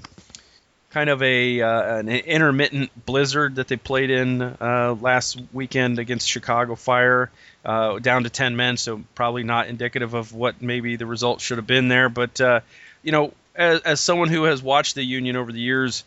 kind 0.96 1.10
of 1.10 1.22
a 1.22 1.62
uh, 1.62 1.98
an 1.98 2.08
intermittent 2.08 2.90
blizzard 3.06 3.56
that 3.56 3.68
they 3.68 3.76
played 3.76 4.10
in 4.10 4.42
uh, 4.42 4.96
last 5.02 5.38
weekend 5.52 6.00
against 6.00 6.26
Chicago 6.26 6.76
Fire, 6.76 7.30
uh, 7.66 8.00
down 8.00 8.24
to 8.24 8.30
ten 8.30 8.56
men. 8.56 8.78
So 8.78 9.04
probably 9.14 9.44
not 9.44 9.68
indicative 9.68 10.14
of 10.14 10.34
what 10.34 10.62
maybe 10.62 10.96
the 10.96 11.06
result 11.06 11.42
should 11.42 11.58
have 11.58 11.68
been 11.68 11.90
there. 11.90 12.08
But 12.08 12.40
uh, 12.40 12.62
you 13.04 13.12
know, 13.12 13.34
as, 13.58 13.82
as, 13.82 14.00
someone 14.00 14.30
who 14.30 14.46
has 14.46 14.64
watched 14.64 14.96
the 14.96 15.04
Union 15.04 15.36
over 15.36 15.52
the 15.52 15.60
years, 15.60 16.06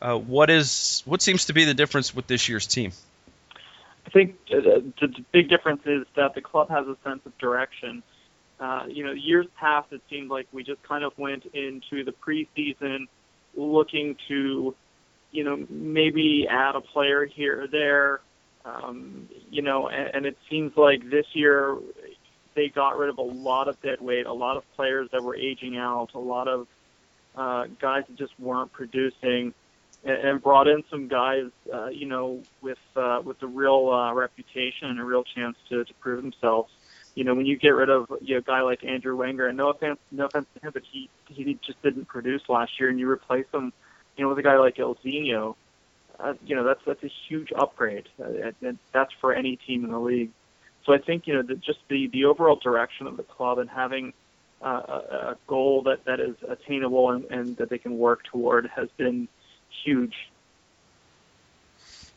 uh, 0.00 0.16
what 0.16 0.50
is 0.50 1.02
what 1.04 1.20
seems 1.20 1.46
to 1.46 1.52
be 1.52 1.64
the 1.64 1.74
difference 1.74 2.14
with 2.14 2.28
this 2.28 2.48
year's 2.48 2.68
team? 2.68 2.92
I 4.06 4.10
think 4.10 4.36
uh, 4.52 4.60
the 5.00 5.24
big 5.32 5.48
difference 5.48 5.82
is 5.84 6.06
that 6.14 6.36
the 6.36 6.42
club 6.42 6.70
has 6.70 6.86
a 6.86 6.96
sense 7.02 7.26
of 7.26 7.36
direction. 7.38 8.04
you 8.86 9.04
know, 9.04 9.10
years 9.10 9.46
past, 9.58 9.92
it 9.92 10.00
seemed 10.08 10.30
like 10.30 10.46
we 10.52 10.62
just 10.62 10.80
kind 10.84 11.02
of 11.02 11.18
went 11.18 11.44
into 11.46 12.04
the 12.04 12.12
preseason 12.12 13.08
looking 13.56 14.16
to, 14.28 14.74
you 15.30 15.44
know, 15.44 15.66
maybe 15.68 16.46
add 16.48 16.74
a 16.74 16.80
player 16.80 17.24
here 17.24 17.62
or 17.62 17.66
there. 17.68 18.20
Um, 18.64 19.28
you 19.50 19.62
know, 19.62 19.88
and, 19.88 20.14
and 20.14 20.26
it 20.26 20.36
seems 20.50 20.76
like 20.76 21.08
this 21.08 21.26
year 21.32 21.78
they 22.54 22.68
got 22.68 22.98
rid 22.98 23.08
of 23.08 23.18
a 23.18 23.22
lot 23.22 23.68
of 23.68 23.80
dead 23.80 24.00
weight, 24.00 24.26
a 24.26 24.32
lot 24.32 24.56
of 24.56 24.64
players 24.74 25.08
that 25.12 25.22
were 25.22 25.36
aging 25.36 25.78
out, 25.78 26.10
a 26.14 26.18
lot 26.18 26.48
of 26.48 26.66
uh, 27.36 27.66
guys 27.80 28.04
that 28.08 28.16
just 28.16 28.38
weren't 28.38 28.72
producing, 28.72 29.54
and, 30.04 30.16
and 30.16 30.42
brought 30.42 30.66
in 30.66 30.82
some 30.90 31.08
guys, 31.08 31.46
uh, 31.72 31.86
you 31.86 32.06
know, 32.06 32.42
with 32.60 32.78
uh, 32.96 33.20
with 33.24 33.40
a 33.42 33.46
real 33.46 33.90
uh, 33.90 34.12
reputation 34.12 34.88
and 34.88 35.00
a 35.00 35.04
real 35.04 35.24
chance 35.24 35.56
to, 35.68 35.84
to 35.84 35.94
prove 35.94 36.20
themselves 36.20 36.70
you 37.18 37.24
know, 37.24 37.34
when 37.34 37.46
you 37.46 37.56
get 37.56 37.70
rid 37.70 37.90
of 37.90 38.06
you 38.20 38.36
know, 38.36 38.38
a 38.38 38.42
guy 38.42 38.60
like 38.60 38.84
Andrew 38.84 39.16
Wenger, 39.16 39.48
and 39.48 39.58
no 39.58 39.70
offense, 39.70 39.98
no 40.12 40.26
offense 40.26 40.46
to 40.54 40.64
him, 40.64 40.70
but 40.72 40.84
he 40.88 41.10
he 41.26 41.58
just 41.66 41.82
didn't 41.82 42.06
produce 42.06 42.42
last 42.48 42.78
year, 42.78 42.90
and 42.90 43.00
you 43.00 43.10
replace 43.10 43.46
him, 43.52 43.72
you 44.16 44.22
know, 44.22 44.28
with 44.28 44.38
a 44.38 44.42
guy 44.44 44.56
like 44.56 44.76
Ilsinho, 44.76 45.56
uh, 46.20 46.34
you 46.46 46.54
know, 46.54 46.62
that's 46.62 46.78
that's 46.86 47.02
a 47.02 47.10
huge 47.28 47.50
upgrade, 47.50 48.08
uh, 48.20 48.52
and 48.62 48.78
that's 48.92 49.12
for 49.20 49.34
any 49.34 49.56
team 49.56 49.84
in 49.84 49.90
the 49.90 49.98
league. 49.98 50.30
So 50.86 50.94
I 50.94 50.98
think 50.98 51.26
you 51.26 51.34
know, 51.34 51.42
the, 51.42 51.56
just 51.56 51.80
the 51.88 52.06
the 52.06 52.26
overall 52.26 52.54
direction 52.54 53.08
of 53.08 53.16
the 53.16 53.24
club 53.24 53.58
and 53.58 53.68
having 53.68 54.12
uh, 54.62 54.82
a, 54.86 55.16
a 55.32 55.36
goal 55.48 55.82
that 55.86 56.04
that 56.04 56.20
is 56.20 56.36
attainable 56.46 57.10
and, 57.10 57.24
and 57.32 57.56
that 57.56 57.68
they 57.68 57.78
can 57.78 57.98
work 57.98 58.22
toward 58.30 58.68
has 58.76 58.90
been 58.96 59.26
huge 59.84 60.14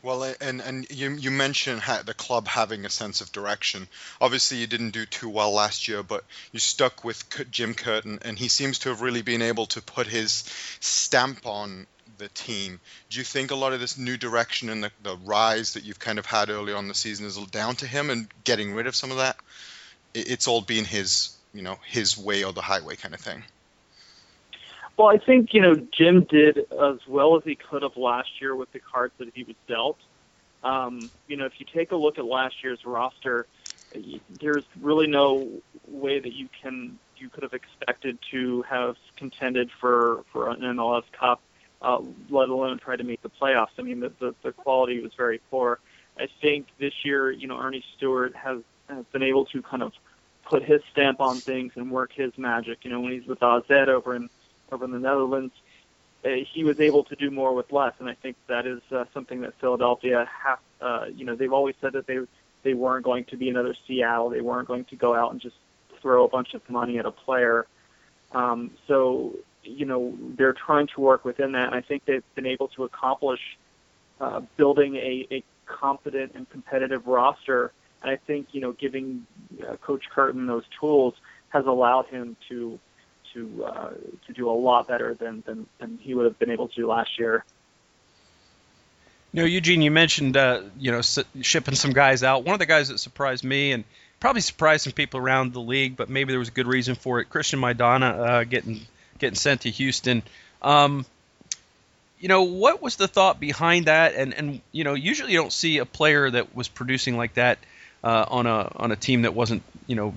well, 0.02 0.34
and 0.40 0.60
and 0.60 0.90
you 0.90 1.12
you 1.12 1.30
mentioned 1.30 1.82
the 2.04 2.14
club 2.14 2.48
having 2.48 2.84
a 2.84 2.90
sense 2.90 3.20
of 3.20 3.30
direction. 3.30 3.86
Obviously, 4.20 4.58
you 4.58 4.66
didn't 4.66 4.90
do 4.90 5.06
too 5.06 5.28
well 5.28 5.52
last 5.52 5.86
year, 5.86 6.02
but 6.02 6.24
you 6.50 6.58
stuck 6.58 7.04
with 7.04 7.24
Jim 7.50 7.74
Curtin, 7.74 8.18
and 8.22 8.38
he 8.38 8.48
seems 8.48 8.80
to 8.80 8.88
have 8.88 9.00
really 9.00 9.22
been 9.22 9.42
able 9.42 9.66
to 9.66 9.80
put 9.80 10.06
his 10.06 10.44
stamp 10.80 11.46
on 11.46 11.86
the 12.18 12.28
team. 12.28 12.80
Do 13.10 13.18
you 13.18 13.24
think 13.24 13.50
a 13.50 13.56
lot 13.56 13.72
of 13.72 13.80
this 13.80 13.96
new 13.96 14.16
direction 14.16 14.70
and 14.70 14.84
the, 14.84 14.90
the 15.02 15.16
rise 15.24 15.74
that 15.74 15.84
you've 15.84 15.98
kind 15.98 16.18
of 16.18 16.26
had 16.26 16.50
early 16.50 16.72
on 16.72 16.88
the 16.88 16.94
season 16.94 17.26
is 17.26 17.38
all 17.38 17.46
down 17.46 17.76
to 17.76 17.86
him 17.86 18.10
and 18.10 18.28
getting 18.44 18.74
rid 18.74 18.86
of 18.86 18.94
some 18.94 19.10
of 19.10 19.16
that? 19.18 19.36
It's 20.14 20.46
all 20.46 20.60
been 20.60 20.84
his, 20.84 21.36
you 21.54 21.62
know, 21.62 21.78
his 21.86 22.18
way 22.18 22.44
or 22.44 22.52
the 22.52 22.60
highway 22.60 22.96
kind 22.96 23.14
of 23.14 23.20
thing. 23.20 23.42
Well, 24.98 25.08
I 25.08 25.18
think 25.18 25.52
you 25.52 25.60
know 25.62 25.76
Jim 25.96 26.26
did 26.28 26.58
as 26.58 26.98
well 27.08 27.36
as 27.36 27.42
he 27.44 27.56
could 27.56 27.82
have 27.82 27.96
last 27.96 28.28
year 28.40 28.54
with 28.54 28.70
the 28.72 28.80
cards 28.80 29.14
that 29.18 29.28
he 29.34 29.44
was 29.44 29.56
dealt. 29.68 29.98
Um, 30.62 31.10
you 31.26 31.36
know, 31.36 31.46
if 31.46 31.54
you 31.58 31.66
take 31.74 31.92
a 31.92 31.96
look 31.96 32.18
at 32.18 32.24
last 32.24 32.56
year's 32.62 32.80
roster, 32.84 33.46
there's 34.40 34.64
really 34.80 35.06
no 35.06 35.48
way 35.88 36.20
that 36.20 36.32
you 36.32 36.48
can 36.62 36.98
you 37.16 37.28
could 37.30 37.42
have 37.42 37.52
expected 37.52 38.18
to 38.30 38.62
have 38.62 38.96
contended 39.16 39.70
for 39.80 40.24
for 40.32 40.50
an 40.50 40.60
MLS 40.60 41.04
Cup, 41.18 41.40
uh, 41.80 41.98
let 42.30 42.48
alone 42.48 42.78
try 42.78 42.96
to 42.96 43.04
make 43.04 43.22
the 43.22 43.30
playoffs. 43.30 43.68
I 43.78 43.82
mean, 43.82 44.00
the, 44.00 44.12
the 44.20 44.34
the 44.42 44.52
quality 44.52 45.00
was 45.00 45.12
very 45.16 45.40
poor. 45.50 45.80
I 46.18 46.28
think 46.40 46.66
this 46.78 46.92
year, 47.04 47.30
you 47.30 47.48
know, 47.48 47.56
Earnie 47.58 47.82
Stewart 47.96 48.36
has, 48.36 48.58
has 48.88 49.04
been 49.12 49.22
able 49.22 49.46
to 49.46 49.62
kind 49.62 49.82
of 49.82 49.92
put 50.48 50.62
his 50.62 50.82
stamp 50.92 51.20
on 51.20 51.40
things 51.40 51.72
and 51.76 51.90
work 51.90 52.12
his 52.14 52.32
magic. 52.36 52.80
You 52.84 52.90
know, 52.90 53.00
when 53.00 53.12
he's 53.12 53.26
with 53.26 53.42
AZ 53.42 53.64
over 53.70 54.14
in 54.14 54.28
over 54.72 54.84
in 54.84 54.90
the 54.90 54.98
Netherlands, 54.98 55.52
uh, 56.24 56.30
he 56.52 56.64
was 56.64 56.80
able 56.80 57.04
to 57.04 57.16
do 57.16 57.30
more 57.30 57.54
with 57.54 57.72
less, 57.72 57.94
and 57.98 58.08
I 58.08 58.14
think 58.14 58.36
that 58.48 58.66
is 58.66 58.80
uh, 58.90 59.04
something 59.12 59.40
that 59.42 59.54
Philadelphia 59.60 60.28
has. 60.44 60.58
Uh, 60.80 61.06
you 61.14 61.24
know, 61.24 61.34
they've 61.34 61.52
always 61.52 61.74
said 61.80 61.92
that 61.92 62.06
they 62.06 62.18
they 62.62 62.74
weren't 62.74 63.04
going 63.04 63.24
to 63.24 63.36
be 63.36 63.48
another 63.48 63.74
Seattle. 63.86 64.30
They 64.30 64.40
weren't 64.40 64.68
going 64.68 64.84
to 64.86 64.96
go 64.96 65.14
out 65.14 65.32
and 65.32 65.40
just 65.40 65.56
throw 66.00 66.24
a 66.24 66.28
bunch 66.28 66.54
of 66.54 66.68
money 66.68 66.98
at 66.98 67.06
a 67.06 67.10
player. 67.10 67.66
Um, 68.32 68.70
so, 68.88 69.34
you 69.62 69.84
know, 69.84 70.16
they're 70.36 70.52
trying 70.52 70.88
to 70.88 71.00
work 71.00 71.24
within 71.24 71.52
that, 71.52 71.66
and 71.66 71.74
I 71.74 71.80
think 71.80 72.04
they've 72.04 72.24
been 72.34 72.46
able 72.46 72.68
to 72.68 72.84
accomplish 72.84 73.40
uh, 74.20 74.40
building 74.56 74.96
a, 74.96 75.26
a 75.30 75.44
competent 75.66 76.32
and 76.34 76.48
competitive 76.50 77.06
roster. 77.06 77.72
And 78.02 78.10
I 78.10 78.16
think, 78.16 78.48
you 78.52 78.60
know, 78.60 78.72
giving 78.72 79.26
uh, 79.68 79.76
Coach 79.76 80.04
Curtin 80.12 80.46
those 80.46 80.64
tools 80.80 81.14
has 81.50 81.66
allowed 81.66 82.06
him 82.06 82.36
to 82.48 82.78
to 83.34 83.64
uh, 83.64 83.90
to 84.26 84.32
do 84.32 84.50
a 84.50 84.52
lot 84.52 84.88
better 84.88 85.14
than, 85.14 85.42
than 85.46 85.66
than 85.78 85.98
he 86.00 86.14
would 86.14 86.24
have 86.24 86.38
been 86.38 86.50
able 86.50 86.68
to 86.68 86.86
last 86.86 87.18
year. 87.18 87.44
Know, 89.34 89.44
Eugene, 89.44 89.80
you 89.80 89.90
mentioned 89.90 90.36
uh, 90.36 90.62
you 90.78 90.92
know 90.92 91.00
shipping 91.40 91.74
some 91.74 91.92
guys 91.92 92.22
out. 92.22 92.44
One 92.44 92.52
of 92.52 92.58
the 92.58 92.66
guys 92.66 92.88
that 92.88 92.98
surprised 92.98 93.44
me 93.44 93.72
and 93.72 93.84
probably 94.20 94.42
surprised 94.42 94.84
some 94.84 94.92
people 94.92 95.18
around 95.18 95.52
the 95.52 95.60
league, 95.60 95.96
but 95.96 96.10
maybe 96.10 96.32
there 96.32 96.38
was 96.38 96.48
a 96.48 96.52
good 96.52 96.66
reason 96.66 96.94
for 96.94 97.20
it. 97.20 97.30
Cristian 97.30 97.58
Maidana 97.58 98.18
uh, 98.18 98.44
getting 98.44 98.82
getting 99.18 99.36
sent 99.36 99.62
to 99.62 99.70
Houston. 99.70 100.22
Um, 100.60 101.06
you 102.20 102.28
know, 102.28 102.42
what 102.42 102.80
was 102.80 102.96
the 102.96 103.08
thought 103.08 103.40
behind 103.40 103.86
that? 103.86 104.14
And 104.14 104.34
and 104.34 104.60
you 104.70 104.84
know, 104.84 104.94
usually 104.94 105.32
you 105.32 105.38
don't 105.38 105.52
see 105.52 105.78
a 105.78 105.86
player 105.86 106.30
that 106.30 106.54
was 106.54 106.68
producing 106.68 107.16
like 107.16 107.34
that 107.34 107.58
uh, 108.04 108.26
on 108.28 108.46
a 108.46 108.70
on 108.76 108.92
a 108.92 108.96
team 108.96 109.22
that 109.22 109.34
wasn't 109.34 109.62
you 109.86 109.96
know 109.96 110.14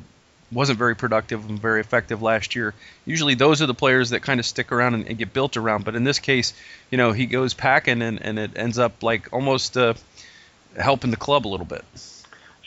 wasn't 0.51 0.77
very 0.77 0.95
productive 0.95 1.49
and 1.49 1.60
very 1.60 1.79
effective 1.79 2.21
last 2.21 2.55
year. 2.55 2.73
Usually 3.05 3.36
those 3.36 3.62
are 3.62 3.65
the 3.65 3.73
players 3.73 4.12
that 4.12 4.21
kind 4.21 4.39
of 4.39 4.45
stick 4.45 4.71
around 4.71 4.93
and, 4.93 5.08
and 5.08 5.17
get 5.17 5.34
built 5.34 5.58
around. 5.58 5.86
But 5.86 5.95
in 5.95 6.03
this 6.03 6.19
case, 6.19 6.53
you 6.91 6.97
know, 6.97 7.12
he 7.12 7.25
goes 7.25 7.53
packing 7.53 8.01
and, 8.01 8.21
and 8.21 8.38
it 8.39 8.51
ends 8.55 8.77
up 8.77 9.03
like 9.03 9.34
almost 9.34 9.77
uh, 9.77 9.95
helping 10.77 11.12
the 11.12 11.17
club 11.17 11.47
a 11.47 11.49
little 11.49 11.65
bit. 11.65 11.84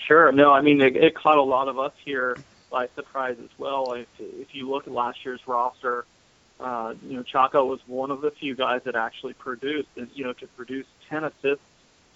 Sure. 0.07 0.33
No, 0.33 0.53
I 0.53 0.61
mean, 0.61 0.81
it, 0.81 0.97
it 0.97 1.15
caught 1.15 1.39
a 1.39 1.43
lot 1.43 1.69
of 1.69 1.79
us 1.79 1.93
here 2.05 2.37
by 2.71 2.89
surprise 2.95 3.37
as 3.43 3.51
well. 3.59 3.93
If, 3.93 4.09
if 4.19 4.55
you 4.55 4.69
look 4.69 4.87
at 4.87 4.93
last 4.93 5.25
year's 5.25 5.41
roster, 5.47 6.05
uh, 6.61 6.95
you 7.07 7.17
know, 7.17 7.23
Chaco 7.23 7.65
was 7.65 7.81
one 7.87 8.11
of 8.11 8.21
the 8.21 8.31
few 8.31 8.55
guys 8.55 8.83
that 8.85 8.97
actually 8.97 9.35
produced, 9.35 9.89
you 10.15 10.25
know, 10.25 10.33
to 10.35 10.47
produce 10.49 10.87
10 11.09 11.25
assists, 11.25 11.65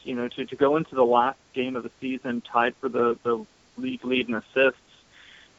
you 0.05 0.14
know, 0.14 0.29
to, 0.29 0.44
to 0.44 0.57
go 0.57 0.77
into 0.77 0.94
the 0.94 1.05
last 1.05 1.38
game 1.53 1.77
of 1.77 1.85
the 1.85 1.90
season 2.01 2.40
tied 2.40 2.75
for 2.77 2.88
the, 2.88 3.16
the 3.22 3.44
league 3.77 4.05
lead 4.05 4.29
in 4.29 4.35
assists, 4.35 4.81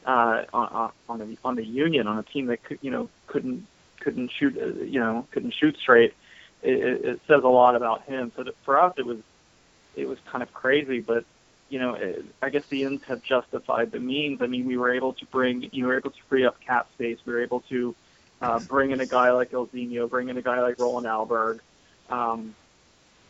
uh, 0.05 0.43
on, 0.53 0.91
on 1.09 1.19
the 1.19 1.37
on 1.43 1.55
the 1.55 1.65
Union 1.65 2.07
on 2.07 2.17
a 2.19 2.23
team 2.23 2.47
that 2.47 2.63
could, 2.63 2.79
you 2.81 2.91
know 2.91 3.09
couldn't 3.27 3.65
couldn't 3.99 4.31
shoot 4.31 4.57
uh, 4.57 4.83
you 4.83 4.99
know 4.99 5.27
couldn't 5.31 5.53
shoot 5.53 5.77
straight. 5.77 6.13
It, 6.61 7.05
it 7.05 7.21
says 7.27 7.43
a 7.43 7.49
lot 7.49 7.75
about 7.75 8.03
him. 8.03 8.31
So 8.35 8.45
for 8.63 8.79
us, 8.79 8.93
it 8.97 9.05
was 9.05 9.19
it 9.95 10.07
was 10.07 10.17
kind 10.31 10.41
of 10.41 10.53
crazy, 10.53 10.99
but 10.99 11.25
you 11.73 11.79
know, 11.79 11.95
it, 11.95 12.23
I 12.39 12.49
guess 12.49 12.63
the 12.67 12.85
ends 12.85 13.03
have 13.05 13.23
justified 13.23 13.91
the 13.91 13.99
means. 13.99 14.43
I 14.43 14.47
mean, 14.47 14.65
we 14.65 14.77
were 14.77 14.93
able 14.93 15.13
to 15.13 15.25
bring, 15.25 15.69
you 15.71 15.87
were 15.87 15.97
able 15.97 16.11
to 16.11 16.21
free 16.29 16.45
up 16.45 16.59
cap 16.61 16.87
space. 16.93 17.17
We 17.25 17.33
were 17.33 17.41
able 17.41 17.61
to 17.61 17.95
uh, 18.43 18.59
bring 18.59 18.91
in 18.91 18.99
a 18.99 19.07
guy 19.07 19.31
like 19.31 19.51
Ilsinho, 19.51 20.07
bring 20.07 20.29
in 20.29 20.37
a 20.37 20.41
guy 20.43 20.61
like 20.61 20.77
Roland 20.77 21.07
Alberg, 21.07 21.61
um, 22.11 22.53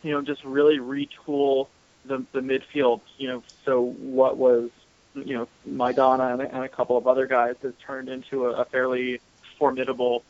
you 0.02 0.10
know, 0.10 0.20
just 0.20 0.44
really 0.44 0.78
retool 0.78 1.68
the, 2.04 2.22
the 2.32 2.40
midfield. 2.40 3.00
You 3.16 3.28
know, 3.28 3.42
so 3.64 3.80
what 3.80 4.36
was 4.36 4.68
you 5.14 5.34
know, 5.34 5.48
Maidana 5.68 6.32
and, 6.32 6.42
and 6.42 6.64
a 6.64 6.68
couple 6.68 6.96
of 6.96 7.06
other 7.06 7.26
guys 7.26 7.56
has 7.62 7.72
turned 7.86 8.08
into 8.08 8.46
a, 8.46 8.62
a 8.62 8.64
fairly 8.64 9.20
formidable 9.58 10.24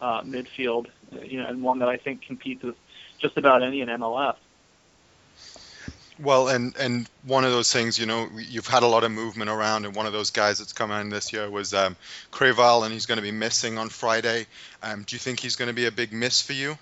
uh, 0.00 0.22
midfield, 0.22 0.86
you 1.22 1.40
know, 1.40 1.46
and 1.46 1.62
one 1.62 1.80
that 1.80 1.88
I 1.88 1.96
think 1.96 2.22
competes 2.22 2.62
with 2.62 2.76
just 3.18 3.36
about 3.36 3.62
any 3.62 3.80
in 3.80 3.88
MLS. 3.88 4.36
Well, 6.20 6.48
and 6.48 6.76
and 6.76 7.08
one 7.24 7.44
of 7.44 7.52
those 7.52 7.72
things, 7.72 7.98
you 7.98 8.06
know, 8.06 8.28
you've 8.34 8.66
had 8.66 8.82
a 8.82 8.88
lot 8.88 9.04
of 9.04 9.12
movement 9.12 9.50
around, 9.50 9.84
and 9.84 9.94
one 9.94 10.06
of 10.06 10.12
those 10.12 10.30
guys 10.30 10.58
that's 10.58 10.72
come 10.72 10.90
in 10.90 11.10
this 11.10 11.32
year 11.32 11.48
was 11.48 11.74
um, 11.74 11.96
and 12.32 12.92
he's 12.92 13.06
going 13.06 13.16
to 13.16 13.22
be 13.22 13.30
missing 13.30 13.78
on 13.78 13.88
Friday. 13.88 14.46
Um, 14.82 15.04
do 15.04 15.14
you 15.14 15.20
think 15.20 15.38
he's 15.38 15.54
going 15.54 15.68
to 15.68 15.74
be 15.74 15.86
a 15.86 15.92
big 15.92 16.12
miss 16.12 16.42
for 16.42 16.54
you? 16.54 16.76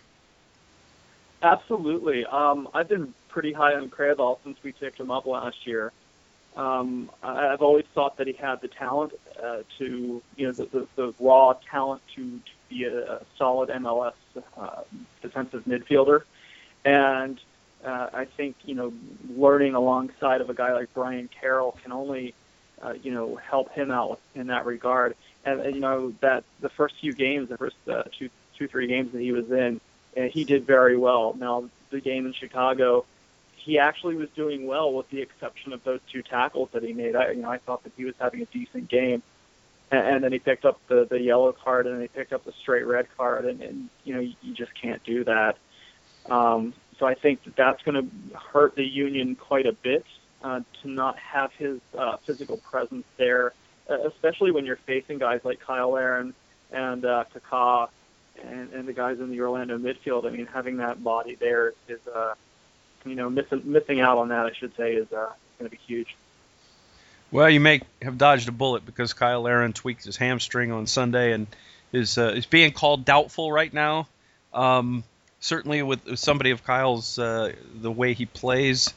Absolutely. 1.42 2.24
Um, 2.24 2.68
I've 2.72 2.88
been 2.88 3.12
pretty 3.28 3.52
high 3.52 3.74
on 3.74 3.90
Creavalle 3.90 4.40
since 4.42 4.56
we 4.62 4.72
picked 4.72 4.98
him 4.98 5.10
up 5.10 5.26
last 5.26 5.66
year. 5.66 5.92
Um, 6.56 7.10
I've 7.22 7.60
always 7.60 7.84
thought 7.94 8.16
that 8.16 8.26
he 8.26 8.32
had 8.32 8.62
the 8.62 8.68
talent 8.68 9.12
uh, 9.42 9.58
to, 9.78 10.22
you 10.36 10.46
know, 10.46 10.52
the, 10.52 10.64
the, 10.64 10.86
the 10.96 11.14
raw 11.20 11.54
talent 11.70 12.00
to, 12.14 12.22
to 12.22 12.52
be 12.70 12.84
a, 12.84 13.16
a 13.16 13.20
solid 13.36 13.68
MLS 13.68 14.14
uh, 14.56 14.80
defensive 15.20 15.64
midfielder. 15.64 16.22
And 16.84 17.38
uh, 17.84 18.08
I 18.12 18.24
think, 18.24 18.56
you 18.64 18.74
know, 18.74 18.92
learning 19.36 19.74
alongside 19.74 20.40
of 20.40 20.48
a 20.48 20.54
guy 20.54 20.72
like 20.72 20.92
Brian 20.94 21.28
Carroll 21.28 21.76
can 21.82 21.92
only, 21.92 22.32
uh, 22.80 22.94
you 23.02 23.12
know, 23.12 23.36
help 23.36 23.70
him 23.72 23.90
out 23.90 24.18
in 24.34 24.46
that 24.46 24.64
regard. 24.64 25.14
And, 25.44 25.60
and 25.60 25.74
you 25.74 25.80
know, 25.80 26.14
that 26.20 26.44
the 26.60 26.70
first 26.70 26.94
few 27.00 27.12
games, 27.12 27.50
the 27.50 27.58
first 27.58 27.76
uh, 27.86 28.04
two, 28.18 28.30
two, 28.56 28.66
three 28.66 28.86
games 28.86 29.12
that 29.12 29.20
he 29.20 29.32
was 29.32 29.50
in, 29.50 29.80
uh, 30.16 30.22
he 30.22 30.44
did 30.44 30.66
very 30.66 30.96
well. 30.96 31.34
Now, 31.38 31.68
the 31.90 32.00
game 32.00 32.24
in 32.24 32.32
Chicago, 32.32 33.04
he 33.66 33.81
actually 33.81 34.14
was 34.14 34.29
doing 34.37 34.64
well 34.64 34.92
with 34.92 35.11
the 35.11 35.20
exception 35.20 35.72
of 35.72 35.83
those 35.83 35.98
two 36.12 36.22
tackles 36.22 36.68
that 36.72 36.85
he 36.85 36.92
made. 36.92 37.16
I, 37.16 37.33
you 37.33 37.42
know, 37.42 37.50
I 37.50 37.59
thought 37.59 37.83
that 37.83 37.92
he 37.96 38.05
was 38.05 38.14
having 38.16 38.40
a 38.40 38.44
decent 38.44 38.88
game, 38.88 39.24
and, 39.90 40.07
and 40.07 40.24
then 40.24 40.31
he 40.31 40.38
picked 40.38 40.64
up 40.64 40.81
the 40.87 41.05
the 41.05 41.20
yellow 41.20 41.50
card, 41.50 41.87
and 41.87 41.96
then 41.96 42.02
he 42.02 42.07
picked 42.09 42.33
up 42.33 42.44
the 42.44 42.52
straight 42.52 42.87
red 42.87 43.09
card, 43.16 43.44
and, 43.44 43.61
and 43.61 43.88
you 44.05 44.14
know, 44.14 44.20
you, 44.20 44.35
you 44.40 44.55
just 44.55 44.72
can't 44.81 45.02
do 45.02 45.24
that. 45.24 45.59
Um, 46.26 46.74
so 46.96 47.07
I 47.07 47.14
think 47.14 47.42
that 47.42 47.57
that's 47.57 47.83
going 47.83 48.09
to 48.09 48.38
hurt 48.38 48.76
the 48.76 48.85
Union 48.85 49.35
quite 49.35 49.66
a 49.66 49.72
bit 49.72 50.07
uh, 50.44 50.61
to 50.83 50.88
not 50.88 51.18
have 51.18 51.50
his 51.52 51.81
uh, 51.98 52.18
physical 52.18 52.59
presence 52.59 53.05
there, 53.16 53.52
especially 53.88 54.52
when 54.52 54.64
you're 54.64 54.76
facing 54.87 55.18
guys 55.18 55.40
like 55.42 55.59
Cyle 55.66 55.90
Larin 55.90 56.35
and 56.70 57.05
uh, 57.05 57.24
Kaká 57.35 57.88
and, 58.44 58.72
and 58.72 58.87
the 58.87 58.92
guys 58.92 59.18
in 59.18 59.29
the 59.31 59.40
Orlando 59.40 59.76
midfield. 59.76 60.24
I 60.24 60.31
mean, 60.31 60.46
having 60.46 60.76
that 60.76 61.02
body 61.02 61.35
there 61.35 61.72
is 61.88 62.00
uh, 62.07 62.35
you 63.06 63.14
know, 63.14 63.30
missing 63.30 63.62
missing 63.64 64.00
out 64.00 64.18
on 64.18 64.28
that, 64.28 64.46
I 64.46 64.52
should 64.52 64.76
say, 64.76 64.94
is 64.94 65.10
uh, 65.12 65.30
going 65.58 65.70
to 65.70 65.70
be 65.70 65.80
huge. 65.86 66.16
Well, 67.30 67.50
you 67.50 67.60
may 67.60 67.82
have 68.02 68.18
dodged 68.18 68.48
a 68.48 68.52
bullet 68.52 68.86
because 68.86 69.14
Cyle 69.16 69.42
Larin 69.42 69.72
tweaked 69.72 70.04
his 70.04 70.16
hamstring 70.16 70.72
on 70.72 70.86
Sunday 70.86 71.32
and 71.32 71.46
is 71.92 72.18
uh, 72.18 72.32
is 72.36 72.46
being 72.46 72.72
called 72.72 73.04
doubtful 73.04 73.50
right 73.50 73.72
now. 73.72 74.08
Um, 74.52 75.04
certainly, 75.40 75.82
with 75.82 76.18
somebody 76.18 76.50
of 76.50 76.62
Cyle's 76.64 77.18
uh, 77.18 77.52
the 77.74 77.90
way 77.90 78.14
he 78.14 78.26
plays, 78.26 78.92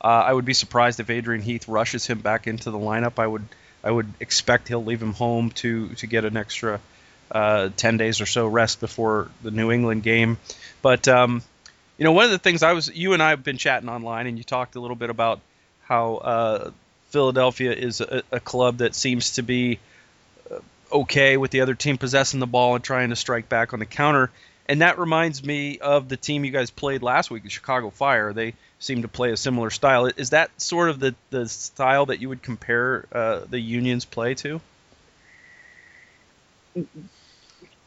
uh, 0.00 0.06
I 0.06 0.32
would 0.32 0.44
be 0.44 0.54
surprised 0.54 1.00
if 1.00 1.10
Adrian 1.10 1.42
Heath 1.42 1.68
rushes 1.68 2.06
him 2.06 2.20
back 2.20 2.46
into 2.46 2.70
the 2.70 2.78
lineup. 2.78 3.18
I 3.18 3.26
would 3.26 3.46
I 3.82 3.90
would 3.90 4.12
expect 4.20 4.68
he'll 4.68 4.84
leave 4.84 5.02
him 5.02 5.14
home 5.14 5.50
to 5.56 5.88
to 5.96 6.06
get 6.06 6.24
an 6.24 6.36
extra 6.36 6.80
uh, 7.30 7.70
ten 7.76 7.96
days 7.96 8.20
or 8.20 8.26
so 8.26 8.46
rest 8.46 8.80
before 8.80 9.28
the 9.42 9.50
New 9.50 9.72
England 9.72 10.02
game. 10.02 10.38
But 10.82 11.08
um, 11.08 11.42
you 12.02 12.04
know, 12.04 12.12
one 12.14 12.24
of 12.24 12.32
the 12.32 12.38
things 12.38 12.64
I 12.64 12.72
was, 12.72 12.92
you 12.92 13.12
and 13.12 13.22
I 13.22 13.30
have 13.30 13.44
been 13.44 13.58
chatting 13.58 13.88
online, 13.88 14.26
and 14.26 14.36
you 14.36 14.42
talked 14.42 14.74
a 14.74 14.80
little 14.80 14.96
bit 14.96 15.08
about 15.08 15.40
how 15.84 16.16
uh, 16.16 16.70
Philadelphia 17.10 17.70
is 17.70 18.00
a, 18.00 18.24
a, 18.32 18.40
club 18.40 18.78
that 18.78 18.96
seems 18.96 19.34
to 19.34 19.42
be 19.42 19.78
uh, 20.50 20.56
okay 20.90 21.36
with 21.36 21.52
the 21.52 21.60
other 21.60 21.76
team 21.76 21.98
possessing 21.98 22.40
the 22.40 22.46
ball 22.48 22.74
and 22.74 22.82
trying 22.82 23.10
to 23.10 23.14
strike 23.14 23.48
back 23.48 23.72
on 23.72 23.78
the 23.78 23.86
counter. 23.86 24.32
And 24.66 24.82
that 24.82 24.98
reminds 24.98 25.44
me 25.44 25.78
of 25.78 26.08
the 26.08 26.16
team 26.16 26.44
you 26.44 26.50
guys 26.50 26.72
played 26.72 27.04
last 27.04 27.30
week, 27.30 27.44
the 27.44 27.50
Chicago 27.50 27.90
Fire. 27.90 28.32
They 28.32 28.54
seem 28.80 29.02
to 29.02 29.08
play 29.08 29.30
a 29.30 29.36
similar 29.36 29.70
style. 29.70 30.06
Is 30.06 30.30
that 30.30 30.50
sort 30.60 30.90
of 30.90 30.98
the, 30.98 31.14
the 31.30 31.48
style 31.48 32.06
that 32.06 32.20
you 32.20 32.28
would 32.30 32.42
compare 32.42 33.06
uh, 33.12 33.42
the 33.48 33.60
Union's 33.60 34.04
play 34.04 34.34
to? 34.34 34.60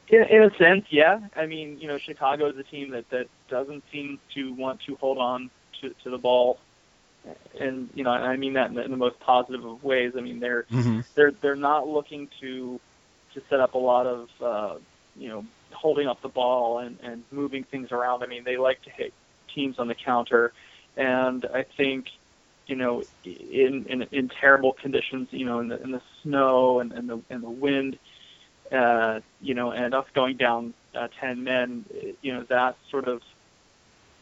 In, 0.07 0.23
in 0.23 0.43
a 0.43 0.55
sense, 0.57 0.85
yeah. 0.89 1.19
I 1.35 1.45
mean, 1.45 1.79
you 1.79 1.87
know, 1.87 1.97
Chicago 1.97 2.49
is 2.49 2.57
a 2.57 2.63
team 2.63 2.91
that 2.91 3.09
that 3.09 3.27
doesn't 3.49 3.83
seem 3.91 4.19
to 4.35 4.53
want 4.53 4.81
to 4.81 4.95
hold 4.95 5.17
on 5.17 5.49
to, 5.81 5.89
to 6.03 6.09
the 6.09 6.17
ball, 6.17 6.59
and 7.59 7.89
you 7.95 8.03
know, 8.03 8.11
I 8.11 8.37
mean 8.37 8.53
that 8.53 8.69
in 8.69 8.75
the, 8.75 8.83
in 8.85 8.91
the 8.91 8.97
most 8.97 9.19
positive 9.19 9.65
of 9.65 9.83
ways. 9.83 10.13
I 10.15 10.21
mean, 10.21 10.39
they're 10.39 10.63
mm-hmm. 10.63 11.01
they're 11.15 11.31
they're 11.31 11.55
not 11.55 11.87
looking 11.87 12.29
to 12.41 12.79
to 13.33 13.41
set 13.49 13.59
up 13.59 13.73
a 13.73 13.79
lot 13.79 14.05
of 14.05 14.29
uh, 14.41 14.75
you 15.15 15.29
know 15.29 15.45
holding 15.71 16.07
up 16.07 16.21
the 16.21 16.29
ball 16.29 16.79
and 16.79 16.99
and 17.01 17.23
moving 17.31 17.63
things 17.63 17.91
around. 17.91 18.21
I 18.21 18.27
mean, 18.27 18.43
they 18.43 18.57
like 18.57 18.81
to 18.83 18.91
hit 18.91 19.13
teams 19.53 19.79
on 19.79 19.87
the 19.87 19.95
counter, 19.95 20.53
and 20.95 21.45
I 21.45 21.63
think 21.63 22.09
you 22.67 22.75
know, 22.75 23.03
in 23.23 23.85
in, 23.87 24.07
in 24.11 24.29
terrible 24.29 24.73
conditions, 24.73 25.29
you 25.31 25.45
know, 25.45 25.59
in 25.59 25.67
the 25.67 25.81
in 25.81 25.91
the 25.91 26.01
snow 26.21 26.79
and, 26.79 26.91
and 26.91 27.09
the 27.09 27.19
and 27.29 27.43
the 27.43 27.49
wind, 27.49 27.97
uh, 28.71 29.19
you 29.41 29.53
know, 29.53 29.71
and 29.71 29.93
us 29.93 30.05
going 30.13 30.37
down 30.37 30.73
uh, 30.93 31.07
10 31.19 31.43
men, 31.43 31.85
you 32.21 32.33
know, 32.33 32.43
that 32.43 32.77
sort 32.89 33.07
of 33.07 33.21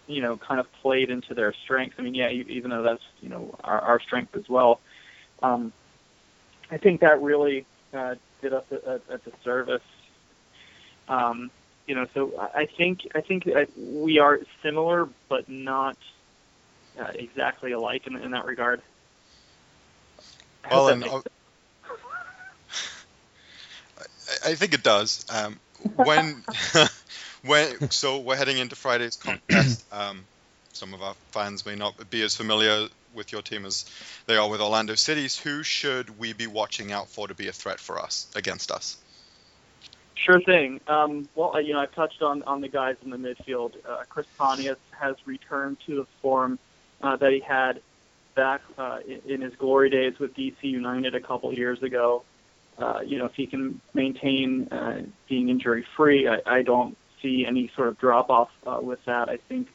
you 0.08 0.22
know, 0.22 0.38
kind 0.38 0.60
of 0.60 0.72
played 0.82 1.10
into 1.10 1.34
their 1.34 1.54
strengths. 1.54 1.96
I 1.98 2.02
mean, 2.02 2.14
yeah, 2.14 2.30
even 2.30 2.72
though 2.72 2.84
that's 2.84 3.04
you 3.22 3.30
know 3.30 3.56
our, 3.64 3.80
our 3.80 4.00
strength 4.00 4.36
as 4.36 4.48
well. 4.50 4.80
Um, 5.42 5.72
I 6.72 6.78
think 6.78 7.02
that 7.02 7.22
really 7.22 7.66
uh, 7.94 8.16
did 8.42 8.54
us 8.54 8.66
a, 8.72 8.76
a, 8.76 9.16
a 9.16 9.18
disservice. 9.20 9.82
Um, 11.08 11.52
you 11.88 11.96
know, 11.96 12.08
so 12.14 12.50
I 12.54 12.66
think 12.66 13.08
I 13.16 13.22
think 13.22 13.48
we 13.78 14.20
are 14.20 14.40
similar, 14.62 15.10
but 15.30 15.50
not 15.50 15.98
uh, 17.00 17.12
exactly 17.16 17.72
alike 17.72 18.08
in, 18.08 18.16
in 18.16 18.32
that 18.32 18.46
regard. 18.46 18.82
Well, 20.70 20.88
and, 20.88 21.04
uh, 21.04 21.22
I 24.46 24.56
think 24.56 24.74
it 24.74 24.84
does. 24.84 25.26
Um, 25.30 25.60
when 25.96 26.44
when 27.46 27.92
so 27.92 28.20
we're 28.20 28.36
heading 28.36 28.58
into 28.58 28.76
Friday's 28.76 29.16
contest. 29.16 29.86
Um, 29.94 30.26
some 30.74 30.96
of 30.96 31.04
our 31.04 31.14
fans 31.30 31.68
may 31.68 31.76
not 31.76 32.10
be 32.10 32.24
as 32.24 32.36
familiar 32.36 32.88
with 33.14 33.32
your 33.32 33.44
team 33.44 33.64
as 33.64 33.86
they 34.26 34.36
are 34.38 34.50
with 34.50 34.60
Orlando 34.60 34.96
City's. 34.96 35.38
Who 35.38 35.62
should 35.62 36.18
we 36.18 36.34
be 36.34 36.48
watching 36.48 36.92
out 36.92 37.10
for 37.10 37.28
to 37.28 37.36
be 37.36 37.48
a 37.48 37.52
threat 37.52 37.80
for 37.80 38.00
us 38.00 38.28
against 38.36 38.72
us? 38.72 38.98
Sure 40.16 40.42
thing. 40.42 40.80
Um, 40.88 41.28
well, 41.36 41.62
you 41.62 41.74
know, 41.74 41.80
I've 41.80 41.94
touched 41.94 42.22
on, 42.22 42.44
on 42.44 42.62
the 42.62 42.68
guys 42.68 42.96
in 43.04 43.12
the 43.12 43.18
midfield. 43.18 43.74
Uh, 43.88 44.04
Chris 44.10 44.26
Pontius 44.38 44.80
has 45.00 45.16
returned 45.26 45.78
to 45.86 45.96
the 45.96 46.06
form 46.22 46.60
uh, 47.02 47.16
that 47.18 47.32
he 47.32 47.40
had 47.40 47.82
back 48.36 48.62
uh, 48.78 49.00
in, 49.08 49.22
in 49.32 49.42
his 49.42 49.54
glory 49.56 49.90
days 49.90 50.18
with 50.20 50.36
DC 50.36 50.56
United 50.62 51.14
a 51.14 51.20
couple 51.20 51.54
years 51.54 51.84
ago. 51.84 52.24
Uh, 52.78 53.02
you 53.06 53.18
know, 53.18 53.26
if 53.26 53.34
he 53.36 53.46
can 53.46 53.80
maintain 53.94 54.68
uh, 54.72 55.04
being 55.30 55.50
injury 55.50 55.86
free, 55.96 56.28
I, 56.28 56.40
I 56.46 56.62
don't 56.64 56.98
see 57.22 57.46
any 57.46 57.72
sort 57.76 57.88
of 57.88 58.00
drop 58.00 58.30
off 58.30 58.50
uh, 58.66 58.80
with 58.82 59.04
that. 59.06 59.30
I 59.30 59.38
think 59.38 59.68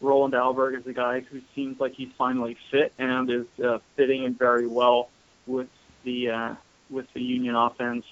Roland 0.00 0.34
Alberg 0.34 0.78
is 0.78 0.86
a 0.86 0.92
guy 0.92 1.20
who 1.20 1.40
seems 1.54 1.78
like 1.80 1.94
he's 1.94 2.10
finally 2.16 2.56
fit 2.70 2.92
and 2.98 3.30
is 3.30 3.46
uh, 3.62 3.78
fitting 3.94 4.24
in 4.24 4.34
very 4.34 4.66
well 4.66 5.10
with 5.46 5.68
the 6.04 6.30
uh, 6.30 6.54
with 6.90 7.06
the 7.12 7.22
Union 7.22 7.54
offense. 7.54 8.04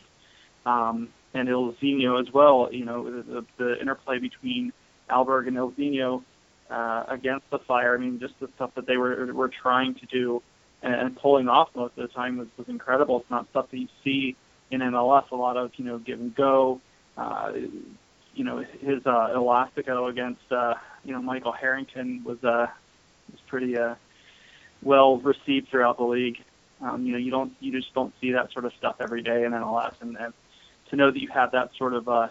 Um, 0.67 1.09
and 1.35 1.49
Ilsinho 1.49 2.21
as 2.21 2.33
well. 2.33 2.69
You 2.73 2.85
know, 2.85 3.23
the, 3.23 3.45
the 3.57 3.81
interplay 3.81 4.19
between 4.19 4.73
Alberg 5.11 5.49
and 5.49 5.57
Ilsinho 5.57 6.23
uh, 6.71 7.05
against 7.09 7.51
the 7.51 7.59
fire. 7.59 7.95
I 7.95 7.99
mean, 7.99 8.21
just 8.21 8.39
the 8.41 8.49
stuff 8.55 8.75
that 8.77 8.87
they 8.87 8.97
were 8.97 9.33
were 9.35 9.49
trying 9.49 9.95
to 9.97 10.07
do 10.07 10.43
and, 10.85 10.95
and 10.95 11.17
pulling 11.17 11.49
off 11.49 11.71
most 11.75 11.97
of 11.97 12.09
the 12.09 12.15
time 12.15 12.37
was, 12.37 12.49
was 12.57 12.69
incredible. 12.69 13.21
It's 13.21 13.31
not 13.31 13.49
stuff 13.51 13.71
that 13.71 13.79
you 13.79 13.89
see 14.05 14.37
in 14.71 14.81
MLS. 14.81 15.31
A 15.31 15.37
lot 15.37 15.57
of 15.57 15.73
you 15.77 15.85
know 15.85 15.99
give 15.99 16.21
and 16.21 16.35
go. 16.35 16.81
Uh, 17.17 17.53
you 18.35 18.45
know, 18.45 18.59
his 18.59 19.07
uh, 19.07 19.29
elastico 19.35 20.11
against 20.11 20.51
uh, 20.53 20.75
you 21.05 21.13
know 21.13 21.23
Michael 21.23 21.53
Harrington 21.53 22.23
was 22.25 22.43
uh, 22.45 22.67
was 23.31 23.41
pretty 23.47 23.77
uh, 23.77 23.95
well 24.83 25.19
received 25.19 25.69
throughout 25.69 25.97
the 25.97 26.05
league. 26.05 26.43
Um, 26.81 27.07
you 27.07 27.13
know, 27.13 27.19
you 27.19 27.31
don't 27.31 27.53
you 27.61 27.73
just 27.73 27.95
don't 27.95 28.13
see 28.21 28.33
that 28.33 28.53
sort 28.53 28.65
of 28.65 28.73
stuff 28.75 28.97
every 29.01 29.23
day 29.23 29.45
in 29.45 29.53
MLS, 29.53 29.95
and, 30.01 30.17
and 30.19 30.35
to 30.91 30.97
know 30.97 31.11
that 31.11 31.21
you 31.21 31.29
have 31.29 31.53
that 31.53 31.71
sort 31.77 31.95
of 31.95 32.09
uh, 32.09 32.29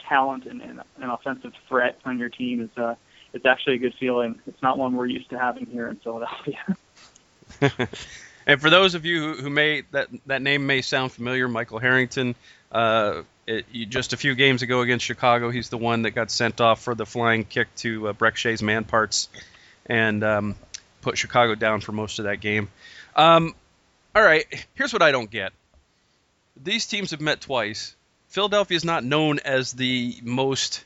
talent 0.00 0.46
and, 0.46 0.62
an 0.62 0.82
offensive 1.10 1.52
threat 1.68 1.98
on 2.04 2.18
your 2.18 2.28
team 2.28 2.60
is 2.60 2.78
uh, 2.78 2.94
it's 3.32 3.46
actually 3.46 3.74
a 3.74 3.78
good 3.78 3.94
feeling. 3.94 4.40
It's 4.46 4.62
not 4.62 4.78
one 4.78 4.96
we're 4.96 5.06
used 5.06 5.30
to 5.30 5.38
having 5.38 5.66
here 5.66 5.88
in 5.88 5.96
Philadelphia. 5.96 6.58
and 8.46 8.60
for 8.60 8.70
those 8.70 8.94
of 8.94 9.04
you 9.04 9.34
who, 9.34 9.50
may 9.50 9.82
that 9.92 10.08
that 10.26 10.42
name 10.42 10.66
may 10.66 10.82
sound 10.82 11.12
familiar, 11.12 11.48
Michael 11.48 11.78
Harrington. 11.78 12.34
Uh, 12.70 13.22
it, 13.46 13.64
you, 13.70 13.86
just 13.86 14.12
a 14.12 14.16
few 14.16 14.34
games 14.34 14.62
ago 14.62 14.80
against 14.80 15.04
Chicago, 15.04 15.50
he's 15.50 15.68
the 15.68 15.78
one 15.78 16.02
that 16.02 16.10
got 16.10 16.30
sent 16.30 16.60
off 16.60 16.82
for 16.82 16.94
the 16.94 17.06
flying 17.06 17.44
kick 17.44 17.72
to 17.76 18.08
uh, 18.08 18.12
Brek 18.12 18.36
Shea's 18.36 18.62
man 18.62 18.84
parts, 18.84 19.28
and 19.86 20.24
um, 20.24 20.54
put 21.00 21.16
Chicago 21.16 21.54
down 21.54 21.80
for 21.80 21.92
most 21.92 22.18
of 22.18 22.24
that 22.24 22.40
game. 22.40 22.68
Um, 23.14 23.54
all 24.14 24.22
right, 24.22 24.44
here's 24.74 24.92
what 24.92 25.02
I 25.02 25.12
don't 25.12 25.30
get 25.30 25.52
these 26.62 26.86
teams 26.86 27.10
have 27.10 27.20
met 27.20 27.40
twice. 27.40 27.94
Philadelphia 28.28 28.76
is 28.76 28.84
not 28.84 29.04
known 29.04 29.38
as 29.40 29.72
the 29.72 30.18
most 30.22 30.84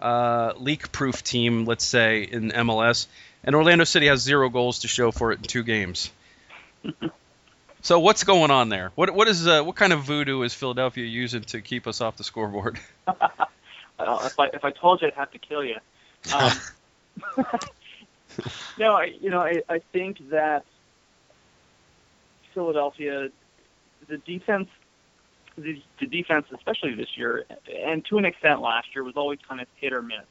uh, 0.00 0.52
leak-proof 0.56 1.22
team, 1.22 1.64
let's 1.64 1.84
say, 1.84 2.22
in 2.22 2.50
MLS, 2.50 3.06
and 3.44 3.54
Orlando 3.54 3.84
City 3.84 4.06
has 4.06 4.20
zero 4.20 4.48
goals 4.48 4.80
to 4.80 4.88
show 4.88 5.10
for 5.10 5.32
it 5.32 5.38
in 5.38 5.44
two 5.44 5.62
games. 5.62 6.10
so 7.82 8.00
what's 8.00 8.24
going 8.24 8.50
on 8.50 8.68
there? 8.68 8.92
What 8.94 9.10
what 9.14 9.28
is 9.28 9.46
uh, 9.46 9.62
what 9.62 9.76
kind 9.76 9.92
of 9.92 10.02
voodoo 10.02 10.42
is 10.42 10.54
Philadelphia 10.54 11.04
using 11.04 11.42
to 11.42 11.60
keep 11.60 11.86
us 11.86 12.00
off 12.00 12.16
the 12.16 12.24
scoreboard? 12.24 12.78
if 13.08 14.40
I 14.40 14.46
if 14.52 14.64
I 14.64 14.70
told 14.70 15.02
you, 15.02 15.08
I'd 15.08 15.14
have 15.14 15.30
to 15.32 15.38
kill 15.38 15.64
you. 15.64 15.76
Um, 16.34 16.52
no, 18.78 18.94
I, 18.94 19.14
you 19.20 19.30
know, 19.30 19.40
I, 19.40 19.62
I 19.68 19.80
think 19.92 20.30
that 20.30 20.64
Philadelphia 22.54 23.30
the 24.08 24.18
defense, 24.18 24.68
the, 25.56 25.80
the 26.00 26.06
defense, 26.06 26.46
especially 26.54 26.94
this 26.94 27.16
year, 27.16 27.44
and 27.84 28.04
to 28.06 28.18
an 28.18 28.24
extent 28.24 28.60
last 28.60 28.88
year, 28.94 29.04
was 29.04 29.16
always 29.16 29.38
kind 29.48 29.60
of 29.60 29.66
hit 29.76 29.92
or 29.92 30.02
miss. 30.02 30.24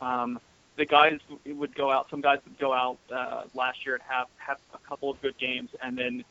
Um, 0.00 0.40
the 0.76 0.86
guys 0.86 1.18
would 1.46 1.74
go 1.74 1.90
out. 1.90 2.08
Some 2.10 2.20
guys 2.20 2.38
would 2.44 2.58
go 2.58 2.72
out 2.72 2.98
uh, 3.12 3.42
last 3.54 3.84
year 3.84 3.94
and 3.94 4.04
have 4.08 4.28
have 4.36 4.58
a 4.74 4.78
couple 4.88 5.10
of 5.10 5.20
good 5.22 5.36
games, 5.38 5.70
and 5.82 5.96
then 5.96 6.24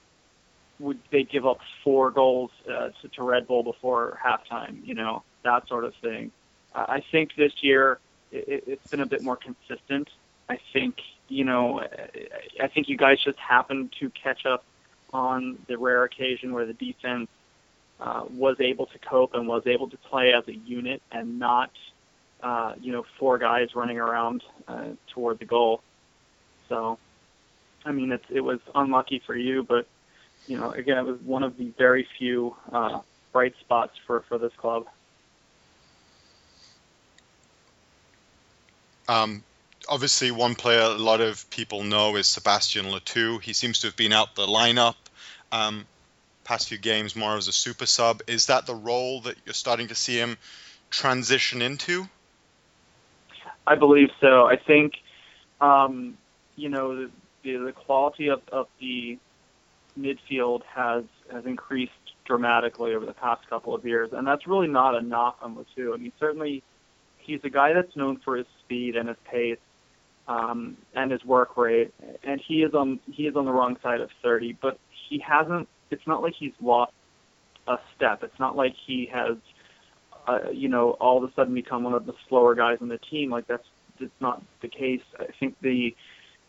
would 0.79 0.99
they 1.11 1.23
give 1.23 1.45
up 1.45 1.59
four 1.83 2.11
goals 2.11 2.51
uh, 2.69 2.89
to, 3.01 3.07
to 3.09 3.23
Red 3.23 3.47
Bull 3.47 3.63
before 3.63 4.19
halftime? 4.23 4.85
You 4.85 4.95
know 4.95 5.23
that 5.43 5.67
sort 5.67 5.85
of 5.85 5.93
thing. 5.95 6.31
Uh, 6.73 6.85
I 6.87 7.03
think 7.11 7.35
this 7.35 7.53
year 7.61 7.99
it, 8.31 8.63
it's 8.67 8.87
been 8.87 9.01
a 9.01 9.05
bit 9.05 9.23
more 9.23 9.37
consistent. 9.37 10.09
I 10.49 10.59
think 10.73 10.97
you 11.27 11.43
know, 11.43 11.81
I 12.61 12.67
think 12.67 12.87
you 12.89 12.97
guys 12.97 13.19
just 13.23 13.39
happened 13.39 13.93
to 13.99 14.09
catch 14.11 14.45
up 14.45 14.63
on 15.13 15.57
the 15.67 15.77
rare 15.77 16.03
occasion 16.03 16.53
where 16.53 16.65
the 16.65 16.73
defense 16.73 17.29
uh, 17.99 18.25
was 18.29 18.57
able 18.59 18.85
to 18.87 18.99
cope 18.99 19.33
and 19.33 19.47
was 19.47 19.63
able 19.65 19.89
to 19.89 19.97
play 19.97 20.33
as 20.33 20.47
a 20.47 20.55
unit 20.55 21.01
and 21.11 21.39
not, 21.39 21.71
uh, 22.41 22.73
you 22.79 22.91
know, 22.91 23.05
four 23.19 23.37
guys 23.37 23.75
running 23.75 23.97
around 23.97 24.43
uh, 24.67 24.89
toward 25.07 25.39
the 25.39 25.45
goal. 25.45 25.81
So, 26.69 26.97
I 27.85 27.91
mean, 27.91 28.11
it's, 28.11 28.25
it 28.29 28.41
was 28.41 28.59
unlucky 28.73 29.21
for 29.25 29.35
you, 29.35 29.63
but 29.63 29.87
you 30.47 30.57
know, 30.57 30.71
again, 30.71 30.97
it 30.97 31.05
was 31.05 31.19
one 31.21 31.43
of 31.43 31.57
the 31.57 31.71
very 31.77 32.07
few 32.17 32.55
uh, 32.71 32.99
bright 33.31 33.55
spots 33.59 33.93
for 34.05 34.21
for 34.21 34.37
this 34.37 34.53
club. 34.57 34.85
Um, 39.07 39.43
obviously, 39.87 40.31
one 40.31 40.55
player 40.55 40.81
a 40.81 40.89
lot 40.89 41.21
of 41.21 41.49
people 41.49 41.83
know 41.83 42.15
is 42.15 42.27
Sebastien 42.27 42.91
Le 42.91 42.99
Toux. 42.99 43.39
He 43.39 43.53
seems 43.53 43.79
to 43.79 43.87
have 43.87 43.95
been 43.95 44.13
out 44.13 44.35
the 44.35 44.47
lineup 44.47 44.95
um, 45.51 45.85
past 46.43 46.69
few 46.69 46.77
games 46.77 47.15
more 47.15 47.37
as 47.37 47.47
a 47.47 47.51
super 47.51 47.85
sub. 47.85 48.21
Is 48.27 48.47
that 48.47 48.65
the 48.65 48.75
role 48.75 49.21
that 49.21 49.35
you're 49.45 49.53
starting 49.53 49.87
to 49.87 49.95
see 49.95 50.17
him 50.17 50.37
transition 50.89 51.61
into? 51.61 52.07
I 53.67 53.75
believe 53.75 54.09
so. 54.21 54.45
I 54.45 54.57
think, 54.57 54.93
um, 55.61 56.17
you 56.55 56.69
know, 56.69 56.95
the, 56.95 57.11
the, 57.43 57.57
the 57.57 57.71
quality 57.71 58.27
of, 58.29 58.41
of 58.51 58.67
the 58.79 59.17
midfield 59.99 60.61
has 60.73 61.03
has 61.31 61.45
increased 61.45 61.91
dramatically 62.25 62.93
over 62.93 63.05
the 63.05 63.13
past 63.13 63.47
couple 63.49 63.73
of 63.73 63.85
years, 63.85 64.09
and 64.13 64.27
that's 64.27 64.47
really 64.47 64.67
not 64.67 64.95
a 64.95 65.01
knock 65.01 65.37
on 65.41 65.55
Le 65.55 65.65
Toux. 65.75 65.93
I 65.93 65.97
mean, 65.97 66.11
certainly 66.19 66.63
he's 67.17 67.39
a 67.43 67.49
guy 67.49 67.73
that's 67.73 67.95
known 67.95 68.19
for 68.23 68.35
his 68.35 68.45
speed 68.63 68.95
and 68.95 69.07
his 69.07 69.17
pace 69.29 69.57
um, 70.27 70.77
and 70.95 71.11
his 71.11 71.23
work 71.23 71.57
rate, 71.57 71.93
and 72.23 72.41
he 72.45 72.63
is 72.63 72.73
on 72.73 72.99
he 73.11 73.23
is 73.27 73.35
on 73.35 73.45
the 73.45 73.51
wrong 73.51 73.77
side 73.81 74.01
of 74.01 74.09
30. 74.23 74.57
But 74.61 74.79
he 75.09 75.19
hasn't. 75.19 75.67
It's 75.91 76.05
not 76.07 76.21
like 76.21 76.33
he's 76.37 76.53
lost 76.61 76.93
a 77.67 77.77
step. 77.95 78.23
It's 78.23 78.39
not 78.39 78.55
like 78.55 78.73
he 78.85 79.09
has, 79.13 79.37
uh, 80.27 80.49
you 80.51 80.69
know, 80.69 80.91
all 80.91 81.23
of 81.23 81.29
a 81.29 81.33
sudden 81.35 81.53
become 81.53 81.83
one 81.83 81.93
of 81.93 82.05
the 82.05 82.13
slower 82.27 82.55
guys 82.55 82.77
on 82.81 82.89
the 82.89 82.97
team. 82.97 83.29
Like 83.29 83.47
that's 83.47 83.65
that's 83.99 84.11
not 84.19 84.41
the 84.61 84.67
case. 84.67 85.01
I 85.19 85.27
think 85.39 85.55
the 85.61 85.95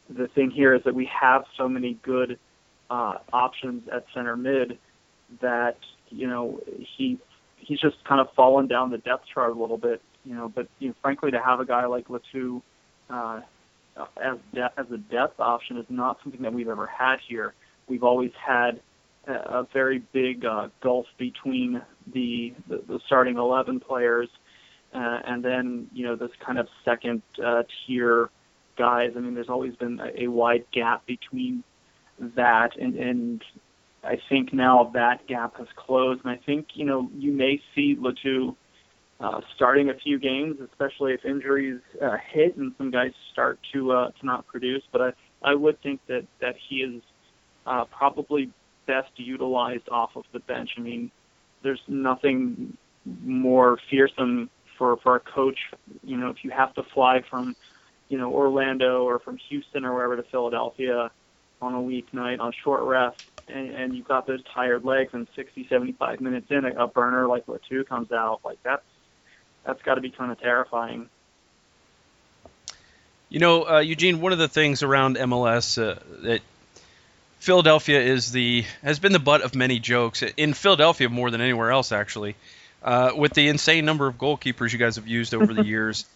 the 0.08 0.28
thing 0.28 0.50
here 0.50 0.74
is 0.74 0.82
that 0.84 0.94
we 0.94 1.08
have 1.20 1.44
so 1.56 1.68
many 1.68 1.98
good 2.02 2.38
uh, 2.90 3.14
options 3.32 3.88
at 3.92 4.04
center 4.14 4.36
mid 4.36 4.78
that 5.40 5.76
you 6.08 6.26
know 6.26 6.60
he 6.96 7.18
he's 7.58 7.80
just 7.80 7.96
kind 8.04 8.20
of 8.20 8.28
fallen 8.34 8.66
down 8.66 8.90
the 8.90 8.98
depth 8.98 9.24
chart 9.32 9.56
a 9.56 9.60
little 9.60 9.78
bit. 9.78 10.00
You 10.24 10.34
know, 10.34 10.48
but 10.54 10.68
you 10.78 10.88
know, 10.88 10.94
frankly, 11.02 11.30
to 11.30 11.40
have 11.40 11.60
a 11.60 11.64
guy 11.64 11.86
like 11.86 12.10
Le 12.10 12.20
Toux 12.32 12.62
uh, 13.10 13.40
as 14.22 14.36
de- 14.54 14.72
as 14.76 14.86
a 14.92 14.98
depth 14.98 15.38
option 15.40 15.76
is 15.76 15.86
not 15.88 16.18
something 16.22 16.42
that 16.42 16.52
we've 16.52 16.68
ever 16.68 16.86
had 16.86 17.18
here 17.28 17.54
we've 17.88 18.02
always 18.02 18.32
had 18.44 18.80
a, 19.26 19.66
very 19.72 20.02
big 20.12 20.44
uh, 20.44 20.68
gulf 20.82 21.06
between 21.18 21.82
the, 22.12 22.54
the, 22.68 22.82
the 22.88 23.00
starting 23.06 23.36
11 23.36 23.80
players 23.80 24.28
uh, 24.94 25.20
and 25.26 25.44
then, 25.44 25.88
you 25.92 26.04
know, 26.04 26.16
this 26.16 26.30
kind 26.44 26.58
of 26.58 26.68
second 26.84 27.22
uh, 27.44 27.62
tier 27.86 28.30
guys. 28.78 29.10
I 29.16 29.20
mean, 29.20 29.34
there's 29.34 29.48
always 29.48 29.74
been 29.76 30.00
a, 30.00 30.24
a 30.24 30.28
wide 30.28 30.64
gap 30.72 31.06
between 31.06 31.64
that 32.34 32.70
and, 32.80 32.94
and 32.94 33.42
I 34.06 34.18
think 34.28 34.52
now 34.52 34.90
that 34.94 35.26
gap 35.26 35.56
has 35.58 35.66
closed, 35.74 36.22
and 36.24 36.30
I 36.30 36.40
think 36.46 36.68
you 36.74 36.84
know 36.84 37.10
you 37.16 37.32
may 37.32 37.60
see 37.74 37.96
Le 37.98 38.14
Toux 38.14 38.56
uh, 39.20 39.40
starting 39.54 39.90
a 39.90 39.94
few 39.94 40.18
games, 40.18 40.58
especially 40.60 41.12
if 41.12 41.24
injuries 41.24 41.80
uh, 42.00 42.16
hit 42.32 42.56
and 42.56 42.72
some 42.78 42.90
guys 42.90 43.10
start 43.32 43.58
to 43.72 43.92
uh, 43.92 44.10
to 44.10 44.26
not 44.26 44.46
produce. 44.46 44.82
But 44.92 45.00
I 45.02 45.12
I 45.42 45.54
would 45.54 45.80
think 45.82 46.00
that 46.06 46.26
that 46.40 46.54
he 46.68 46.76
is 46.76 47.02
uh, 47.66 47.84
probably 47.86 48.50
best 48.86 49.10
utilized 49.16 49.88
off 49.88 50.16
of 50.16 50.24
the 50.32 50.40
bench. 50.40 50.70
I 50.76 50.80
mean, 50.80 51.10
there's 51.62 51.80
nothing 51.88 52.76
more 53.04 53.78
fearsome 53.90 54.50
for 54.78 54.96
for 54.98 55.16
a 55.16 55.20
coach. 55.20 55.58
You 56.04 56.16
know, 56.16 56.30
if 56.30 56.44
you 56.44 56.50
have 56.50 56.74
to 56.74 56.82
fly 56.82 57.22
from 57.28 57.56
you 58.08 58.18
know 58.18 58.32
Orlando 58.32 59.04
or 59.04 59.18
from 59.18 59.36
Houston 59.48 59.84
or 59.84 59.94
wherever 59.94 60.16
to 60.16 60.22
Philadelphia 60.24 61.10
on 61.60 61.74
a 61.74 61.78
weeknight 61.78 62.40
on 62.40 62.52
short 62.62 62.82
rest, 62.82 63.18
and, 63.48 63.70
and 63.70 63.94
you've 63.94 64.08
got 64.08 64.26
those 64.26 64.42
tired 64.54 64.84
legs, 64.84 65.10
and 65.14 65.26
60, 65.34 65.66
75 65.68 66.20
minutes 66.20 66.50
in, 66.50 66.64
a, 66.64 66.84
a 66.84 66.86
burner 66.86 67.26
like 67.26 67.48
Le 67.48 67.58
Toux 67.68 67.84
comes 67.84 68.12
out, 68.12 68.40
like 68.44 68.58
that's 68.62 68.84
that's 69.64 69.82
got 69.82 69.94
to 69.94 70.00
be 70.00 70.10
kind 70.10 70.30
of 70.30 70.40
terrifying. 70.40 71.08
You 73.28 73.40
know, 73.40 73.68
uh, 73.68 73.78
Eugene, 73.80 74.20
one 74.20 74.32
of 74.32 74.38
the 74.38 74.48
things 74.48 74.84
around 74.84 75.16
MLS 75.16 75.82
uh, 75.82 75.98
that 76.22 76.42
Philadelphia 77.38 78.00
is 78.00 78.32
the 78.32 78.64
has 78.82 78.98
been 78.98 79.12
the 79.12 79.18
butt 79.18 79.42
of 79.42 79.54
many 79.54 79.78
jokes 79.78 80.22
in 80.22 80.54
Philadelphia 80.54 81.08
more 81.08 81.30
than 81.30 81.40
anywhere 81.40 81.70
else, 81.70 81.92
actually, 81.92 82.34
uh, 82.82 83.12
with 83.16 83.34
the 83.34 83.48
insane 83.48 83.84
number 83.84 84.06
of 84.06 84.16
goalkeepers 84.16 84.72
you 84.72 84.78
guys 84.78 84.96
have 84.96 85.06
used 85.06 85.34
over 85.34 85.52
the 85.52 85.64
years. 85.74 86.06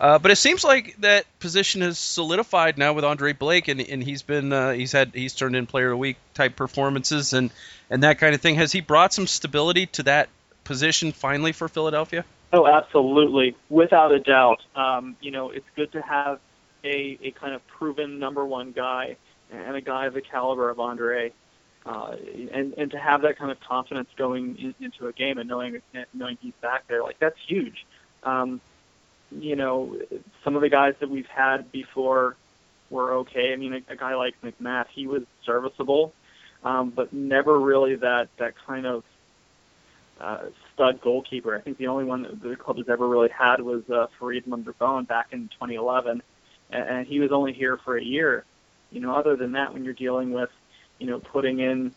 Uh, 0.00 0.18
but 0.18 0.30
it 0.30 0.36
seems 0.36 0.62
like 0.62 0.96
that 1.00 1.26
position 1.40 1.80
has 1.80 1.98
solidified 1.98 2.78
now 2.78 2.92
with 2.92 3.04
Andre 3.04 3.32
Blake, 3.32 3.66
and, 3.66 3.80
and 3.80 4.02
he's 4.02 4.22
been 4.22 4.52
uh, 4.52 4.72
he's 4.72 4.92
had 4.92 5.10
he's 5.12 5.34
turned 5.34 5.56
in 5.56 5.66
Player 5.66 5.88
of 5.88 5.92
the 5.92 5.96
Week 5.96 6.16
type 6.34 6.54
performances 6.54 7.32
and 7.32 7.50
and 7.90 8.04
that 8.04 8.18
kind 8.18 8.34
of 8.34 8.40
thing. 8.40 8.54
Has 8.54 8.70
he 8.70 8.80
brought 8.80 9.12
some 9.12 9.26
stability 9.26 9.86
to 9.86 10.04
that 10.04 10.28
position 10.62 11.10
finally 11.10 11.52
for 11.52 11.68
Philadelphia? 11.68 12.24
Oh, 12.52 12.66
absolutely, 12.66 13.56
without 13.68 14.12
a 14.12 14.20
doubt. 14.20 14.62
Um, 14.76 15.16
you 15.20 15.32
know, 15.32 15.50
it's 15.50 15.66
good 15.74 15.90
to 15.92 16.00
have 16.00 16.38
a 16.84 17.18
a 17.20 17.32
kind 17.32 17.54
of 17.54 17.66
proven 17.66 18.20
number 18.20 18.46
one 18.46 18.70
guy 18.70 19.16
and 19.50 19.76
a 19.76 19.80
guy 19.80 20.06
of 20.06 20.14
the 20.14 20.20
caliber 20.20 20.70
of 20.70 20.80
Andre. 20.80 21.32
Uh, 21.86 22.16
and 22.52 22.74
and 22.74 22.90
to 22.90 22.98
have 22.98 23.22
that 23.22 23.38
kind 23.38 23.50
of 23.50 23.58
confidence 23.60 24.08
going 24.16 24.56
in, 24.58 24.74
into 24.84 25.06
a 25.06 25.12
game 25.12 25.38
and 25.38 25.48
knowing 25.48 25.80
knowing 26.12 26.36
he's 26.40 26.52
back 26.60 26.86
there, 26.88 27.02
like 27.02 27.18
that's 27.18 27.38
huge. 27.46 27.86
Um, 28.24 28.60
you 29.30 29.56
know, 29.56 29.96
some 30.44 30.56
of 30.56 30.62
the 30.62 30.68
guys 30.68 30.94
that 31.00 31.08
we've 31.08 31.26
had 31.26 31.70
before 31.72 32.36
were 32.90 33.14
okay. 33.18 33.52
I 33.52 33.56
mean, 33.56 33.74
a, 33.74 33.92
a 33.92 33.96
guy 33.96 34.14
like 34.16 34.34
MacMath, 34.42 34.86
he 34.94 35.06
was 35.06 35.22
serviceable, 35.44 36.12
um, 36.64 36.90
but 36.90 37.12
never 37.12 37.58
really 37.58 37.96
that 37.96 38.28
that 38.38 38.54
kind 38.66 38.86
of 38.86 39.04
uh, 40.20 40.46
stud 40.74 41.00
goalkeeper. 41.00 41.56
I 41.56 41.60
think 41.60 41.78
the 41.78 41.86
only 41.86 42.04
one 42.04 42.22
that 42.22 42.42
the 42.42 42.56
club 42.56 42.78
has 42.78 42.88
ever 42.88 43.06
really 43.06 43.30
had 43.30 43.60
was 43.60 43.82
uh, 43.88 44.06
Faryd 44.20 44.46
Mondragón 44.46 45.06
back 45.06 45.28
in 45.32 45.48
2011, 45.48 46.22
and, 46.70 46.88
and 46.88 47.06
he 47.06 47.20
was 47.20 47.30
only 47.32 47.52
here 47.52 47.78
for 47.84 47.96
a 47.96 48.02
year. 48.02 48.44
You 48.90 49.00
know, 49.00 49.14
other 49.14 49.36
than 49.36 49.52
that, 49.52 49.72
when 49.72 49.84
you're 49.84 49.94
dealing 49.94 50.32
with, 50.32 50.50
you 50.98 51.06
know, 51.06 51.20
putting 51.20 51.60
in, 51.60 51.94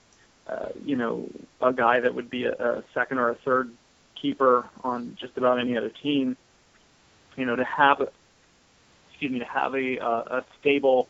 uh, 0.47 0.69
you 0.83 0.95
know, 0.95 1.29
a 1.61 1.71
guy 1.71 1.99
that 1.99 2.13
would 2.13 2.29
be 2.29 2.45
a, 2.45 2.51
a 2.51 2.83
second 2.93 3.17
or 3.17 3.29
a 3.29 3.35
third 3.35 3.71
keeper 4.21 4.69
on 4.83 5.17
just 5.19 5.37
about 5.37 5.59
any 5.59 5.77
other 5.77 5.91
team, 6.03 6.37
you 7.37 7.45
know, 7.45 7.55
to 7.55 7.63
have, 7.63 8.01
excuse 9.09 9.31
me, 9.31 9.39
to 9.39 9.45
have 9.45 9.73
a 9.73 9.99
uh, 9.99 10.39
a 10.39 10.45
stable, 10.59 11.07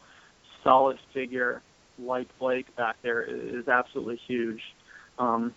solid 0.63 0.97
figure 1.13 1.61
like 1.99 2.27
Blake 2.39 2.73
back 2.75 2.95
there 3.01 3.21
is 3.21 3.67
absolutely 3.67 4.19
huge. 4.27 4.61
Um, 5.19 5.53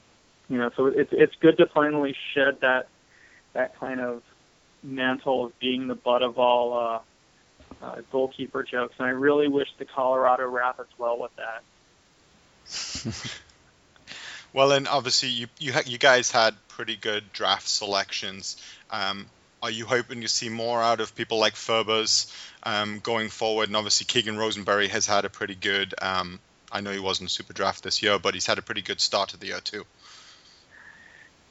you 0.48 0.58
know, 0.58 0.70
so 0.76 0.86
it's 0.86 1.10
it's 1.12 1.34
good 1.40 1.56
to 1.58 1.66
finally 1.66 2.14
shed 2.34 2.58
that 2.60 2.88
that 3.54 3.78
kind 3.78 4.00
of 4.00 4.22
mantle 4.82 5.46
of 5.46 5.58
being 5.58 5.88
the 5.88 5.94
butt 5.94 6.22
of 6.22 6.38
all 6.38 6.78
uh, 6.78 6.98
uh, 7.82 7.96
goalkeeper 8.10 8.62
jokes, 8.62 8.94
and 8.98 9.06
I 9.06 9.10
really 9.10 9.48
wish 9.48 9.68
the 9.78 9.84
Colorado 9.84 10.48
Rapids 10.48 10.90
well 10.98 11.18
with 11.18 11.32
that. 11.36 11.62
well, 14.52 14.72
and 14.72 14.88
obviously 14.88 15.28
you 15.28 15.46
you 15.58 15.72
ha- 15.72 15.82
you 15.84 15.98
guys 15.98 16.30
had 16.30 16.54
pretty 16.68 16.96
good 16.96 17.32
draft 17.32 17.68
selections. 17.68 18.56
Um, 18.90 19.26
are 19.62 19.70
you 19.70 19.86
hoping 19.86 20.20
to 20.20 20.28
see 20.28 20.48
more 20.50 20.82
out 20.82 21.00
of 21.00 21.14
people 21.14 21.38
like 21.38 21.54
Herbers 21.54 22.30
um, 22.64 23.00
going 23.00 23.30
forward? 23.30 23.68
And 23.68 23.76
obviously, 23.76 24.04
Keegan 24.04 24.36
Rosenberry 24.36 24.88
has 24.88 25.06
had 25.06 25.24
a 25.24 25.30
pretty 25.30 25.54
good. 25.54 25.94
Um, 26.02 26.38
I 26.70 26.80
know 26.80 26.90
he 26.90 26.98
wasn't 26.98 27.30
super 27.30 27.52
draft 27.52 27.82
this 27.82 28.02
year, 28.02 28.18
but 28.18 28.34
he's 28.34 28.46
had 28.46 28.58
a 28.58 28.62
pretty 28.62 28.82
good 28.82 29.00
start 29.00 29.30
to 29.30 29.38
the 29.38 29.46
year 29.46 29.60
too. 29.60 29.86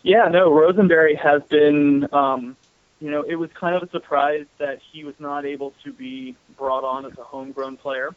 Yeah, 0.03 0.27
no, 0.27 0.51
Rosenberry 0.51 1.15
has 1.15 1.41
been. 1.43 2.07
Um, 2.13 2.55
you 3.03 3.11
know, 3.11 3.23
it 3.23 3.35
was 3.35 3.49
kind 3.59 3.75
of 3.75 3.83
a 3.83 3.89
surprise 3.91 4.45
that 4.59 4.79
he 4.91 5.03
was 5.03 5.15
not 5.19 5.45
able 5.45 5.73
to 5.83 5.91
be 5.91 6.35
brought 6.57 6.83
on 6.83 7.05
as 7.05 7.11
a 7.17 7.23
homegrown 7.23 7.77
player. 7.77 8.15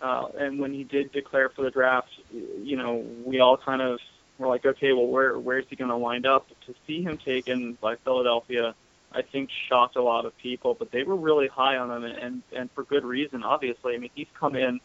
Uh, 0.00 0.26
and 0.38 0.58
when 0.60 0.72
he 0.72 0.84
did 0.84 1.12
declare 1.12 1.48
for 1.50 1.62
the 1.62 1.70
draft, 1.70 2.08
you 2.32 2.76
know, 2.76 3.04
we 3.24 3.40
all 3.40 3.56
kind 3.56 3.82
of 3.82 3.98
were 4.38 4.46
like, 4.46 4.64
okay, 4.64 4.92
well, 4.92 5.06
where 5.06 5.38
where's 5.38 5.64
he 5.68 5.76
going 5.76 5.90
to 5.90 5.96
wind 5.96 6.26
up? 6.26 6.46
To 6.66 6.74
see 6.86 7.02
him 7.02 7.18
taken 7.18 7.76
by 7.80 7.96
Philadelphia 7.96 8.74
I 9.12 9.22
think 9.22 9.50
shocked 9.68 9.96
a 9.96 10.02
lot 10.02 10.24
of 10.24 10.36
people, 10.38 10.74
but 10.74 10.92
they 10.92 11.02
were 11.02 11.16
really 11.16 11.48
high 11.48 11.76
on 11.76 11.90
him, 11.90 12.04
and 12.04 12.42
and 12.54 12.70
for 12.72 12.84
good 12.84 13.04
reason. 13.04 13.42
Obviously, 13.42 13.94
I 13.94 13.98
mean 13.98 14.10
he's 14.14 14.28
come 14.38 14.54
in. 14.54 14.80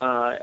Uh, 0.00 0.36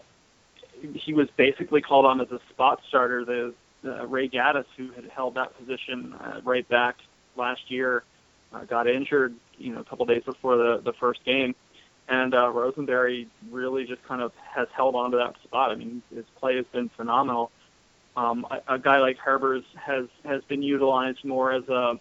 he 0.96 1.14
was 1.14 1.28
basically 1.38 1.82
called 1.82 2.06
on 2.06 2.20
as 2.22 2.32
a 2.32 2.40
spot 2.50 2.82
starter. 2.88 3.24
The 3.24 3.54
uh, 3.86 4.08
Ray 4.08 4.30
Gaddis, 4.30 4.66
who 4.78 4.92
had 4.92 5.06
held 5.06 5.36
that 5.36 5.56
position 5.58 6.14
uh, 6.14 6.42
right 6.44 6.68
back 6.68 6.98
last 7.36 7.70
year, 7.70 8.04
uh, 8.54 8.64
got 8.66 8.88
injured. 8.88 9.36
You 9.58 9.74
know, 9.74 9.82
a 9.82 9.84
couple 9.84 10.06
days 10.06 10.24
before 10.24 10.58
the 10.58 10.82
the 10.84 10.94
first 10.94 11.24
game, 11.24 11.56
and 12.08 12.34
uh, 12.34 12.50
Rosenberry 12.50 13.28
really 13.50 13.86
just 13.86 14.04
kind 14.04 14.22
of 14.22 14.32
has 14.56 14.68
held 14.76 14.96
on 14.96 15.12
to 15.12 15.18
that 15.18 15.36
spot. 15.44 15.72
I 15.72 15.76
mean, 15.76 16.02
his 16.14 16.26
play 16.40 16.56
has 16.58 16.66
been 16.72 16.90
phenomenal. 16.90 17.52
Um, 18.16 18.46
a, 18.50 18.76
a 18.76 18.80
guy 18.80 19.00
like 19.00 19.18
Herbers 19.18 19.64
has 19.76 20.08
has 20.24 20.44
been 20.44 20.62
utilized 20.62 21.24
more 21.24 21.52
as 21.52 21.68
a 21.70 22.00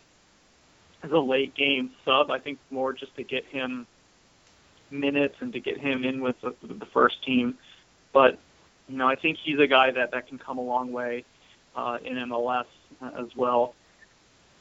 as 1.02 1.10
a 1.10 1.18
late 1.18 1.54
game 1.54 1.90
sub. 2.04 2.30
I 2.30 2.38
think 2.38 2.58
more 2.70 2.92
just 2.92 3.14
to 3.16 3.22
get 3.22 3.44
him 3.46 3.86
minutes 4.90 5.36
and 5.40 5.52
to 5.54 5.60
get 5.60 5.78
him 5.78 6.04
in 6.04 6.20
with 6.20 6.40
the, 6.42 6.54
the 6.62 6.86
first 6.86 7.24
team. 7.24 7.56
But 8.12 8.38
you 8.88 8.98
know, 8.98 9.08
I 9.08 9.14
think 9.14 9.38
he's 9.42 9.58
a 9.58 9.66
guy 9.66 9.90
that 9.90 10.10
that 10.10 10.26
can 10.28 10.38
come 10.38 10.58
a 10.58 10.62
long 10.62 10.92
way 10.92 11.24
uh, 11.74 11.98
in 12.04 12.16
MLS 12.16 12.66
as 13.00 13.34
well. 13.36 13.74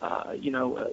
Uh, 0.02 0.34
you 0.40 0.52
know, 0.52 0.78
uh, 0.78 0.90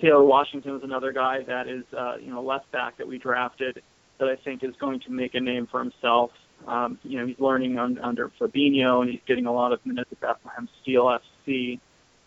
Taylor 0.00 0.24
Washington 0.24 0.76
is 0.76 0.82
another 0.82 1.12
guy 1.12 1.42
that 1.44 1.68
is 1.68 1.84
uh, 1.96 2.16
you 2.16 2.32
know 2.32 2.42
left 2.42 2.70
back 2.72 2.96
that 2.98 3.06
we 3.06 3.18
drafted 3.18 3.82
that 4.18 4.28
I 4.28 4.36
think 4.36 4.62
is 4.62 4.74
going 4.80 5.00
to 5.00 5.10
make 5.10 5.34
a 5.34 5.40
name 5.40 5.66
for 5.70 5.80
himself. 5.80 6.30
Um, 6.66 6.98
you 7.02 7.18
know, 7.18 7.26
he's 7.26 7.40
learning 7.40 7.78
on, 7.78 7.98
under 7.98 8.30
Fabinho 8.38 9.00
and 9.00 9.10
he's 9.10 9.20
getting 9.26 9.46
a 9.46 9.52
lot 9.52 9.72
of 9.72 9.84
minutes 9.86 10.10
at 10.12 10.20
Bethlehem 10.20 10.68
Steel 10.82 11.18
FC. 11.46 11.80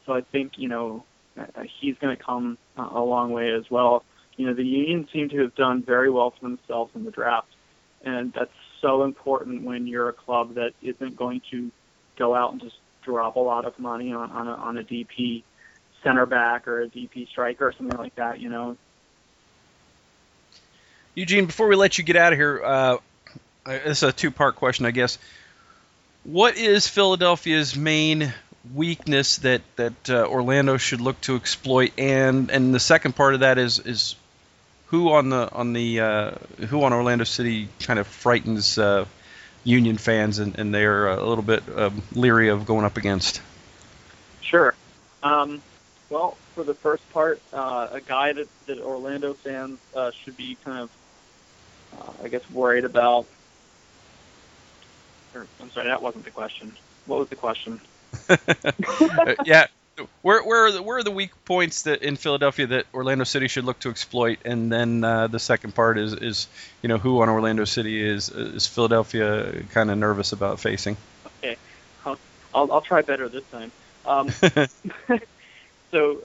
So 0.05 0.13
I 0.13 0.21
think 0.21 0.53
you 0.57 0.69
know 0.69 1.03
uh, 1.38 1.63
he's 1.80 1.95
going 1.99 2.15
to 2.15 2.24
come 2.24 2.57
uh, 2.78 2.89
a 2.91 3.03
long 3.03 3.32
way 3.32 3.51
as 3.51 3.69
well. 3.69 4.03
You 4.36 4.47
know, 4.47 4.53
the 4.53 4.65
Union 4.65 5.07
seem 5.13 5.30
to 5.30 5.41
have 5.41 5.55
done 5.55 5.84
very 5.84 6.09
well 6.09 6.32
for 6.32 6.47
themselves 6.47 6.91
in 6.95 7.05
the 7.05 7.11
draft, 7.11 7.49
and 8.03 8.34
that's 8.34 8.51
so 8.82 9.03
important 9.03 9.63
when 9.63 9.88
you're 9.88 10.09
a 10.09 10.13
club 10.13 10.55
that 10.55 10.71
isn't 10.82 11.15
going 11.15 11.41
to 11.51 11.71
go 12.17 12.36
out 12.36 12.51
and 12.51 12.61
just 12.61 12.76
drop 13.03 13.36
a 13.36 13.39
lot 13.39 13.65
of 13.65 13.78
money 13.78 14.11
on 14.11 14.32
on 14.32 14.47
a, 14.47 14.53
on 14.53 14.78
a 14.78 14.84
DP 14.84 15.43
center 16.03 16.25
back 16.25 16.67
or 16.67 16.81
a 16.81 16.87
DP 16.87 17.27
striker 17.29 17.67
or 17.67 17.73
something 17.73 17.97
like 17.97 18.15
that. 18.15 18.39
You 18.39 18.49
know. 18.49 18.77
Eugene, 21.15 21.45
before 21.45 21.67
we 21.67 21.75
let 21.75 21.97
you 21.97 22.03
get 22.03 22.15
out 22.15 22.33
of 22.33 22.39
here, 22.39 22.61
uh, 22.63 22.97
this 23.65 23.99
is 23.99 24.03
a 24.03 24.11
two-part 24.11 24.55
question, 24.55 24.85
I 24.85 24.91
guess. 24.91 25.19
What 26.23 26.57
is 26.57 26.87
Philadelphia's 26.87 27.75
main 27.75 28.33
weakness 28.73 29.37
that 29.37 29.61
that 29.75 30.09
uh, 30.09 30.25
Orlando 30.25 30.77
should 30.77 31.01
look 31.01 31.19
to 31.21 31.35
exploit, 31.35 31.91
and 31.97 32.49
and 32.49 32.73
the 32.73 32.79
second 32.79 33.15
part 33.15 33.33
of 33.33 33.41
that 33.41 33.57
is 33.57 33.79
is 33.79 34.15
who 34.87 35.11
on 35.11 35.29
the 35.29 35.51
on 35.51 35.73
the 35.73 35.99
uh, 35.99 36.31
who 36.69 36.83
on 36.83 36.93
Orlando 36.93 37.25
City 37.25 37.67
kind 37.79 37.99
of 37.99 38.07
frightens 38.07 38.77
uh, 38.77 39.05
Union 39.63 39.97
fans, 39.97 40.39
and, 40.39 40.57
and 40.59 40.73
they're 40.73 41.07
a 41.07 41.27
little 41.27 41.43
bit 41.43 41.63
um, 41.75 42.01
leery 42.13 42.49
of 42.49 42.65
going 42.65 42.85
up 42.85 42.97
against. 42.97 43.41
Sure. 44.41 44.75
Um, 45.21 45.61
well, 46.14 46.38
for 46.53 46.64
the 46.64 46.76
first 46.76 47.09
part, 47.11 47.41
uh, 47.51 47.88
a 47.91 47.99
guy 47.99 48.34
that, 48.34 48.47
that 48.68 48.80
Orlando 48.80 49.34
fans 49.34 49.80
uh, 49.95 50.11
should 50.11 50.38
be 50.38 50.55
kind 50.64 50.80
of, 50.80 50.89
uh, 51.99 52.26
I 52.26 52.28
guess, 52.28 52.47
worried 52.51 52.86
about. 52.86 53.26
Or, 55.34 55.47
I'm 55.59 55.72
sorry, 55.72 55.88
that 55.88 56.03
wasn't 56.03 56.26
the 56.26 56.32
question. 56.32 56.72
What 57.07 57.20
was 57.20 57.30
the 57.30 57.36
question? 57.36 57.82
yeah. 59.45 59.66
Where, 60.22 60.43
where, 60.43 60.66
are 60.66 60.72
the, 60.72 60.84
where 60.84 60.97
are 60.97 61.03
the 61.03 61.11
weak 61.11 61.32
points 61.45 61.84
that 61.84 62.03
in 62.03 62.16
Philadelphia 62.16 62.68
that 62.68 62.86
Orlando 62.93 63.24
City 63.24 63.47
should 63.47 63.66
look 63.66 63.80
to 63.80 63.89
exploit? 63.89 64.38
And 64.45 64.72
then 64.72 65.03
uh, 65.03 65.28
the 65.28 65.39
second 65.39 65.74
part 65.74 65.97
is, 65.97 66.14
is 66.14 66.47
you 66.84 66.89
know 66.89 66.97
who 66.97 67.22
on 67.22 67.30
Orlando 67.30 67.66
City 67.66 68.01
is 68.01 68.30
is 68.30 68.66
Philadelphia 68.66 69.64
kind 69.72 69.91
of 69.91 69.97
nervous 69.99 70.32
about 70.32 70.59
facing? 70.59 70.97
Okay, 71.39 71.57
I'll, 72.05 72.18
I'll, 72.55 72.72
I'll 72.72 72.82
try 72.82 73.03
better 73.03 73.30
this 73.30 73.43
time. 73.51 73.72
Um, 74.05 74.32
so 75.93 76.19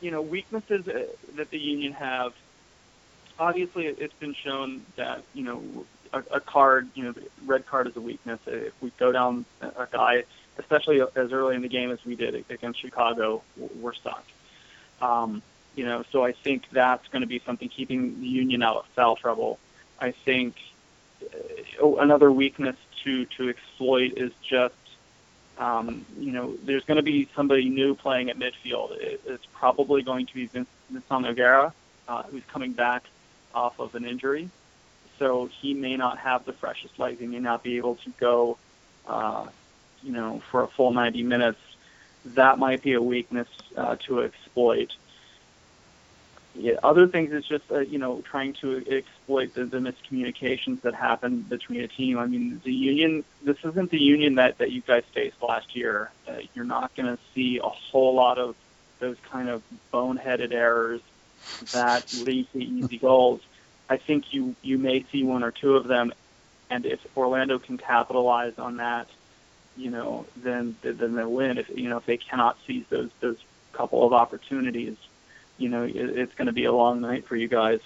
you 0.00 0.10
know, 0.10 0.20
weaknesses 0.20 0.86
uh, 0.88 1.06
that 1.36 1.50
the 1.50 1.58
union 1.58 1.92
have. 1.92 2.32
Obviously, 3.38 3.86
it's 3.86 4.14
been 4.14 4.34
shown 4.34 4.84
that 4.96 5.22
you 5.34 5.44
know 5.44 5.62
a, 6.12 6.22
a 6.32 6.40
card, 6.40 6.88
you 6.94 7.04
know, 7.04 7.14
red 7.44 7.66
card 7.66 7.86
is 7.86 7.96
a 7.96 8.00
weakness. 8.00 8.40
If 8.46 8.72
we 8.80 8.90
go 8.98 9.12
down 9.12 9.44
a 9.60 9.86
guy, 9.90 10.24
especially 10.58 11.00
as 11.00 11.32
early 11.32 11.54
in 11.54 11.62
the 11.62 11.68
game 11.68 11.90
as 11.90 12.04
we 12.04 12.16
did 12.16 12.44
against 12.50 12.80
Chicago, 12.80 13.42
we're 13.80 13.92
stuck. 13.92 14.24
Um, 15.02 15.42
you 15.74 15.84
know, 15.84 16.04
so 16.10 16.24
I 16.24 16.32
think 16.32 16.70
that's 16.70 17.06
going 17.08 17.20
to 17.20 17.28
be 17.28 17.42
something 17.44 17.68
keeping 17.68 18.20
the 18.20 18.26
union 18.26 18.62
out 18.62 18.76
of 18.76 18.86
foul 18.94 19.16
trouble. 19.16 19.58
I 20.00 20.12
think 20.12 20.54
uh, 21.82 21.96
another 21.96 22.32
weakness 22.32 22.76
to 23.04 23.26
to 23.36 23.50
exploit 23.50 24.14
is 24.16 24.32
just 24.42 24.74
um, 25.58 26.04
you 26.18 26.32
know, 26.32 26.56
there's 26.64 26.84
going 26.84 26.96
to 26.96 27.02
be 27.02 27.28
somebody 27.34 27.68
new 27.68 27.94
playing 27.94 28.30
at 28.30 28.38
midfield. 28.38 28.92
It, 28.98 29.20
it's 29.26 29.46
probably 29.54 30.02
going 30.02 30.26
to 30.26 30.34
be 30.34 30.46
Vincent 30.46 31.08
Nogueira, 31.10 31.72
uh, 32.08 32.22
who's 32.24 32.44
coming 32.48 32.72
back 32.72 33.04
off 33.54 33.78
of 33.78 33.94
an 33.94 34.04
injury. 34.04 34.50
So 35.18 35.46
he 35.46 35.72
may 35.72 35.96
not 35.96 36.18
have 36.18 36.44
the 36.44 36.52
freshest 36.52 36.98
legs. 36.98 37.20
He 37.20 37.26
may 37.26 37.38
not 37.38 37.62
be 37.62 37.78
able 37.78 37.96
to 37.96 38.10
go, 38.20 38.58
uh, 39.06 39.46
you 40.02 40.12
know, 40.12 40.42
for 40.50 40.62
a 40.62 40.68
full 40.68 40.92
90 40.92 41.22
minutes. 41.22 41.60
That 42.26 42.58
might 42.58 42.82
be 42.82 42.92
a 42.92 43.00
weakness 43.00 43.48
uh, 43.76 43.96
to 44.06 44.22
exploit 44.22 44.92
yeah, 46.58 46.74
other 46.82 47.06
things 47.06 47.32
is 47.32 47.44
just 47.44 47.70
uh, 47.70 47.80
you 47.80 47.98
know 47.98 48.22
trying 48.22 48.54
to 48.54 48.84
exploit 48.88 49.54
the, 49.54 49.64
the 49.64 49.78
miscommunications 49.78 50.80
that 50.82 50.94
happen 50.94 51.42
between 51.42 51.80
a 51.82 51.88
team. 51.88 52.18
I 52.18 52.26
mean, 52.26 52.60
the 52.64 52.72
union. 52.72 53.24
This 53.42 53.58
isn't 53.64 53.90
the 53.90 54.00
union 54.00 54.36
that 54.36 54.58
that 54.58 54.70
you 54.70 54.80
guys 54.80 55.04
faced 55.12 55.42
last 55.42 55.76
year. 55.76 56.10
Uh, 56.26 56.38
you're 56.54 56.64
not 56.64 56.94
going 56.94 57.14
to 57.14 57.22
see 57.34 57.58
a 57.58 57.68
whole 57.68 58.14
lot 58.14 58.38
of 58.38 58.56
those 58.98 59.16
kind 59.30 59.48
of 59.48 59.62
boneheaded 59.92 60.52
errors 60.52 61.02
that 61.72 62.12
lead 62.14 62.50
to 62.52 62.62
easy 62.62 62.98
goals. 63.08 63.40
I 63.88 63.98
think 63.98 64.32
you 64.32 64.54
you 64.62 64.78
may 64.78 65.04
see 65.12 65.22
one 65.22 65.42
or 65.42 65.50
two 65.50 65.76
of 65.76 65.86
them, 65.86 66.12
and 66.70 66.86
if 66.86 67.00
Orlando 67.16 67.58
can 67.58 67.76
capitalize 67.76 68.58
on 68.58 68.78
that, 68.78 69.08
you 69.76 69.90
know, 69.90 70.26
then 70.36 70.76
then 70.82 71.14
they'll 71.14 71.30
win. 71.30 71.58
If 71.58 71.68
you 71.68 71.88
know 71.88 71.98
if 71.98 72.06
they 72.06 72.16
cannot 72.16 72.56
seize 72.66 72.84
those 72.88 73.10
those 73.20 73.36
couple 73.72 74.06
of 74.06 74.14
opportunities 74.14 74.96
you 75.58 75.68
know, 75.68 75.82
it's 75.82 76.34
going 76.34 76.46
to 76.46 76.52
be 76.52 76.64
a 76.64 76.72
long 76.72 77.00
night 77.00 77.26
for 77.26 77.36
you 77.36 77.48
guys. 77.48 77.80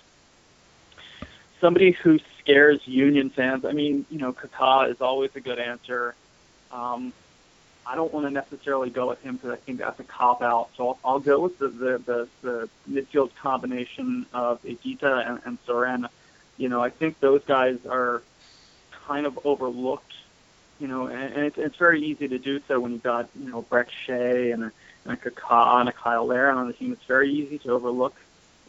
Somebody 1.60 1.92
who 1.92 2.18
scares 2.38 2.86
Union 2.86 3.30
fans. 3.30 3.64
I 3.64 3.72
mean, 3.72 4.06
you 4.10 4.18
know, 4.18 4.32
Kaká 4.32 4.90
is 4.90 5.00
always 5.00 5.30
a 5.36 5.40
good 5.40 5.58
answer. 5.58 6.14
Um, 6.72 7.12
I 7.86 7.96
don't 7.96 8.12
want 8.12 8.26
to 8.26 8.30
necessarily 8.30 8.90
go 8.90 9.08
with 9.08 9.22
him 9.22 9.36
because 9.36 9.50
I 9.50 9.56
think 9.56 9.78
that's 9.78 9.98
a 10.00 10.04
cop 10.04 10.42
out. 10.42 10.70
So 10.76 10.88
I'll, 10.88 10.98
I'll 11.04 11.20
go 11.20 11.40
with 11.40 11.58
the, 11.58 11.68
the, 11.68 11.98
the, 11.98 12.28
the 12.42 12.68
midfield 12.90 13.34
combination 13.34 14.26
of 14.32 14.62
Higuita 14.62 15.28
and, 15.28 15.40
and 15.44 15.58
Cerén. 15.66 16.08
You 16.56 16.68
know, 16.68 16.82
I 16.82 16.90
think 16.90 17.20
those 17.20 17.42
guys 17.44 17.78
are 17.86 18.22
kind 19.06 19.26
of 19.26 19.38
overlooked. 19.44 20.14
You 20.78 20.88
know, 20.88 21.08
and, 21.08 21.34
and 21.34 21.44
it's, 21.46 21.58
it's 21.58 21.76
very 21.76 22.02
easy 22.02 22.28
to 22.28 22.38
do 22.38 22.60
so 22.66 22.80
when 22.80 22.92
you've 22.92 23.02
got 23.02 23.28
you 23.38 23.50
know 23.50 23.62
Brek 23.62 23.88
Shea 23.90 24.50
and 24.52 24.70
and 25.04 25.18
a 25.18 25.54
and 25.54 25.88
a 25.88 25.94
Cyle 26.02 26.26
Larin 26.26 26.58
on 26.58 26.66
the 26.66 26.72
team. 26.72 26.92
It's 26.92 27.04
very 27.04 27.30
easy 27.30 27.58
to 27.60 27.72
overlook, 27.72 28.14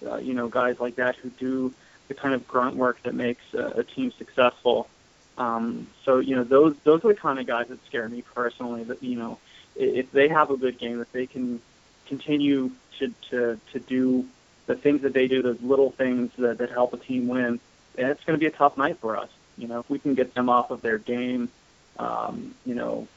uh, 0.06 0.18
you 0.18 0.34
know, 0.34 0.48
guys 0.48 0.80
like 0.80 0.96
that 0.96 1.16
who 1.18 1.30
do 1.30 1.74
the 2.08 2.14
kind 2.14 2.34
of 2.34 2.48
grunt 2.48 2.76
work 2.76 3.02
that 3.04 3.16
makes 3.16 3.44
a, 3.54 3.80
a 3.80 3.84
team 3.84 4.12
successful. 4.18 4.90
Um, 5.38 5.88
so 6.04 6.20
you 6.20 6.36
know, 6.36 6.44
those 6.44 6.76
those 6.84 7.04
are 7.06 7.10
the 7.10 7.20
kind 7.20 7.40
of 7.40 7.48
guys 7.48 7.68
that 7.70 7.84
scare 7.86 8.08
me 8.08 8.22
personally. 8.22 8.84
That 8.84 9.02
you 9.02 9.18
know, 9.18 9.40
if 9.76 10.12
they 10.12 10.28
have 10.28 10.52
a 10.52 10.58
good 10.58 10.78
game, 10.78 11.02
if 11.02 11.12
they 11.12 11.26
can 11.26 11.62
continue 12.08 12.72
to 13.00 13.14
to 13.30 13.60
to 13.72 13.80
do 13.80 14.26
the 14.68 14.76
things 14.76 15.02
that 15.02 15.14
they 15.14 15.28
do, 15.28 15.42
those 15.42 15.62
little 15.62 15.92
things 15.92 16.32
that, 16.38 16.60
that 16.60 16.70
help 16.70 16.94
a 16.94 16.98
team 16.98 17.28
win, 17.28 17.60
it's 17.98 18.24
going 18.24 18.38
to 18.38 18.40
be 18.40 18.46
a 18.46 18.52
tough 18.52 18.78
night 18.78 18.98
for 19.00 19.18
us. 19.18 19.30
You 19.58 19.68
know, 19.68 19.80
if 19.80 19.90
we 19.90 20.00
can 20.00 20.14
get 20.14 20.34
them 20.34 20.50
off 20.50 20.72
of 20.72 20.82
their 20.82 20.98
game, 20.98 21.50
um, 22.00 22.56
you 22.66 22.76
know, 22.76 23.08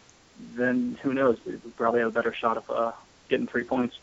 then 0.54 0.98
who 1.02 1.14
knows? 1.14 1.38
We 1.46 1.56
probably 1.76 2.00
have 2.00 2.08
a 2.08 2.12
better 2.12 2.32
shot 2.32 2.56
of 2.56 2.70
uh, 2.70 2.92
getting 3.28 3.46
three 3.46 3.64
points. 3.64 3.98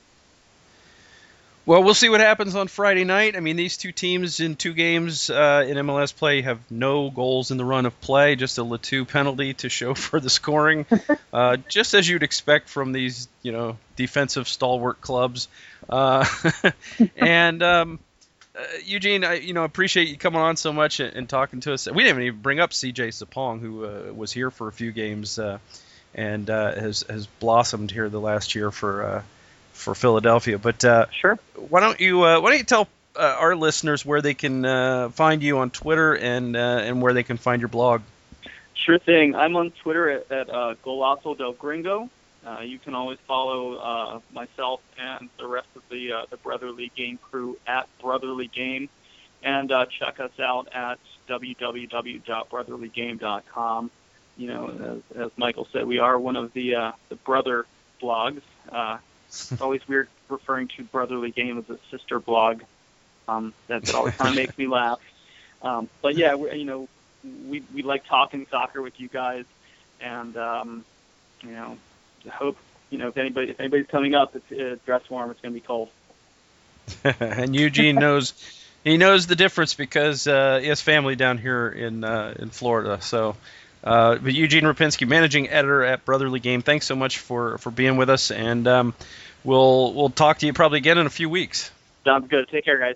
Well, 1.63 1.84
we'll 1.84 1.93
see 1.93 2.09
what 2.09 2.22
happens 2.22 2.55
on 2.55 2.67
Friday 2.67 3.03
night. 3.03 3.36
I 3.36 3.39
mean, 3.39 3.55
these 3.55 3.78
two 3.78 3.91
teams 3.91 4.39
in 4.39 4.55
two 4.55 4.74
games 4.74 5.30
uh, 5.30 5.63
in 5.67 5.78
MLS 5.78 6.15
play 6.15 6.41
have 6.41 6.59
no 6.72 7.11
goals 7.11 7.51
in 7.51 7.57
the 7.57 7.65
run 7.65 7.86
of 7.86 7.99
play, 8.01 8.36
just 8.36 8.57
a 8.57 8.63
Le 8.63 8.80
penalty 9.05 9.53
to 9.53 9.69
show 9.69 9.93
for 9.95 10.19
the 10.19 10.30
scoring, 10.30 10.88
uh, 11.34 11.57
just 11.69 11.93
as 11.93 12.09
you'd 12.09 12.24
expect 12.24 12.67
from 12.67 12.93
these, 12.93 13.28
you 13.43 13.51
know, 13.51 13.78
defensive 13.95 14.47
stalwart 14.47 15.01
clubs. 15.01 15.49
Uh, 15.88 16.26
and 17.15 17.61
um, 17.61 17.99
uh, 18.55 18.63
Eugene, 18.84 19.24
I 19.24 19.36
you 19.36 19.53
know 19.53 19.63
appreciate 19.63 20.07
you 20.09 20.17
coming 20.17 20.41
on 20.41 20.57
so 20.57 20.74
much 20.74 20.99
and, 20.99 21.15
and, 21.15 21.30
talking 21.30 21.61
to 21.61 21.74
us. 21.74 21.89
We 21.89 22.03
didn't 22.03 22.24
even 22.24 22.41
bring 22.41 22.59
up 22.59 22.72
CJ 22.72 23.09
Sapong, 23.09 23.61
who 23.61 23.86
uh, 23.86 24.13
was 24.13 24.32
here 24.32 24.51
for 24.51 24.67
a 24.67 24.74
few 24.74 24.91
games 24.91 25.39
uh, 25.39 25.59
and 26.14 26.49
uh, 26.49 26.74
has 26.74 27.03
has 27.09 27.28
blossomed 27.28 27.91
here 27.91 28.09
the 28.09 28.20
last 28.20 28.55
year 28.55 28.72
for 28.72 29.03
uh, 29.03 29.22
for 29.74 29.93
Philadelphia. 29.95 30.57
But 30.57 30.84
uh, 30.84 31.05
sure, 31.20 31.39
why 31.55 31.80
don't 31.80 31.99
you 31.99 32.24
uh, 32.24 32.41
why 32.41 32.49
don't 32.49 32.59
you 32.59 32.66
tell 32.66 32.88
uh, 33.16 33.36
our 33.39 33.55
listeners 33.55 34.05
where 34.05 34.22
they 34.22 34.34
can 34.34 34.66
uh, 34.66 35.09
find 35.09 35.43
you 35.43 35.59
on 35.59 35.70
Twitter 35.70 36.16
and 36.16 36.55
and 36.55 37.01
where 37.01 37.14
they 37.14 37.24
can 37.24 37.38
find 37.38 37.62
your 37.62 37.70
blog? 37.70 38.01
Sure 38.74 38.99
thing. 38.99 39.36
I'm 39.36 39.55
on 39.55 39.72
Twitter 39.84 40.09
at, 40.09 40.32
at 40.32 40.47
Golazo 40.84 41.38
del 41.38 41.53
Gringo. 41.53 42.09
you 42.64 42.80
can 42.80 42.95
always 42.95 43.20
follow 43.28 44.22
myself 44.34 44.82
and 44.97 45.30
the 45.38 45.47
rest 45.47 45.68
of 45.76 45.84
the 45.89 46.26
the 46.30 46.38
Brotherly 46.38 46.91
Game 46.95 47.18
crew 47.18 47.57
at 47.68 47.88
Brotherly 48.01 48.47
Game, 48.47 48.89
and 49.43 49.72
check 49.99 50.20
us 50.20 50.39
out 50.39 50.68
at 50.74 50.97
www.brotherlygame.com 51.30 53.91
you 54.41 54.47
know, 54.47 55.01
as, 55.13 55.25
as 55.25 55.31
Michael 55.37 55.67
said, 55.71 55.85
we 55.85 55.99
are 55.99 56.17
one 56.17 56.35
of 56.35 56.51
the 56.53 56.75
uh, 56.75 56.91
the 57.09 57.15
brother 57.15 57.67
blogs. 58.01 58.41
Uh, 58.67 58.97
it's 59.27 59.51
always 59.61 59.87
weird 59.87 60.09
referring 60.29 60.67
to 60.69 60.83
Brotherly 60.83 61.29
Game 61.29 61.59
as 61.59 61.69
a 61.69 61.77
sister 61.91 62.19
blog. 62.19 62.63
Um, 63.27 63.53
that, 63.67 63.83
that 63.83 63.93
always 63.93 64.15
kind 64.15 64.31
of 64.31 64.35
makes 64.35 64.57
me 64.57 64.65
laugh. 64.65 64.99
Um, 65.61 65.89
but 66.01 66.15
yeah, 66.15 66.33
we, 66.33 66.55
you 66.55 66.65
know, 66.65 66.89
we 67.47 67.63
we 67.71 67.83
like 67.83 68.05
talking 68.05 68.47
soccer 68.49 68.81
with 68.81 68.99
you 68.99 69.07
guys, 69.09 69.45
and 70.01 70.35
um, 70.35 70.85
you 71.43 71.51
know, 71.51 71.77
hope 72.31 72.57
you 72.89 72.97
know 72.97 73.09
if 73.09 73.17
anybody 73.17 73.51
if 73.51 73.59
anybody's 73.59 73.87
coming 73.87 74.15
up, 74.15 74.35
it's 74.35 74.51
uh, 74.51 74.75
dress 74.87 75.07
warm. 75.07 75.29
It's 75.29 75.39
going 75.39 75.53
to 75.53 75.59
be 75.59 75.65
cold. 75.65 75.89
and 77.03 77.55
Eugene 77.55 77.95
knows 77.95 78.33
he 78.83 78.97
knows 78.97 79.27
the 79.27 79.35
difference 79.35 79.75
because 79.75 80.25
uh, 80.25 80.57
he 80.59 80.67
has 80.69 80.81
family 80.81 81.15
down 81.15 81.37
here 81.37 81.69
in 81.69 82.03
uh, 82.03 82.33
in 82.39 82.49
Florida. 82.49 82.99
So 83.01 83.35
uh, 83.84 84.15
but 84.15 84.34
Eugene 84.34 84.63
Rupinski, 84.63 85.07
managing 85.07 85.49
editor 85.49 85.84
at 85.84 86.05
Brotherly 86.05 86.39
Game, 86.39 86.61
thanks 86.61 86.86
so 86.86 86.95
much 86.95 87.17
for, 87.17 87.57
for 87.57 87.71
being 87.71 87.97
with 87.97 88.09
us, 88.09 88.32
and 88.32 88.67
um, 88.67 88.93
we'll 89.43 89.93
we'll 89.93 90.09
talk 90.09 90.39
to 90.39 90.45
you 90.45 90.53
probably 90.53 90.77
again 90.77 90.97
in 90.97 91.07
a 91.07 91.11
few 91.11 91.29
weeks. 91.29 91.71
Sounds 92.05 92.27
good. 92.27 92.47
Take 92.49 92.65
care, 92.65 92.79
guys. 92.79 92.95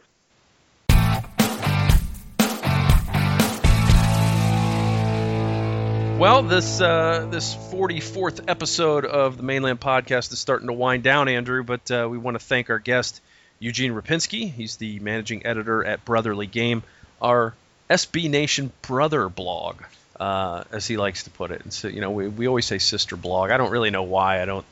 Well, 6.20 6.44
this 6.44 6.80
uh, 6.80 7.28
this 7.30 7.54
44th 7.56 8.46
episode 8.48 9.06
of 9.06 9.38
the 9.38 9.44
Mane 9.44 9.64
Land 9.64 9.82
Podcast 9.82 10.32
is 10.32 10.40
starting 10.40 10.68
to 10.68 10.74
wind 10.74 11.04
down, 11.04 11.28
Andrew. 11.28 11.64
But 11.64 11.92
uh, 11.92 12.08
we 12.10 12.18
want 12.18 12.40
to 12.40 12.46
thank 12.46 12.70
our 12.70 12.80
guest 12.80 13.22
Eugene 13.60 13.92
Rupinski. 13.92 14.50
He's 14.50 14.78
the 14.78 15.00
managing 15.00 15.46
editor 15.46 15.84
at 15.84 16.06
Brotherly 16.06 16.48
Game, 16.48 16.84
our 17.22 17.54
SB 17.90 18.30
Nation 18.30 18.72
brother 18.82 19.28
blog 19.28 19.82
uh, 20.20 20.64
as 20.72 20.88
he 20.88 20.98
likes 20.98 21.24
to 21.24 21.30
put 21.30 21.52
it. 21.52 21.64
And 21.64 21.74
so, 21.74 21.88
you 21.88 22.02
know, 22.02 22.12
we, 22.12 22.28
we 22.28 22.48
always 22.48 22.66
say 22.66 22.78
sister 22.78 23.16
blog. 23.16 23.52
I 23.52 23.58
don't 23.58 23.72
really 23.72 23.92
know 23.92 24.04
why. 24.04 24.42
I 24.42 24.46
don't 24.46 24.66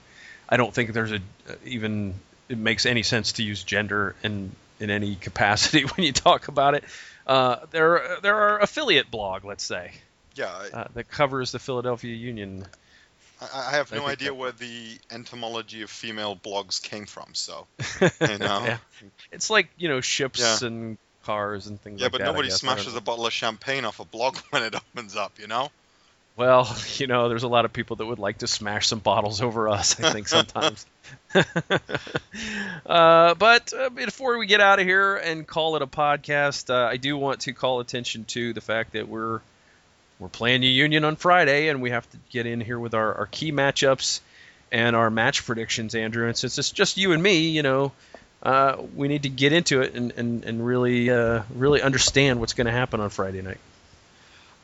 I 0.50 0.58
don't 0.58 0.74
think 0.74 0.94
there's 0.94 1.12
a 1.12 1.20
even 1.66 2.14
it 2.50 2.58
makes 2.58 2.86
any 2.86 3.04
sense 3.04 3.34
to 3.34 3.44
use 3.44 3.64
gender 3.64 4.16
in 4.24 4.52
in 4.80 4.90
any 4.90 5.16
capacity 5.28 5.84
when 5.84 6.06
you 6.06 6.12
talk 6.12 6.48
about 6.48 6.76
it. 6.76 6.84
Uh, 7.26 7.58
there 7.72 8.18
there 8.22 8.36
are 8.36 8.60
affiliate 8.60 9.10
blog, 9.10 9.46
let's 9.46 9.64
say. 9.64 9.92
Yeah. 10.36 10.52
I, 10.52 10.78
uh, 10.78 10.88
that 10.96 11.10
covers 11.10 11.52
the 11.52 11.60
Philadelphia 11.60 12.16
Union. 12.16 12.66
I, 13.40 13.68
I 13.68 13.72
have 13.72 13.92
no 13.92 14.08
idea 14.08 14.30
that, 14.30 14.36
where 14.36 14.52
the 14.52 14.98
entomology 15.12 15.84
of 15.84 15.90
female 15.90 16.36
blogs 16.36 16.82
came 16.82 17.06
from. 17.06 17.34
So, 17.34 17.68
you 18.02 18.38
know, 18.40 18.64
yeah. 18.66 18.78
it's 19.32 19.50
like 19.50 19.70
you 19.78 19.90
know 19.90 20.02
ships 20.02 20.40
yeah. 20.40 20.68
and 20.68 20.98
cars 21.24 21.68
and 21.68 21.82
things 21.82 22.00
yeah, 22.00 22.06
like 22.06 22.14
that. 22.14 22.20
Yeah, 22.20 22.26
but 22.26 22.32
nobody 22.32 22.50
smashes 22.50 22.96
a 22.96 23.02
bottle 23.02 23.26
of 23.26 23.34
champagne 23.34 23.86
off 23.86 24.00
a 24.00 24.06
block 24.06 24.38
when 24.52 24.64
it 24.64 24.76
opens 24.76 25.16
up, 25.16 25.40
you 25.40 25.48
know? 25.48 25.70
Well, 26.36 26.76
you 26.98 27.08
know, 27.08 27.30
there's 27.30 27.44
a 27.44 27.48
lot 27.48 27.66
of 27.66 27.74
people 27.74 27.98
that 27.98 28.06
would 28.06 28.20
like 28.20 28.40
to 28.40 28.48
smash 28.48 28.88
some 28.88 29.00
bottles 29.00 29.42
over 29.42 29.70
us, 29.70 30.00
I 30.00 30.12
think, 30.12 30.28
sometimes. 30.30 30.86
uh, 32.86 33.36
but 33.36 33.74
uh, 33.74 33.90
before 33.90 34.38
we 34.38 34.46
get 34.46 34.62
out 34.62 34.80
of 34.80 34.86
here 34.86 35.16
and 35.16 35.46
call 35.46 35.76
it 35.76 35.82
a 35.82 35.88
podcast, 35.88 36.70
uh, 36.70 36.88
I 36.88 36.98
do 36.98 37.18
want 37.18 37.42
to 37.42 37.54
call 37.54 37.80
attention 37.80 38.26
to 38.26 38.54
the 38.54 38.62
fact 38.62 38.94
that 38.94 39.08
we're 39.08 39.42
we're 40.20 40.30
playing 40.30 40.62
New 40.62 40.68
Union 40.68 41.04
on 41.04 41.16
Friday, 41.16 41.68
and 41.68 41.82
we 41.82 41.90
have 41.90 42.10
to 42.12 42.18
get 42.30 42.46
in 42.46 42.62
here 42.62 42.80
with 42.80 42.94
our, 42.94 43.14
our 43.16 43.26
key 43.26 43.52
matchups 43.52 44.22
and 44.72 44.96
our 44.96 45.10
match 45.10 45.46
predictions, 45.46 45.96
Andrew. 45.96 46.28
And 46.28 46.38
since 46.38 46.58
it's 46.58 46.72
just 46.72 46.98
you 46.98 47.12
and 47.12 47.22
me, 47.22 47.50
you 47.50 47.62
know, 47.62 47.92
uh, 48.44 48.78
we 48.96 49.08
need 49.08 49.24
to 49.24 49.30
get 49.30 49.54
into 49.54 49.82
it 49.82 49.96
and, 49.96 50.12
and, 50.12 50.44
and 50.44 50.66
really 50.66 51.10
uh, 51.10 51.44
really 51.56 51.82
understand 51.82 52.40
what's 52.40 52.54
going 52.54 52.68
to 52.68 52.74
happen 52.74 53.00
on 53.00 53.10
Friday 53.10 53.42
night. 53.42 53.60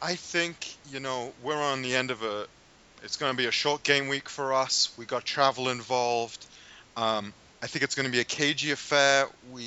I 0.02 0.16
think 0.16 0.76
you 0.92 1.00
know 1.00 1.34
we're 1.44 1.62
on 1.62 1.82
the 1.82 1.96
end 1.96 2.12
of 2.12 2.22
a. 2.24 2.46
It's 3.02 3.16
going 3.16 3.32
to 3.32 3.38
be 3.38 3.46
a 3.46 3.52
short 3.52 3.84
game 3.84 4.10
week 4.10 4.28
for 4.28 4.54
us. 4.54 4.94
We 4.98 5.06
got 5.06 5.24
travel 5.24 5.70
involved. 5.70 6.46
Um, 6.98 7.34
I 7.64 7.68
think 7.68 7.84
it's 7.84 7.96
going 7.96 8.06
to 8.06 8.12
be 8.12 8.20
a 8.20 8.26
cagey 8.26 8.72
affair. 8.72 9.28
We 9.54 9.64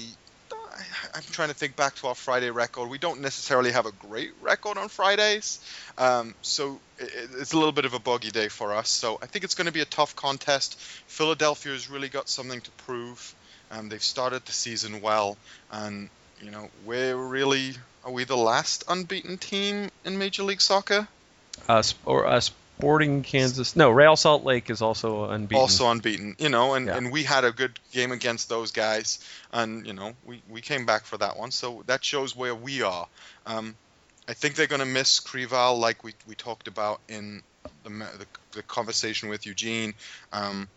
I'm 1.14 1.22
trying 1.30 1.48
to 1.48 1.54
think 1.54 1.76
back 1.76 1.94
to 1.96 2.08
our 2.08 2.14
Friday 2.14 2.50
record. 2.50 2.88
We 2.88 2.98
don't 2.98 3.20
necessarily 3.20 3.72
have 3.72 3.86
a 3.86 3.92
great 3.92 4.32
record 4.40 4.78
on 4.78 4.88
Fridays, 4.88 5.60
um, 5.98 6.34
so 6.42 6.80
it, 6.98 7.30
it's 7.38 7.52
a 7.52 7.56
little 7.56 7.72
bit 7.72 7.84
of 7.84 7.94
a 7.94 7.98
buggy 7.98 8.30
day 8.30 8.48
for 8.48 8.74
us. 8.74 8.88
So 8.88 9.18
I 9.22 9.26
think 9.26 9.44
it's 9.44 9.54
going 9.54 9.66
to 9.66 9.72
be 9.72 9.80
a 9.80 9.86
tough 9.86 10.16
contest. 10.16 10.78
Philadelphia 11.06 11.72
has 11.72 11.90
really 11.90 12.08
got 12.08 12.28
something 12.28 12.60
to 12.60 12.70
prove. 12.72 13.34
Um, 13.72 13.88
they've 13.88 14.02
started 14.02 14.44
the 14.44 14.52
season 14.52 15.00
well, 15.00 15.36
and 15.72 16.08
you 16.40 16.50
know 16.50 16.68
we're 16.84 17.16
really 17.16 17.74
are 18.04 18.12
we 18.12 18.24
the 18.24 18.36
last 18.36 18.84
unbeaten 18.88 19.38
team 19.38 19.90
in 20.04 20.18
Major 20.18 20.42
League 20.42 20.60
Soccer? 20.60 21.08
Uh, 21.68 21.82
or 22.04 22.26
uh, 22.26 22.40
Sporting 22.40 23.22
Kansas. 23.22 23.76
No, 23.76 23.90
Real 23.90 24.16
Salt 24.16 24.44
Lake 24.44 24.68
is 24.68 24.82
also 24.82 25.24
unbeaten. 25.30 25.60
Also 25.60 25.90
unbeaten, 25.90 26.36
you 26.38 26.48
know, 26.48 26.74
and, 26.74 26.86
yeah. 26.86 26.96
and 26.96 27.12
we 27.12 27.22
had 27.22 27.44
a 27.44 27.52
good 27.52 27.78
game 27.92 28.12
against 28.12 28.48
those 28.48 28.72
guys, 28.72 29.24
and 29.52 29.86
you 29.86 29.92
know 29.92 30.12
we, 30.24 30.42
we 30.50 30.60
came 30.60 30.84
back 30.84 31.04
for 31.04 31.16
that 31.18 31.38
one, 31.38 31.50
so 31.50 31.82
that 31.86 32.04
shows 32.04 32.36
where 32.36 32.54
we 32.54 32.82
are. 32.82 33.06
Um, 33.46 33.74
I 34.28 34.34
think 34.34 34.54
they're 34.54 34.66
going 34.66 34.80
to 34.80 34.86
miss 34.86 35.20
Creavalle, 35.20 35.78
like 35.78 36.04
we, 36.04 36.14
we 36.28 36.34
talked 36.34 36.68
about 36.68 37.00
in 37.08 37.42
the, 37.84 37.90
the, 37.90 38.26
the 38.52 38.62
conversation 38.62 39.28
with 39.28 39.46
Eugene. 39.46 39.94
Um, 40.32 40.68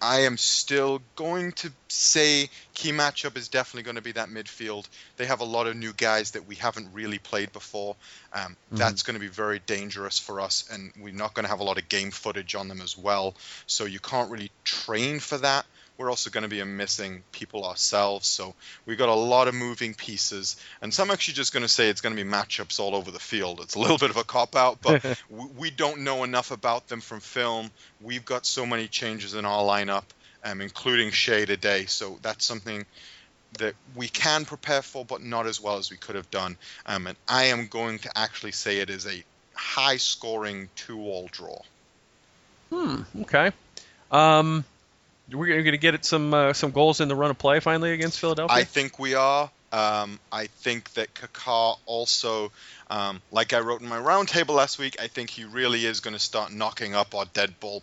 I 0.00 0.20
am 0.20 0.36
still 0.36 1.00
going 1.16 1.52
to 1.52 1.72
say 1.88 2.50
key 2.74 2.92
matchup 2.92 3.36
is 3.36 3.48
definitely 3.48 3.82
going 3.82 3.96
to 3.96 4.02
be 4.02 4.12
that 4.12 4.28
midfield. 4.28 4.88
They 5.16 5.26
have 5.26 5.40
a 5.40 5.44
lot 5.44 5.66
of 5.66 5.76
new 5.76 5.92
guys 5.92 6.32
that 6.32 6.46
we 6.46 6.54
haven't 6.54 6.90
really 6.92 7.18
played 7.18 7.52
before. 7.52 7.96
Um, 8.32 8.42
mm-hmm. 8.42 8.76
That's 8.76 9.02
going 9.02 9.14
to 9.14 9.20
be 9.20 9.28
very 9.28 9.58
dangerous 9.58 10.18
for 10.18 10.40
us, 10.40 10.68
and 10.70 10.92
we're 11.00 11.12
not 11.12 11.34
going 11.34 11.44
to 11.44 11.50
have 11.50 11.60
a 11.60 11.64
lot 11.64 11.78
of 11.78 11.88
game 11.88 12.10
footage 12.10 12.54
on 12.54 12.68
them 12.68 12.80
as 12.80 12.96
well. 12.96 13.34
So 13.66 13.84
you 13.84 13.98
can't 13.98 14.30
really 14.30 14.50
train 14.64 15.18
for 15.18 15.38
that 15.38 15.66
we're 15.98 16.08
also 16.08 16.30
going 16.30 16.42
to 16.42 16.48
be 16.48 16.62
missing 16.62 17.24
people 17.32 17.66
ourselves. 17.66 18.28
So 18.28 18.54
we've 18.86 18.96
got 18.96 19.08
a 19.08 19.14
lot 19.14 19.48
of 19.48 19.54
moving 19.54 19.94
pieces. 19.94 20.56
And 20.80 20.94
some 20.94 21.10
actually 21.10 21.34
just 21.34 21.52
going 21.52 21.64
to 21.64 21.68
say 21.68 21.88
it's 21.88 22.00
going 22.00 22.16
to 22.16 22.24
be 22.24 22.28
matchups 22.28 22.78
all 22.78 22.94
over 22.94 23.10
the 23.10 23.18
field. 23.18 23.60
It's 23.60 23.74
a 23.74 23.80
little 23.80 23.98
bit 23.98 24.10
of 24.10 24.16
a 24.16 24.22
cop 24.22 24.54
out, 24.54 24.80
but 24.80 25.04
we 25.58 25.70
don't 25.70 26.02
know 26.02 26.22
enough 26.22 26.52
about 26.52 26.86
them 26.86 27.00
from 27.00 27.18
film. 27.18 27.72
We've 28.00 28.24
got 28.24 28.46
so 28.46 28.64
many 28.64 28.86
changes 28.86 29.34
in 29.34 29.44
our 29.44 29.62
lineup, 29.62 30.04
um, 30.44 30.60
including 30.60 31.10
Shea 31.10 31.44
today. 31.46 31.86
So 31.86 32.20
that's 32.22 32.44
something 32.44 32.86
that 33.54 33.74
we 33.96 34.06
can 34.06 34.44
prepare 34.44 34.82
for, 34.82 35.04
but 35.04 35.20
not 35.20 35.46
as 35.46 35.60
well 35.60 35.78
as 35.78 35.90
we 35.90 35.96
could 35.96 36.14
have 36.14 36.30
done. 36.30 36.56
Um, 36.86 37.08
and 37.08 37.16
I 37.26 37.44
am 37.46 37.66
going 37.66 37.98
to 38.00 38.16
actually 38.16 38.52
say 38.52 38.78
it 38.78 38.90
is 38.90 39.04
a 39.04 39.24
high 39.54 39.96
scoring 39.96 40.68
two 40.76 41.00
all 41.00 41.28
draw. 41.32 41.60
Hmm. 42.70 43.02
Okay. 43.22 43.50
Um, 44.12 44.64
we're 45.32 45.62
going 45.62 45.72
to 45.72 45.78
get 45.78 46.04
some 46.04 46.32
uh, 46.32 46.52
some 46.52 46.70
goals 46.70 47.00
in 47.00 47.08
the 47.08 47.16
run 47.16 47.30
of 47.30 47.38
play 47.38 47.60
finally 47.60 47.92
against 47.92 48.18
Philadelphia. 48.18 48.56
I 48.56 48.64
think 48.64 48.98
we 48.98 49.14
are. 49.14 49.50
Um, 49.70 50.18
I 50.32 50.46
think 50.46 50.94
that 50.94 51.12
Kaká 51.12 51.76
also, 51.84 52.50
um, 52.88 53.20
like 53.30 53.52
I 53.52 53.60
wrote 53.60 53.82
in 53.82 53.88
my 53.88 53.98
roundtable 53.98 54.54
last 54.54 54.78
week, 54.78 54.96
I 55.00 55.08
think 55.08 55.28
he 55.28 55.44
really 55.44 55.84
is 55.84 56.00
going 56.00 56.14
to 56.14 56.18
start 56.18 56.52
knocking 56.52 56.94
up 56.94 57.14
our 57.14 57.26
dead 57.26 57.60
ball 57.60 57.82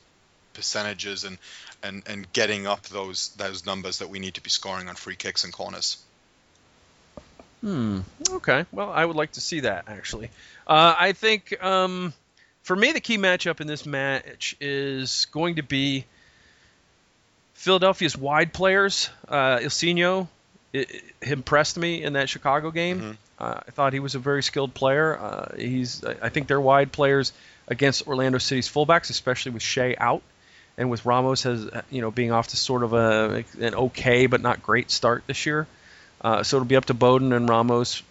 percentages 0.53 1.25
and, 1.25 1.37
and, 1.83 2.01
and 2.07 2.31
getting 2.33 2.65
up 2.65 2.81
those 2.83 3.29
those 3.37 3.65
numbers 3.65 3.99
that 3.99 4.09
we 4.09 4.17
need 4.17 4.33
to 4.35 4.41
be 4.41 4.49
scoring 4.49 4.89
on 4.89 4.95
free 4.95 5.15
kicks 5.15 5.43
and 5.43 5.53
corners. 5.53 5.97
Hmm. 7.61 7.99
Okay. 8.29 8.65
Well, 8.71 8.91
I 8.91 9.05
would 9.05 9.15
like 9.15 9.33
to 9.33 9.41
see 9.41 9.61
that 9.61 9.85
actually. 9.87 10.31
Uh, 10.65 10.95
I 10.97 11.11
think 11.11 11.63
um, 11.63 12.13
for 12.63 12.75
me 12.75 12.93
the 12.93 12.99
key 12.99 13.17
matchup 13.17 13.61
in 13.61 13.67
this 13.67 13.85
match 13.85 14.55
is 14.59 15.27
going 15.31 15.55
to 15.55 15.63
be 15.63 16.05
Philadelphia's 17.55 18.15
wide 18.15 18.53
players, 18.53 19.09
uh, 19.27 19.59
it 19.61 21.03
impressed 21.21 21.77
me 21.77 22.03
in 22.03 22.13
that 22.13 22.29
Chicago 22.29 22.69
game. 22.69 22.99
Mm-hmm. 22.99 23.11
Uh, 23.39 23.59
I 23.67 23.71
thought 23.71 23.93
he 23.93 23.99
was 23.99 24.15
a 24.15 24.19
very 24.19 24.43
skilled 24.43 24.73
player. 24.73 25.17
Uh, 25.17 25.55
he's, 25.57 26.03
I 26.03 26.29
think 26.29 26.47
they're 26.47 26.61
wide 26.61 26.91
players 26.91 27.33
against 27.67 28.07
Orlando 28.07 28.37
City's 28.37 28.69
fullbacks, 28.69 29.09
especially 29.09 29.51
with 29.51 29.63
Shea 29.63 29.95
out 29.97 30.21
and 30.77 30.89
with 30.89 31.05
Ramos 31.05 31.43
has, 31.43 31.69
you 31.89 32.01
know, 32.01 32.11
being 32.11 32.31
off 32.31 32.49
to 32.49 32.57
sort 32.57 32.83
of 32.83 32.93
a 32.93 33.43
an 33.59 33.75
okay 33.75 34.25
but 34.27 34.41
not 34.41 34.61
great 34.61 34.91
start 34.91 35.23
this 35.27 35.45
year. 35.45 35.67
Uh, 36.21 36.43
so 36.43 36.57
it'll 36.57 36.67
be 36.67 36.75
up 36.75 36.85
to 36.85 36.93
Bowden 36.93 37.33
and 37.33 37.47
Ramos. 37.47 38.01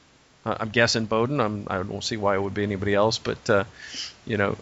Uh, 0.44 0.56
I'm 0.60 0.70
guessing 0.70 1.06
Bowden. 1.06 1.40
I'm, 1.40 1.66
I 1.68 1.82
don't 1.82 2.04
see 2.04 2.16
why 2.16 2.34
it 2.34 2.42
would 2.42 2.54
be 2.54 2.62
anybody 2.62 2.94
else, 2.94 3.18
but 3.18 3.50
uh, 3.50 3.64
you 4.26 4.36
know, 4.36 4.56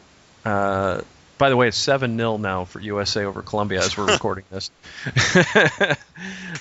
uh, 0.44 1.02
by 1.43 1.51
the 1.51 1.57
way, 1.57 1.66
it's 1.66 1.76
seven 1.76 2.16
0 2.16 2.36
now 2.36 2.66
for 2.66 2.78
USA 2.78 3.24
over 3.24 3.43
Colombia 3.43 3.80
as 3.80 3.97
we're 3.97 4.07
recording 4.12 4.45
this. 4.53 4.70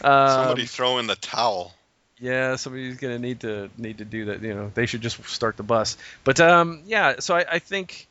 um, 0.02 0.30
Somebody 0.30 0.66
throw 0.66 0.98
in 0.98 1.06
the 1.06 1.16
towel. 1.16 1.72
Yeah, 2.18 2.56
somebody's 2.56 2.98
gonna 2.98 3.20
need 3.20 3.42
to 3.42 3.70
need 3.78 4.00
to 4.00 4.06
do 4.06 4.26
that. 4.26 4.42
You 4.42 4.56
know, 4.56 4.72
they 4.74 4.88
should 4.88 5.02
just 5.02 5.24
start 5.30 5.56
the 5.56 5.62
bus. 5.62 5.98
But 6.24 6.40
um, 6.40 6.82
yeah, 6.88 7.20
so 7.20 7.36
I, 7.36 7.46
I 7.48 7.60
think 7.60 8.08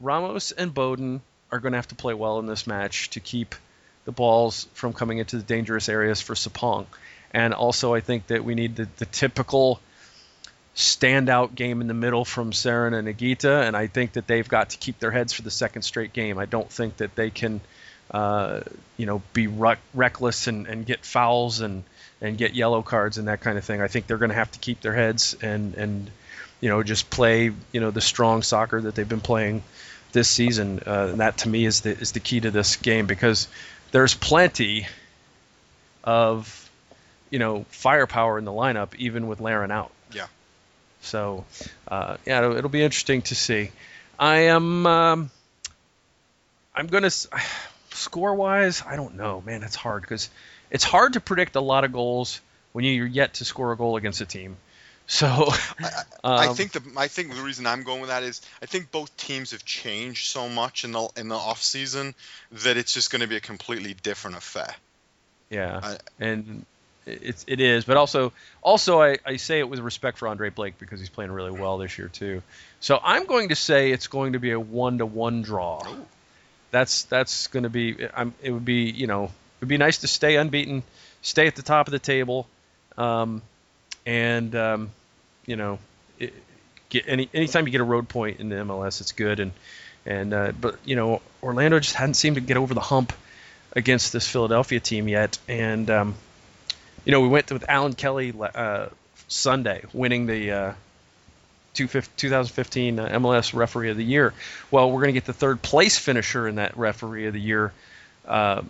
Ramos 0.00 0.52
and 0.52 0.72
Bowden 0.72 1.22
are 1.50 1.58
going 1.58 1.72
to 1.72 1.78
have 1.78 1.88
to 1.88 1.96
play 1.96 2.14
well 2.14 2.38
in 2.38 2.46
this 2.46 2.68
match 2.68 3.10
to 3.10 3.20
keep 3.20 3.56
the 4.04 4.12
balls 4.12 4.68
from 4.74 4.92
coming 4.92 5.18
into 5.18 5.38
the 5.38 5.42
dangerous 5.42 5.88
areas 5.88 6.20
for 6.20 6.34
Sapong. 6.34 6.86
And 7.32 7.52
also, 7.52 7.94
I 7.94 8.00
think 8.00 8.28
that 8.28 8.44
we 8.44 8.54
need 8.54 8.76
the, 8.76 8.88
the 8.98 9.06
typical 9.06 9.80
standout 10.74 11.54
game 11.54 11.80
in 11.80 11.86
the 11.86 11.94
middle 11.94 12.24
from 12.24 12.52
Cerén 12.52 12.98
and 12.98 13.06
Higuita, 13.06 13.66
and 13.66 13.76
I 13.76 13.86
think 13.86 14.12
that 14.12 14.26
they've 14.26 14.48
got 14.48 14.70
to 14.70 14.78
keep 14.78 14.98
their 14.98 15.10
heads 15.10 15.32
for 15.32 15.42
the 15.42 15.50
second 15.50 15.82
straight 15.82 16.12
game. 16.12 16.38
I 16.38 16.46
don't 16.46 16.70
think 16.70 16.96
that 16.98 17.14
they 17.14 17.30
can, 17.30 17.60
uh, 18.10 18.60
you 18.96 19.06
know, 19.06 19.22
be 19.32 19.46
reckless 19.46 20.46
and, 20.46 20.66
and 20.66 20.86
get 20.86 21.04
fouls 21.04 21.60
and, 21.60 21.84
and 22.22 22.38
get 22.38 22.54
yellow 22.54 22.82
cards 22.82 23.18
and 23.18 23.28
that 23.28 23.40
kind 23.40 23.58
of 23.58 23.64
thing. 23.64 23.82
I 23.82 23.88
think 23.88 24.06
they're 24.06 24.16
going 24.16 24.30
to 24.30 24.36
have 24.36 24.50
to 24.52 24.58
keep 24.58 24.80
their 24.80 24.94
heads 24.94 25.36
and 25.42 25.74
and 25.74 26.10
you 26.60 26.68
know 26.68 26.82
just 26.82 27.10
play 27.10 27.52
you 27.72 27.80
know 27.80 27.90
the 27.90 28.00
strong 28.00 28.42
soccer 28.42 28.80
that 28.80 28.94
they've 28.94 29.08
been 29.08 29.20
playing 29.20 29.62
this 30.12 30.28
season. 30.28 30.80
Uh, 30.86 31.08
and 31.10 31.20
that 31.20 31.38
to 31.38 31.48
me 31.48 31.66
is 31.66 31.82
the 31.82 31.90
is 31.90 32.12
the 32.12 32.20
key 32.20 32.40
to 32.40 32.50
this 32.50 32.76
game 32.76 33.06
because 33.06 33.48
there's 33.90 34.14
plenty 34.14 34.86
of 36.04 36.70
you 37.30 37.38
know 37.38 37.66
firepower 37.70 38.38
in 38.38 38.44
the 38.44 38.52
lineup 38.52 38.94
even 38.96 39.26
with 39.26 39.40
Larin 39.40 39.70
out. 39.70 39.90
Yeah. 40.12 40.26
So, 41.02 41.44
uh, 41.88 42.16
yeah, 42.24 42.38
it'll, 42.38 42.56
it'll, 42.56 42.70
be 42.70 42.82
interesting 42.82 43.22
to 43.22 43.34
see. 43.34 43.70
I 44.18 44.36
am. 44.46 44.86
Um, 44.86 45.30
I'm 46.74 46.86
gonna 46.86 47.10
score 47.90 48.34
wise. 48.34 48.82
I 48.86 48.96
don't 48.96 49.16
know, 49.16 49.42
man. 49.44 49.62
It's 49.62 49.76
hard 49.76 50.02
because 50.02 50.30
it's 50.70 50.84
hard 50.84 51.14
to 51.14 51.20
predict 51.20 51.56
a 51.56 51.60
lot 51.60 51.84
of 51.84 51.92
goals 51.92 52.40
when 52.72 52.84
you're 52.84 53.06
yet 53.06 53.34
to 53.34 53.44
score 53.44 53.72
a 53.72 53.76
goal 53.76 53.96
against 53.96 54.20
a 54.20 54.26
team. 54.26 54.56
So 55.06 55.26
I, 55.80 56.02
I 56.24 56.46
um, 56.46 56.54
think 56.54 56.72
the 56.72 56.82
I 56.96 57.08
think 57.08 57.34
the 57.34 57.42
reason 57.42 57.66
I'm 57.66 57.82
going 57.82 58.00
with 58.00 58.10
that 58.10 58.22
is 58.22 58.40
I 58.62 58.66
think 58.66 58.90
both 58.90 59.14
teams 59.16 59.50
have 59.50 59.64
changed 59.64 60.30
so 60.30 60.48
much 60.48 60.84
in 60.84 60.92
the 60.92 61.08
in 61.16 61.28
the 61.28 61.34
off 61.34 61.62
season 61.62 62.14
that 62.52 62.76
it's 62.76 62.94
just 62.94 63.10
going 63.10 63.20
to 63.20 63.28
be 63.28 63.36
a 63.36 63.40
completely 63.40 63.94
different 63.94 64.36
affair. 64.36 64.74
Yeah, 65.50 65.80
I, 65.82 65.96
and 66.18 66.64
it's 67.06 67.44
it 67.48 67.60
is, 67.60 67.84
but 67.84 67.96
also 67.96 68.32
also 68.62 69.00
I, 69.00 69.18
I 69.24 69.36
say 69.36 69.58
it 69.58 69.68
with 69.68 69.80
respect 69.80 70.18
for 70.18 70.28
Andre 70.28 70.50
Blake 70.50 70.78
because 70.78 71.00
he's 71.00 71.08
playing 71.08 71.32
really 71.32 71.50
well 71.50 71.78
this 71.78 71.98
year 71.98 72.08
too. 72.08 72.42
So 72.80 72.98
I'm 73.02 73.26
going 73.26 73.48
to 73.50 73.56
say 73.56 73.90
it's 73.90 74.06
going 74.06 74.34
to 74.34 74.38
be 74.38 74.52
a 74.52 74.60
one 74.60 74.98
to 74.98 75.06
one 75.06 75.42
draw. 75.42 75.82
That's 76.70 77.04
that's 77.04 77.48
going 77.48 77.64
to 77.64 77.70
be. 77.70 77.96
I'm, 78.14 78.34
it 78.42 78.50
would 78.50 78.64
be 78.64 78.90
you 78.90 79.06
know 79.06 79.24
it 79.24 79.30
would 79.60 79.68
be 79.68 79.78
nice 79.78 79.98
to 79.98 80.08
stay 80.08 80.36
unbeaten, 80.36 80.82
stay 81.22 81.46
at 81.46 81.56
the 81.56 81.62
top 81.62 81.86
of 81.88 81.92
the 81.92 81.98
table, 81.98 82.46
um, 82.96 83.42
and 84.06 84.54
um, 84.54 84.90
you 85.46 85.56
know 85.56 85.78
it, 86.18 86.32
get 86.88 87.04
any 87.08 87.28
anytime 87.34 87.66
you 87.66 87.72
get 87.72 87.80
a 87.80 87.84
road 87.84 88.08
point 88.08 88.40
in 88.40 88.48
the 88.48 88.56
MLS, 88.56 89.00
it's 89.00 89.12
good. 89.12 89.40
And 89.40 89.52
and 90.06 90.32
uh, 90.32 90.52
but 90.58 90.78
you 90.84 90.96
know 90.96 91.20
Orlando 91.42 91.78
just 91.80 91.94
hadn't 91.94 92.14
seemed 92.14 92.36
to 92.36 92.40
get 92.40 92.56
over 92.56 92.74
the 92.74 92.80
hump 92.80 93.12
against 93.74 94.12
this 94.12 94.28
Philadelphia 94.28 94.80
team 94.80 95.08
yet, 95.08 95.38
and 95.48 95.88
um, 95.90 96.14
you 97.04 97.12
know, 97.12 97.20
we 97.20 97.28
went 97.28 97.50
with 97.50 97.64
Alan 97.68 97.94
Kelly 97.94 98.32
uh, 98.54 98.86
Sunday, 99.28 99.84
winning 99.92 100.26
the 100.26 100.50
uh, 100.52 100.72
2015 101.74 102.98
uh, 102.98 103.08
MLS 103.08 103.54
Referee 103.54 103.90
of 103.90 103.96
the 103.96 104.04
Year. 104.04 104.32
Well, 104.70 104.90
we're 104.90 105.00
going 105.00 105.14
to 105.14 105.20
get 105.20 105.24
the 105.24 105.32
third 105.32 105.62
place 105.62 105.98
finisher 105.98 106.46
in 106.46 106.56
that 106.56 106.76
Referee 106.76 107.26
of 107.26 107.34
the 107.34 107.40
Year. 107.40 107.72
Uh, 108.26 108.62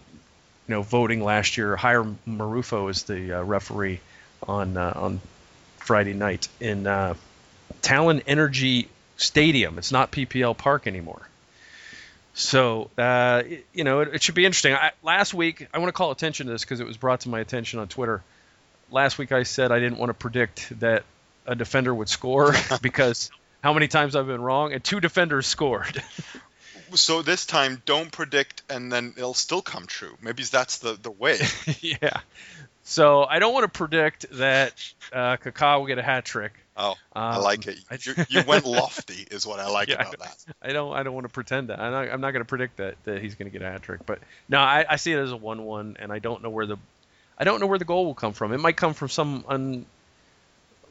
you 0.69 0.75
know, 0.75 0.83
voting 0.83 1.23
last 1.23 1.57
year, 1.57 1.77
Jair 1.77 2.15
Marufo 2.27 2.89
is 2.89 3.03
the 3.03 3.41
uh, 3.41 3.43
referee 3.43 4.01
on 4.45 4.77
uh, 4.77 4.93
on 4.95 5.21
Friday 5.79 6.15
night 6.15 6.49
in 6.61 6.85
Talen 7.83 8.23
Energy 8.27 8.89
Stadium. 9.17 9.77
It's 9.79 9.93
not 9.93 10.13
PPL 10.13 10.57
Park 10.57 10.87
anymore. 10.87 11.23
So, 12.35 12.91
uh, 12.97 13.43
you 13.75 13.85
know, 13.85 14.01
it, 14.01 14.15
it, 14.15 14.23
should 14.23 14.35
be 14.35 14.47
interesting. 14.47 14.75
I, 14.75 14.93
last 15.03 15.35
week, 15.35 15.69
I 15.73 15.79
want 15.79 15.89
to 15.89 15.93
call 15.93 16.11
attention 16.11 16.47
to 16.47 16.53
this 16.53 16.63
because 16.63 16.81
it 16.81 16.87
was 16.87 16.97
brought 16.97 17.21
to 17.21 17.29
my 17.29 17.41
attention 17.41 17.79
on 17.79 17.89
Twitter. 17.89 18.23
Last 18.91 19.19
week, 19.19 19.33
I 19.33 19.43
said 19.43 19.71
I 19.71 19.79
didn't 19.81 19.99
want 19.99 20.11
to 20.11 20.15
predict 20.15 20.81
that 20.81 21.05
a 21.47 21.55
defender 21.55 21.95
would 21.95 22.09
score 22.09 22.55
because 22.83 23.31
how 23.63 23.73
many 23.75 23.89
times 23.89 24.17
I've 24.17 24.27
been 24.27 24.41
wrong, 24.41 24.73
and 24.73 24.83
two 24.83 25.01
defenders 25.01 25.47
scored. 25.47 26.03
so 26.95 27.23
this 27.23 27.45
time, 27.45 27.83
don't 27.85 28.11
predict, 28.11 28.63
and 28.71 28.91
then 28.91 29.15
it'll 29.17 29.35
still 29.35 29.63
come 29.63 29.87
true. 29.87 30.17
Maybe 30.23 30.43
that's 30.43 30.79
the 30.79 30.95
the 30.95 31.11
way. 31.11 31.39
yeah. 31.81 32.21
So 32.85 33.25
I 33.25 33.39
don't 33.39 33.53
want 33.53 33.65
to 33.65 33.79
predict 33.79 34.31
that 34.33 34.73
uh, 35.13 35.37
Kaká 35.37 35.79
will 35.79 35.87
get 35.87 35.99
a 35.99 36.03
hat 36.03 36.25
trick. 36.25 36.53
Oh, 36.77 36.91
um, 36.91 36.97
I 37.15 37.37
like 37.37 37.67
it. 37.67 37.79
You, 38.05 38.15
you, 38.29 38.43
went 38.47 38.65
lofty, 38.67 39.27
is 39.31 39.47
what 39.47 39.61
I 39.61 39.69
like 39.69 39.89
yeah, 39.89 39.97
about 39.97 40.19
that. 40.19 40.45
I 40.63 40.73
don't. 40.73 40.93
I 40.93 41.03
don't 41.03 41.15
want 41.15 41.27
to 41.27 41.33
pretend 41.33 41.69
that. 41.69 41.79
I'm 41.79 41.93
not, 41.93 42.09
I'm 42.09 42.21
not 42.21 42.31
going 42.31 42.41
to 42.41 42.49
predict 42.49 42.79
that 42.79 42.97
that 43.05 43.21
he's 43.21 43.35
going 43.35 43.51
to 43.51 43.57
get 43.57 43.65
a 43.65 43.71
hat 43.71 43.83
trick. 43.83 44.07
But 44.07 44.21
no, 44.49 44.59
I, 44.59 44.85
I 44.89 44.97
see 44.97 45.13
it 45.13 45.19
as 45.19 45.33
a 45.33 45.37
one-one, 45.37 45.97
and 46.01 46.11
I 46.11 46.19
don't 46.19 46.43
know 46.43 46.51
where 46.51 46.67
the, 46.67 46.79
I 47.39 47.45
don't 47.45 47.61
know 47.61 47.67
where 47.67 47.79
the 47.79 47.85
goal 47.85 48.07
will 48.07 48.15
come 48.15 48.33
from. 48.33 48.53
It 48.53 48.59
might 48.59 48.77
come 48.77 48.95
from 48.95 49.11
some 49.11 49.45
un, 49.49 49.87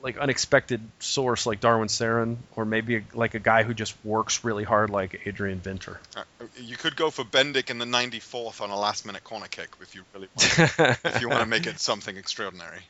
like 0.01 0.17
unexpected 0.17 0.81
source 0.99 1.45
like 1.45 1.59
Darwin 1.59 1.87
Cerén, 1.87 2.37
or 2.55 2.65
maybe 2.65 2.97
a, 2.97 3.03
like 3.13 3.35
a 3.35 3.39
guy 3.39 3.63
who 3.63 3.73
just 3.73 3.95
works 4.03 4.43
really 4.43 4.63
hard 4.63 4.89
like 4.89 5.21
Adrian 5.25 5.61
Winter. 5.63 5.99
Uh, 6.15 6.23
you 6.57 6.77
could 6.77 6.95
go 6.95 7.09
for 7.09 7.23
Bendik 7.23 7.69
in 7.69 7.77
the 7.77 7.85
94th 7.85 8.61
on 8.61 8.69
a 8.69 8.77
last-minute 8.77 9.23
corner 9.23 9.47
kick 9.49 9.69
if 9.81 9.95
you 9.95 10.03
really 10.13 10.27
want. 10.35 11.05
if 11.05 11.21
you 11.21 11.29
want 11.29 11.41
to 11.41 11.45
make 11.45 11.67
it 11.67 11.79
something 11.79 12.17
extraordinary. 12.17 12.81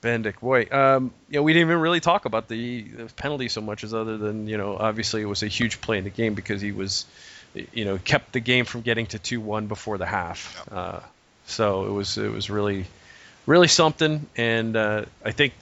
Bendik, 0.00 0.38
boy, 0.40 0.68
um, 0.70 1.12
you 1.28 1.38
know, 1.38 1.42
we 1.42 1.52
didn't 1.52 1.68
even 1.68 1.80
really 1.80 2.00
talk 2.00 2.24
about 2.24 2.48
the, 2.48 2.82
the 2.82 3.04
penalty 3.14 3.48
so 3.48 3.60
much 3.60 3.82
as 3.82 3.92
other 3.92 4.16
than 4.16 4.46
you 4.46 4.56
know, 4.56 4.76
obviously 4.76 5.22
it 5.22 5.26
was 5.26 5.42
a 5.42 5.48
huge 5.48 5.80
play 5.80 5.98
in 5.98 6.04
the 6.04 6.10
game 6.10 6.34
because 6.34 6.60
he 6.60 6.70
was, 6.70 7.04
you 7.72 7.84
know, 7.84 7.98
kept 7.98 8.32
the 8.32 8.40
game 8.40 8.64
from 8.64 8.82
getting 8.82 9.06
to 9.06 9.18
two 9.18 9.40
one 9.40 9.66
before 9.66 9.98
the 9.98 10.06
half. 10.06 10.54
Yep. 10.68 10.78
Uh, 10.78 11.00
so 11.46 11.86
it 11.86 11.90
was 11.90 12.16
it 12.16 12.30
was 12.30 12.48
really, 12.48 12.84
really 13.46 13.66
something, 13.66 14.26
and 14.36 14.76
uh, 14.76 15.06
I 15.24 15.32
think 15.32 15.54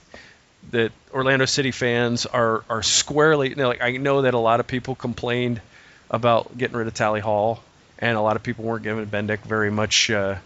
that 0.71 0.91
Orlando 1.13 1.45
City 1.45 1.71
fans 1.71 2.25
are 2.25 2.63
are 2.69 2.83
squarely. 2.83 3.49
You 3.49 3.55
know, 3.55 3.67
like 3.69 3.81
I 3.81 3.91
know 3.97 4.23
that 4.23 4.33
a 4.33 4.39
lot 4.39 4.59
of 4.59 4.67
people 4.67 4.95
complained 4.95 5.61
about 6.09 6.57
getting 6.57 6.77
rid 6.77 6.87
of 6.87 6.93
Tally 6.93 7.19
Hall, 7.19 7.63
and 7.99 8.17
a 8.17 8.21
lot 8.21 8.35
of 8.35 8.43
people 8.43 8.65
weren't 8.65 8.83
giving 8.83 9.05
Bendik 9.05 9.39
very 9.39 9.71
much. 9.71 10.09
Uh, 10.09 10.37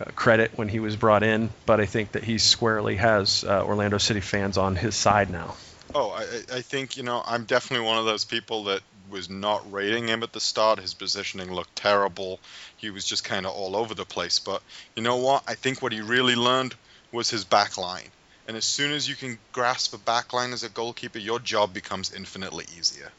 uh, 0.00 0.06
credit 0.16 0.50
when 0.56 0.68
he 0.68 0.80
was 0.80 0.96
brought 0.96 1.22
in, 1.22 1.50
but 1.66 1.80
I 1.80 1.86
think 1.86 2.12
that 2.12 2.24
he 2.24 2.38
squarely 2.38 2.96
has 2.96 3.44
uh, 3.44 3.64
Orlando 3.64 3.98
City 3.98 4.18
fans 4.18 4.58
on 4.58 4.74
his 4.74 4.96
side 4.96 5.30
now. 5.30 5.54
Oh, 5.94 6.10
I, 6.10 6.56
I 6.56 6.60
think, 6.62 6.96
you 6.96 7.04
know, 7.04 7.22
I'm 7.24 7.44
definitely 7.44 7.86
one 7.86 7.98
of 7.98 8.04
those 8.04 8.24
people 8.24 8.64
that 8.64 8.80
was 9.08 9.30
not 9.30 9.70
rating 9.72 10.08
him 10.08 10.24
at 10.24 10.32
the 10.32 10.40
start. 10.40 10.80
His 10.80 10.94
positioning 10.94 11.52
looked 11.52 11.76
terrible. 11.76 12.40
He 12.76 12.90
was 12.90 13.04
just 13.04 13.22
kind 13.22 13.46
of 13.46 13.52
all 13.52 13.76
over 13.76 13.94
the 13.94 14.04
place. 14.04 14.40
But 14.40 14.62
you 14.96 15.02
know 15.04 15.18
what? 15.18 15.44
I 15.46 15.54
think 15.54 15.80
what 15.80 15.92
he 15.92 16.00
really 16.00 16.34
learned 16.34 16.74
was 17.12 17.30
his 17.30 17.44
back 17.44 17.78
line. 17.78 18.10
And 18.46 18.56
as 18.56 18.64
soon 18.64 18.92
as 18.92 19.08
you 19.08 19.14
can 19.14 19.38
grasp 19.52 19.94
a 19.94 19.98
back 19.98 20.32
line 20.32 20.52
as 20.52 20.64
a 20.64 20.68
goalkeeper, 20.68 21.18
your 21.18 21.38
job 21.38 21.72
becomes 21.72 22.12
infinitely 22.12 22.66
easier. 22.78 23.10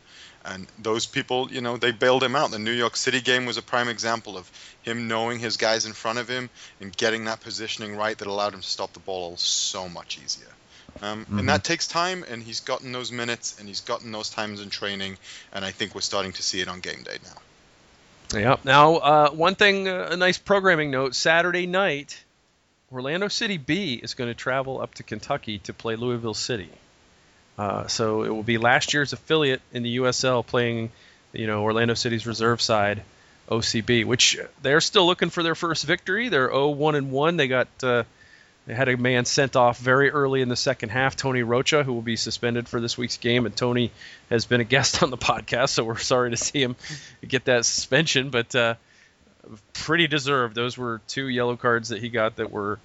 And 0.45 0.67
those 0.77 1.07
people, 1.07 1.51
you 1.51 1.61
know, 1.61 1.77
they 1.77 1.91
bailed 1.91 2.23
him 2.23 2.35
out. 2.35 2.51
The 2.51 2.59
New 2.59 2.71
York 2.71 2.95
City 2.95 3.19
game 3.19 3.47
was 3.47 3.57
a 3.57 3.63
prime 3.63 3.89
example 3.89 4.37
of 4.37 4.49
him 4.83 5.07
knowing 5.07 5.39
his 5.39 5.57
guys 5.57 5.87
in 5.87 5.93
front 5.93 6.19
of 6.19 6.27
him 6.27 6.51
and 6.79 6.95
getting 6.95 7.25
that 7.25 7.41
positioning 7.41 7.95
right 7.95 8.15
that 8.15 8.27
allowed 8.27 8.53
him 8.53 8.61
to 8.61 8.67
stop 8.67 8.93
the 8.93 8.99
ball 8.99 9.35
so 9.37 9.89
much 9.89 10.19
easier. 10.23 10.45
Um, 11.01 11.25
mm-hmm. 11.25 11.39
And 11.39 11.49
that 11.49 11.63
takes 11.63 11.87
time, 11.87 12.23
and 12.29 12.43
he's 12.43 12.59
gotten 12.59 12.91
those 12.91 13.11
minutes 13.11 13.59
and 13.59 13.67
he's 13.67 13.81
gotten 13.81 14.11
those 14.11 14.29
times 14.29 14.61
in 14.61 14.69
training, 14.69 15.17
and 15.51 15.65
I 15.65 15.71
think 15.71 15.95
we're 15.95 16.01
starting 16.01 16.33
to 16.33 16.43
see 16.43 16.61
it 16.61 16.67
on 16.67 16.79
game 16.79 17.03
day 17.03 17.17
now. 17.23 18.39
Yeah. 18.39 18.55
Now, 18.63 18.95
uh, 18.95 19.29
one 19.31 19.55
thing, 19.55 19.87
uh, 19.87 20.09
a 20.11 20.17
nice 20.17 20.37
programming 20.37 20.91
note 20.91 21.15
Saturday 21.15 21.67
night, 21.67 22.23
Orlando 22.95 23.27
City 23.27 23.57
B 23.57 23.99
is 24.01 24.13
going 24.13 24.29
to 24.29 24.33
travel 24.33 24.79
up 24.79 24.95
to 24.95 25.03
Kentucky 25.03 25.59
to 25.59 25.73
play 25.73 25.97
Louisville 25.97 26.33
City. 26.33 26.69
Uh, 27.57 27.87
so 27.87 28.23
it 28.23 28.29
will 28.29 28.41
be 28.41 28.57
last 28.57 28.93
year's 28.93 29.11
affiliate 29.11 29.61
in 29.73 29.83
the 29.83 29.97
USL 29.97 30.45
playing, 30.45 30.91
you 31.33 31.45
know, 31.45 31.63
Orlando 31.63 31.93
City's 31.93 32.25
reserve 32.25 32.61
side, 32.61 33.03
OCB, 33.49 34.05
which 34.05 34.39
they're 34.61 34.79
still 34.79 35.05
looking 35.05 35.29
for 35.29 35.43
their 35.43 35.55
first 35.55 35.83
victory. 35.83 36.29
They're 36.29 36.49
0-1 36.49 36.95
and 36.95 37.11
1. 37.11 37.35
They 37.35 37.49
got 37.49 37.67
uh, 37.83 38.03
they 38.65 38.73
had 38.73 38.87
a 38.87 38.95
man 38.95 39.25
sent 39.25 39.57
off 39.57 39.77
very 39.77 40.09
early 40.09 40.41
in 40.41 40.47
the 40.47 40.55
second 40.55 40.89
half, 40.89 41.17
Tony 41.17 41.43
Rocha, 41.43 41.83
who 41.83 41.93
will 41.93 42.01
be 42.01 42.15
suspended 42.15 42.69
for 42.69 42.79
this 42.79 42.97
week's 42.97 43.17
game. 43.17 43.45
And 43.45 43.55
Tony 43.55 43.91
has 44.29 44.45
been 44.45 44.61
a 44.61 44.65
guest 44.65 45.03
on 45.03 45.09
the 45.09 45.17
podcast, 45.17 45.69
so 45.69 45.83
we're 45.83 45.97
sorry 45.97 46.31
to 46.31 46.37
see 46.37 46.61
him 46.61 46.77
get 47.27 47.43
that 47.45 47.65
suspension, 47.65 48.29
but 48.29 48.55
uh, 48.55 48.75
pretty 49.73 50.07
deserved. 50.07 50.55
Those 50.55 50.77
were 50.77 51.01
two 51.07 51.27
yellow 51.27 51.55
cards 51.55 51.89
that 51.89 52.01
he 52.01 52.09
got 52.09 52.37
that 52.37 52.51
were 52.51 52.79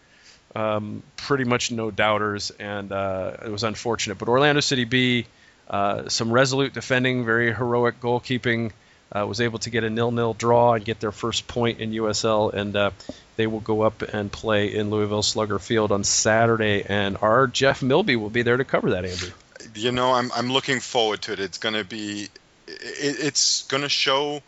um, 0.54 1.02
pretty 1.16 1.44
much 1.44 1.70
no 1.70 1.90
doubters, 1.90 2.50
and 2.58 2.92
uh, 2.92 3.36
it 3.44 3.50
was 3.50 3.64
unfortunate. 3.64 4.18
But 4.18 4.28
Orlando 4.28 4.60
City 4.60 4.84
B, 4.84 5.26
uh, 5.68 6.08
some 6.08 6.32
resolute 6.32 6.74
defending, 6.74 7.24
very 7.24 7.54
heroic 7.54 8.00
goalkeeping, 8.00 8.72
uh, 9.12 9.26
was 9.26 9.40
able 9.40 9.58
to 9.60 9.70
get 9.70 9.84
a 9.84 9.90
nil-nil 9.90 10.34
draw 10.34 10.74
and 10.74 10.84
get 10.84 11.00
their 11.00 11.12
first 11.12 11.48
point 11.48 11.80
in 11.80 11.92
USL, 11.92 12.52
and 12.52 12.76
uh, 12.76 12.90
they 13.36 13.46
will 13.46 13.60
go 13.60 13.82
up 13.82 14.02
and 14.02 14.30
play 14.30 14.74
in 14.74 14.90
Louisville 14.90 15.22
Slugger 15.22 15.58
Field 15.58 15.92
on 15.92 16.04
Saturday. 16.04 16.84
And 16.86 17.16
our 17.20 17.46
Jeff 17.46 17.82
Milby 17.82 18.16
will 18.16 18.30
be 18.30 18.42
there 18.42 18.56
to 18.56 18.64
cover 18.64 18.90
that, 18.90 19.04
Andrew. 19.04 19.30
You 19.74 19.92
know, 19.92 20.12
I'm 20.12 20.32
I'm 20.32 20.50
looking 20.50 20.80
forward 20.80 21.22
to 21.22 21.32
it. 21.32 21.40
It's 21.40 21.58
going 21.58 21.74
to 21.74 21.84
be, 21.84 22.28
it, 22.66 23.16
it's 23.20 23.62
going 23.62 23.82
to 23.82 23.88
show 23.88 24.42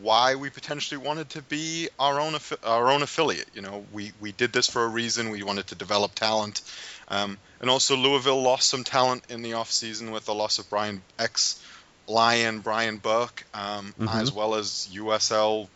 why 0.00 0.34
we 0.34 0.50
potentially 0.50 0.98
wanted 0.98 1.30
to 1.30 1.42
be 1.42 1.88
our 1.98 2.20
own 2.20 2.36
our 2.64 2.90
own 2.90 3.02
affiliate. 3.02 3.48
You 3.54 3.62
know, 3.62 3.84
we 3.92 4.12
we 4.20 4.32
did 4.32 4.52
this 4.52 4.68
for 4.68 4.84
a 4.84 4.88
reason. 4.88 5.30
We 5.30 5.42
wanted 5.42 5.68
to 5.68 5.74
develop 5.74 6.14
talent, 6.14 6.62
um, 7.08 7.38
and 7.60 7.70
also 7.70 7.96
Louisville 7.96 8.42
lost 8.42 8.68
some 8.68 8.84
talent 8.84 9.24
in 9.28 9.42
the 9.42 9.54
off 9.54 9.70
season 9.70 10.10
with 10.10 10.24
the 10.24 10.34
loss 10.34 10.58
of 10.58 10.68
Brian 10.68 11.02
ex 11.18 11.62
Lion 12.06 12.60
Brian 12.60 12.98
Burke, 12.98 13.44
um, 13.54 13.94
mm-hmm. 13.98 14.08
as 14.08 14.32
well 14.32 14.54
as 14.54 14.88
USL 14.92 15.68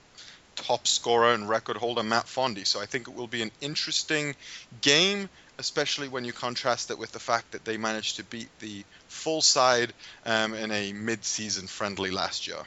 top 0.57 0.87
scorer 0.87 1.33
and 1.33 1.49
record 1.49 1.77
holder 1.77 2.03
Matt 2.03 2.27
Fondy. 2.27 2.67
So 2.67 2.81
I 2.81 2.87
think 2.87 3.09
it 3.09 3.15
will 3.15 3.27
be 3.27 3.43
an 3.43 3.51
interesting 3.61 4.35
game, 4.83 5.29
especially 5.59 6.09
when 6.09 6.25
you 6.25 6.33
contrast 6.33 6.91
it 6.91 6.99
with 6.99 7.13
the 7.13 7.19
fact 7.19 7.53
that 7.53 7.65
they 7.65 7.77
managed 7.77 8.17
to 8.17 8.25
beat 8.25 8.49
the 8.59 8.85
full 9.09 9.41
side 9.41 9.93
um, 10.27 10.55
in 10.55 10.71
a 10.71 10.93
mid-season 10.93 11.67
friendly 11.67 12.11
last 12.11 12.47
year 12.47 12.63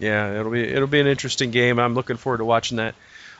yeah, 0.00 0.40
it'll 0.40 0.50
be 0.50 0.62
it'll 0.62 0.88
be 0.88 1.00
an 1.00 1.06
interesting 1.06 1.50
game. 1.50 1.78
I'm 1.78 1.94
looking 1.94 2.16
forward 2.16 2.38
to 2.38 2.44
watching 2.44 2.78
that 2.78 2.94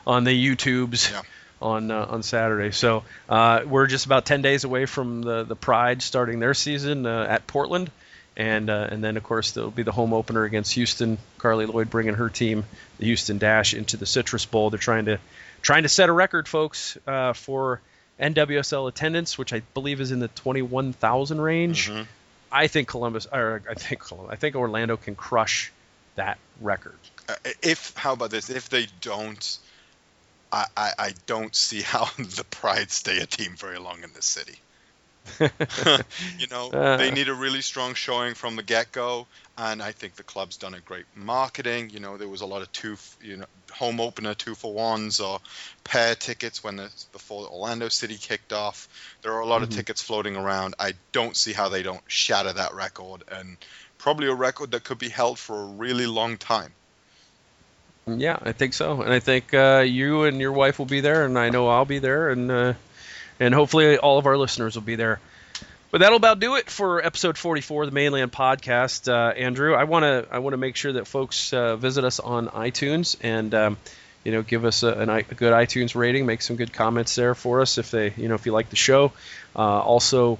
on 0.06 0.24
the 0.24 0.30
YouTubes. 0.30 1.10
Yeah. 1.10 1.22
On, 1.62 1.90
uh, 1.90 2.06
on 2.08 2.22
Saturday, 2.22 2.70
so 2.70 3.04
uh, 3.28 3.60
we're 3.66 3.86
just 3.86 4.06
about 4.06 4.24
10 4.24 4.40
days 4.40 4.64
away 4.64 4.86
from 4.86 5.20
the, 5.20 5.42
the 5.44 5.54
Pride 5.54 6.00
starting 6.00 6.40
their 6.40 6.54
season 6.54 7.04
uh, 7.04 7.26
at 7.28 7.46
Portland, 7.46 7.90
and 8.34 8.70
uh, 8.70 8.88
and 8.90 9.04
then 9.04 9.18
of 9.18 9.24
course 9.24 9.52
there'll 9.52 9.70
be 9.70 9.82
the 9.82 9.92
home 9.92 10.14
opener 10.14 10.44
against 10.44 10.72
Houston. 10.72 11.18
Carli 11.36 11.66
Lloyd 11.66 11.90
bringing 11.90 12.14
her 12.14 12.30
team, 12.30 12.64
the 12.98 13.04
Houston 13.04 13.36
Dash, 13.36 13.74
into 13.74 13.98
the 13.98 14.06
Citrus 14.06 14.46
Bowl. 14.46 14.70
They're 14.70 14.78
trying 14.78 15.04
to 15.04 15.18
trying 15.60 15.82
to 15.82 15.90
set 15.90 16.08
a 16.08 16.12
record, 16.12 16.48
folks, 16.48 16.96
uh, 17.06 17.34
for 17.34 17.82
NWSL 18.18 18.88
attendance, 18.88 19.36
which 19.36 19.52
I 19.52 19.60
believe 19.74 20.00
is 20.00 20.12
in 20.12 20.18
the 20.20 20.28
21,000 20.28 21.40
range. 21.42 21.90
Mm-hmm. 21.90 22.02
I 22.52 22.66
think 22.66 22.88
Columbus, 22.88 23.26
or 23.30 23.62
I 23.68 23.74
think 23.74 24.02
I 24.30 24.36
think 24.36 24.56
Orlando 24.56 24.96
can 24.96 25.14
crush 25.14 25.72
that 26.16 26.38
record. 26.60 26.98
Uh, 27.28 27.34
if 27.62 27.94
how 27.96 28.12
about 28.12 28.30
this? 28.30 28.50
If 28.50 28.68
they 28.68 28.86
don't, 29.00 29.58
I, 30.52 30.66
I, 30.76 30.92
I 30.98 31.14
don't 31.26 31.54
see 31.54 31.82
how 31.82 32.04
the 32.18 32.44
Pride 32.50 32.90
stay 32.90 33.18
a 33.18 33.26
team 33.26 33.54
very 33.56 33.78
long 33.78 34.02
in 34.02 34.12
this 34.12 34.26
city. 34.26 34.58
you 36.38 36.46
know, 36.50 36.70
uh, 36.70 36.96
they 36.96 37.10
need 37.10 37.28
a 37.28 37.34
really 37.34 37.60
strong 37.60 37.94
showing 37.94 38.34
from 38.34 38.56
the 38.56 38.62
get-go, 38.62 39.26
and 39.58 39.82
I 39.82 39.92
think 39.92 40.16
the 40.16 40.22
club's 40.22 40.56
done 40.56 40.74
a 40.74 40.80
great 40.80 41.04
marketing. 41.14 41.90
You 41.90 42.00
know, 42.00 42.16
there 42.16 42.26
was 42.26 42.40
a 42.40 42.46
lot 42.46 42.62
of 42.62 42.72
two, 42.72 42.96
you 43.22 43.36
know, 43.36 43.44
home 43.70 44.00
opener 44.00 44.34
two 44.34 44.54
for 44.54 44.72
ones 44.72 45.20
or 45.20 45.38
pair 45.84 46.14
tickets 46.14 46.64
when 46.64 46.76
the 46.76 46.90
before 47.12 47.46
Orlando 47.46 47.88
City 47.88 48.16
kicked 48.16 48.52
off. 48.52 48.88
There 49.22 49.32
are 49.32 49.40
a 49.40 49.46
lot 49.46 49.56
mm-hmm. 49.56 49.64
of 49.64 49.76
tickets 49.76 50.02
floating 50.02 50.36
around. 50.36 50.74
I 50.78 50.94
don't 51.12 51.36
see 51.36 51.52
how 51.52 51.68
they 51.68 51.82
don't 51.82 52.02
shatter 52.06 52.52
that 52.52 52.74
record 52.74 53.22
and 53.30 53.56
probably 54.00 54.28
a 54.28 54.34
record 54.34 54.72
that 54.72 54.84
could 54.84 54.98
be 54.98 55.08
held 55.08 55.38
for 55.38 55.62
a 55.62 55.66
really 55.66 56.06
long 56.06 56.36
time. 56.36 56.72
Yeah, 58.06 58.38
I 58.40 58.52
think 58.52 58.74
so, 58.74 59.02
and 59.02 59.12
I 59.12 59.20
think 59.20 59.54
uh, 59.54 59.84
you 59.86 60.24
and 60.24 60.40
your 60.40 60.52
wife 60.52 60.78
will 60.78 60.86
be 60.86 61.00
there, 61.00 61.24
and 61.24 61.38
I 61.38 61.50
know 61.50 61.68
I'll 61.68 61.84
be 61.84 61.98
there, 61.98 62.30
and 62.30 62.50
uh, 62.50 62.72
and 63.38 63.54
hopefully 63.54 63.98
all 63.98 64.18
of 64.18 64.26
our 64.26 64.36
listeners 64.36 64.74
will 64.74 64.82
be 64.82 64.96
there. 64.96 65.20
But 65.90 66.00
that'll 66.00 66.16
about 66.16 66.38
do 66.38 66.54
it 66.54 66.70
for 66.70 67.04
episode 67.04 67.36
44 67.36 67.82
of 67.82 67.90
the 67.90 67.94
Mane 67.94 68.12
Land 68.12 68.32
Podcast. 68.32 69.12
Uh, 69.12 69.32
Andrew, 69.32 69.74
I 69.74 69.84
want 69.84 70.04
to 70.04 70.26
I 70.30 70.38
want 70.38 70.54
to 70.54 70.56
make 70.56 70.76
sure 70.76 70.92
that 70.92 71.06
folks 71.06 71.52
uh, 71.52 71.76
visit 71.76 72.04
us 72.04 72.20
on 72.20 72.48
iTunes 72.48 73.16
and 73.22 73.52
um, 73.54 73.76
you 74.24 74.32
know 74.32 74.42
give 74.42 74.64
us 74.64 74.82
a, 74.82 74.88
a, 74.88 75.34
good 75.34 75.52
iTunes 75.52 75.94
rating, 75.94 76.26
make 76.26 76.42
some 76.42 76.56
good 76.56 76.72
comments 76.72 77.16
there 77.16 77.34
for 77.34 77.60
us 77.60 77.76
if 77.78 77.90
they 77.90 78.12
you 78.16 78.28
know 78.28 78.34
if 78.34 78.46
you 78.46 78.52
like 78.52 78.70
the 78.70 78.76
show. 78.76 79.12
Uh, 79.54 79.80
also, 79.80 80.38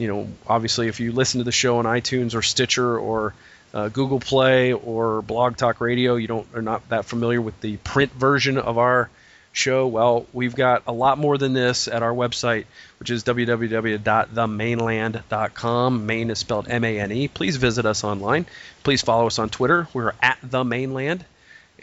you 0.00 0.08
know, 0.08 0.26
obviously, 0.46 0.88
if 0.88 0.98
you 0.98 1.12
listen 1.12 1.38
to 1.38 1.44
the 1.44 1.52
show 1.52 1.76
on 1.76 1.84
iTunes 1.84 2.34
or 2.34 2.40
Stitcher 2.40 2.98
or 2.98 3.34
uh, 3.74 3.88
Google 3.88 4.18
Play 4.18 4.72
or 4.72 5.20
Blog 5.20 5.58
Talk 5.58 5.82
Radio, 5.82 6.16
you 6.16 6.26
don't 6.26 6.46
are 6.54 6.62
not 6.62 6.88
that 6.88 7.04
familiar 7.04 7.40
with 7.40 7.60
the 7.60 7.76
print 7.76 8.10
version 8.12 8.56
of 8.56 8.78
our 8.78 9.10
show, 9.52 9.86
well, 9.86 10.26
we've 10.32 10.54
got 10.54 10.84
a 10.86 10.92
lot 10.92 11.18
more 11.18 11.36
than 11.36 11.52
this 11.52 11.86
at 11.86 12.02
our 12.02 12.14
website, 12.14 12.64
which 12.98 13.10
is 13.10 13.24
www.themaneland.com. 13.24 16.06
Mane 16.06 16.30
is 16.30 16.38
spelled 16.38 16.66
M-A-N-E. 16.68 17.28
Please 17.28 17.56
visit 17.56 17.84
us 17.84 18.02
online. 18.02 18.46
Please 18.82 19.02
follow 19.02 19.26
us 19.26 19.38
on 19.38 19.50
Twitter. 19.50 19.86
We're 19.92 20.14
at 20.22 20.38
the 20.42 20.64
Mane 20.64 20.94
Land, 20.94 21.26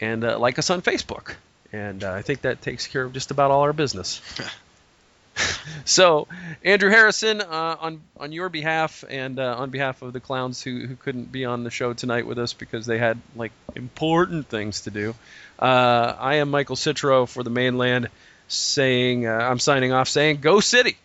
and 0.00 0.24
uh, 0.24 0.40
like 0.40 0.58
us 0.58 0.70
on 0.70 0.82
Facebook. 0.82 1.36
And 1.72 2.02
uh, 2.02 2.12
I 2.12 2.22
think 2.22 2.40
that 2.42 2.62
takes 2.62 2.88
care 2.88 3.04
of 3.04 3.12
just 3.12 3.30
about 3.30 3.52
all 3.52 3.60
our 3.60 3.72
business. 3.72 4.20
so, 5.84 6.26
Andrew 6.64 6.90
Harrison, 6.90 7.40
uh, 7.40 7.76
on 7.80 8.00
on 8.16 8.32
your 8.32 8.48
behalf 8.48 9.04
and 9.08 9.38
uh, 9.38 9.56
on 9.58 9.70
behalf 9.70 10.02
of 10.02 10.12
the 10.12 10.20
clowns 10.20 10.62
who, 10.62 10.86
who 10.86 10.96
couldn't 10.96 11.30
be 11.30 11.44
on 11.44 11.64
the 11.64 11.70
show 11.70 11.92
tonight 11.92 12.26
with 12.26 12.38
us 12.38 12.52
because 12.52 12.86
they 12.86 12.98
had 12.98 13.18
like 13.36 13.52
important 13.74 14.48
things 14.48 14.82
to 14.82 14.90
do, 14.90 15.14
uh, 15.58 16.14
I 16.18 16.36
am 16.36 16.50
Michael 16.50 16.76
Citro 16.76 17.28
for 17.28 17.42
the 17.42 17.50
Mane 17.50 17.78
Land, 17.78 18.08
saying 18.48 19.26
uh, 19.26 19.30
I'm 19.30 19.58
signing 19.58 19.92
off, 19.92 20.08
saying 20.08 20.40
Go 20.40 20.60
City. 20.60 20.96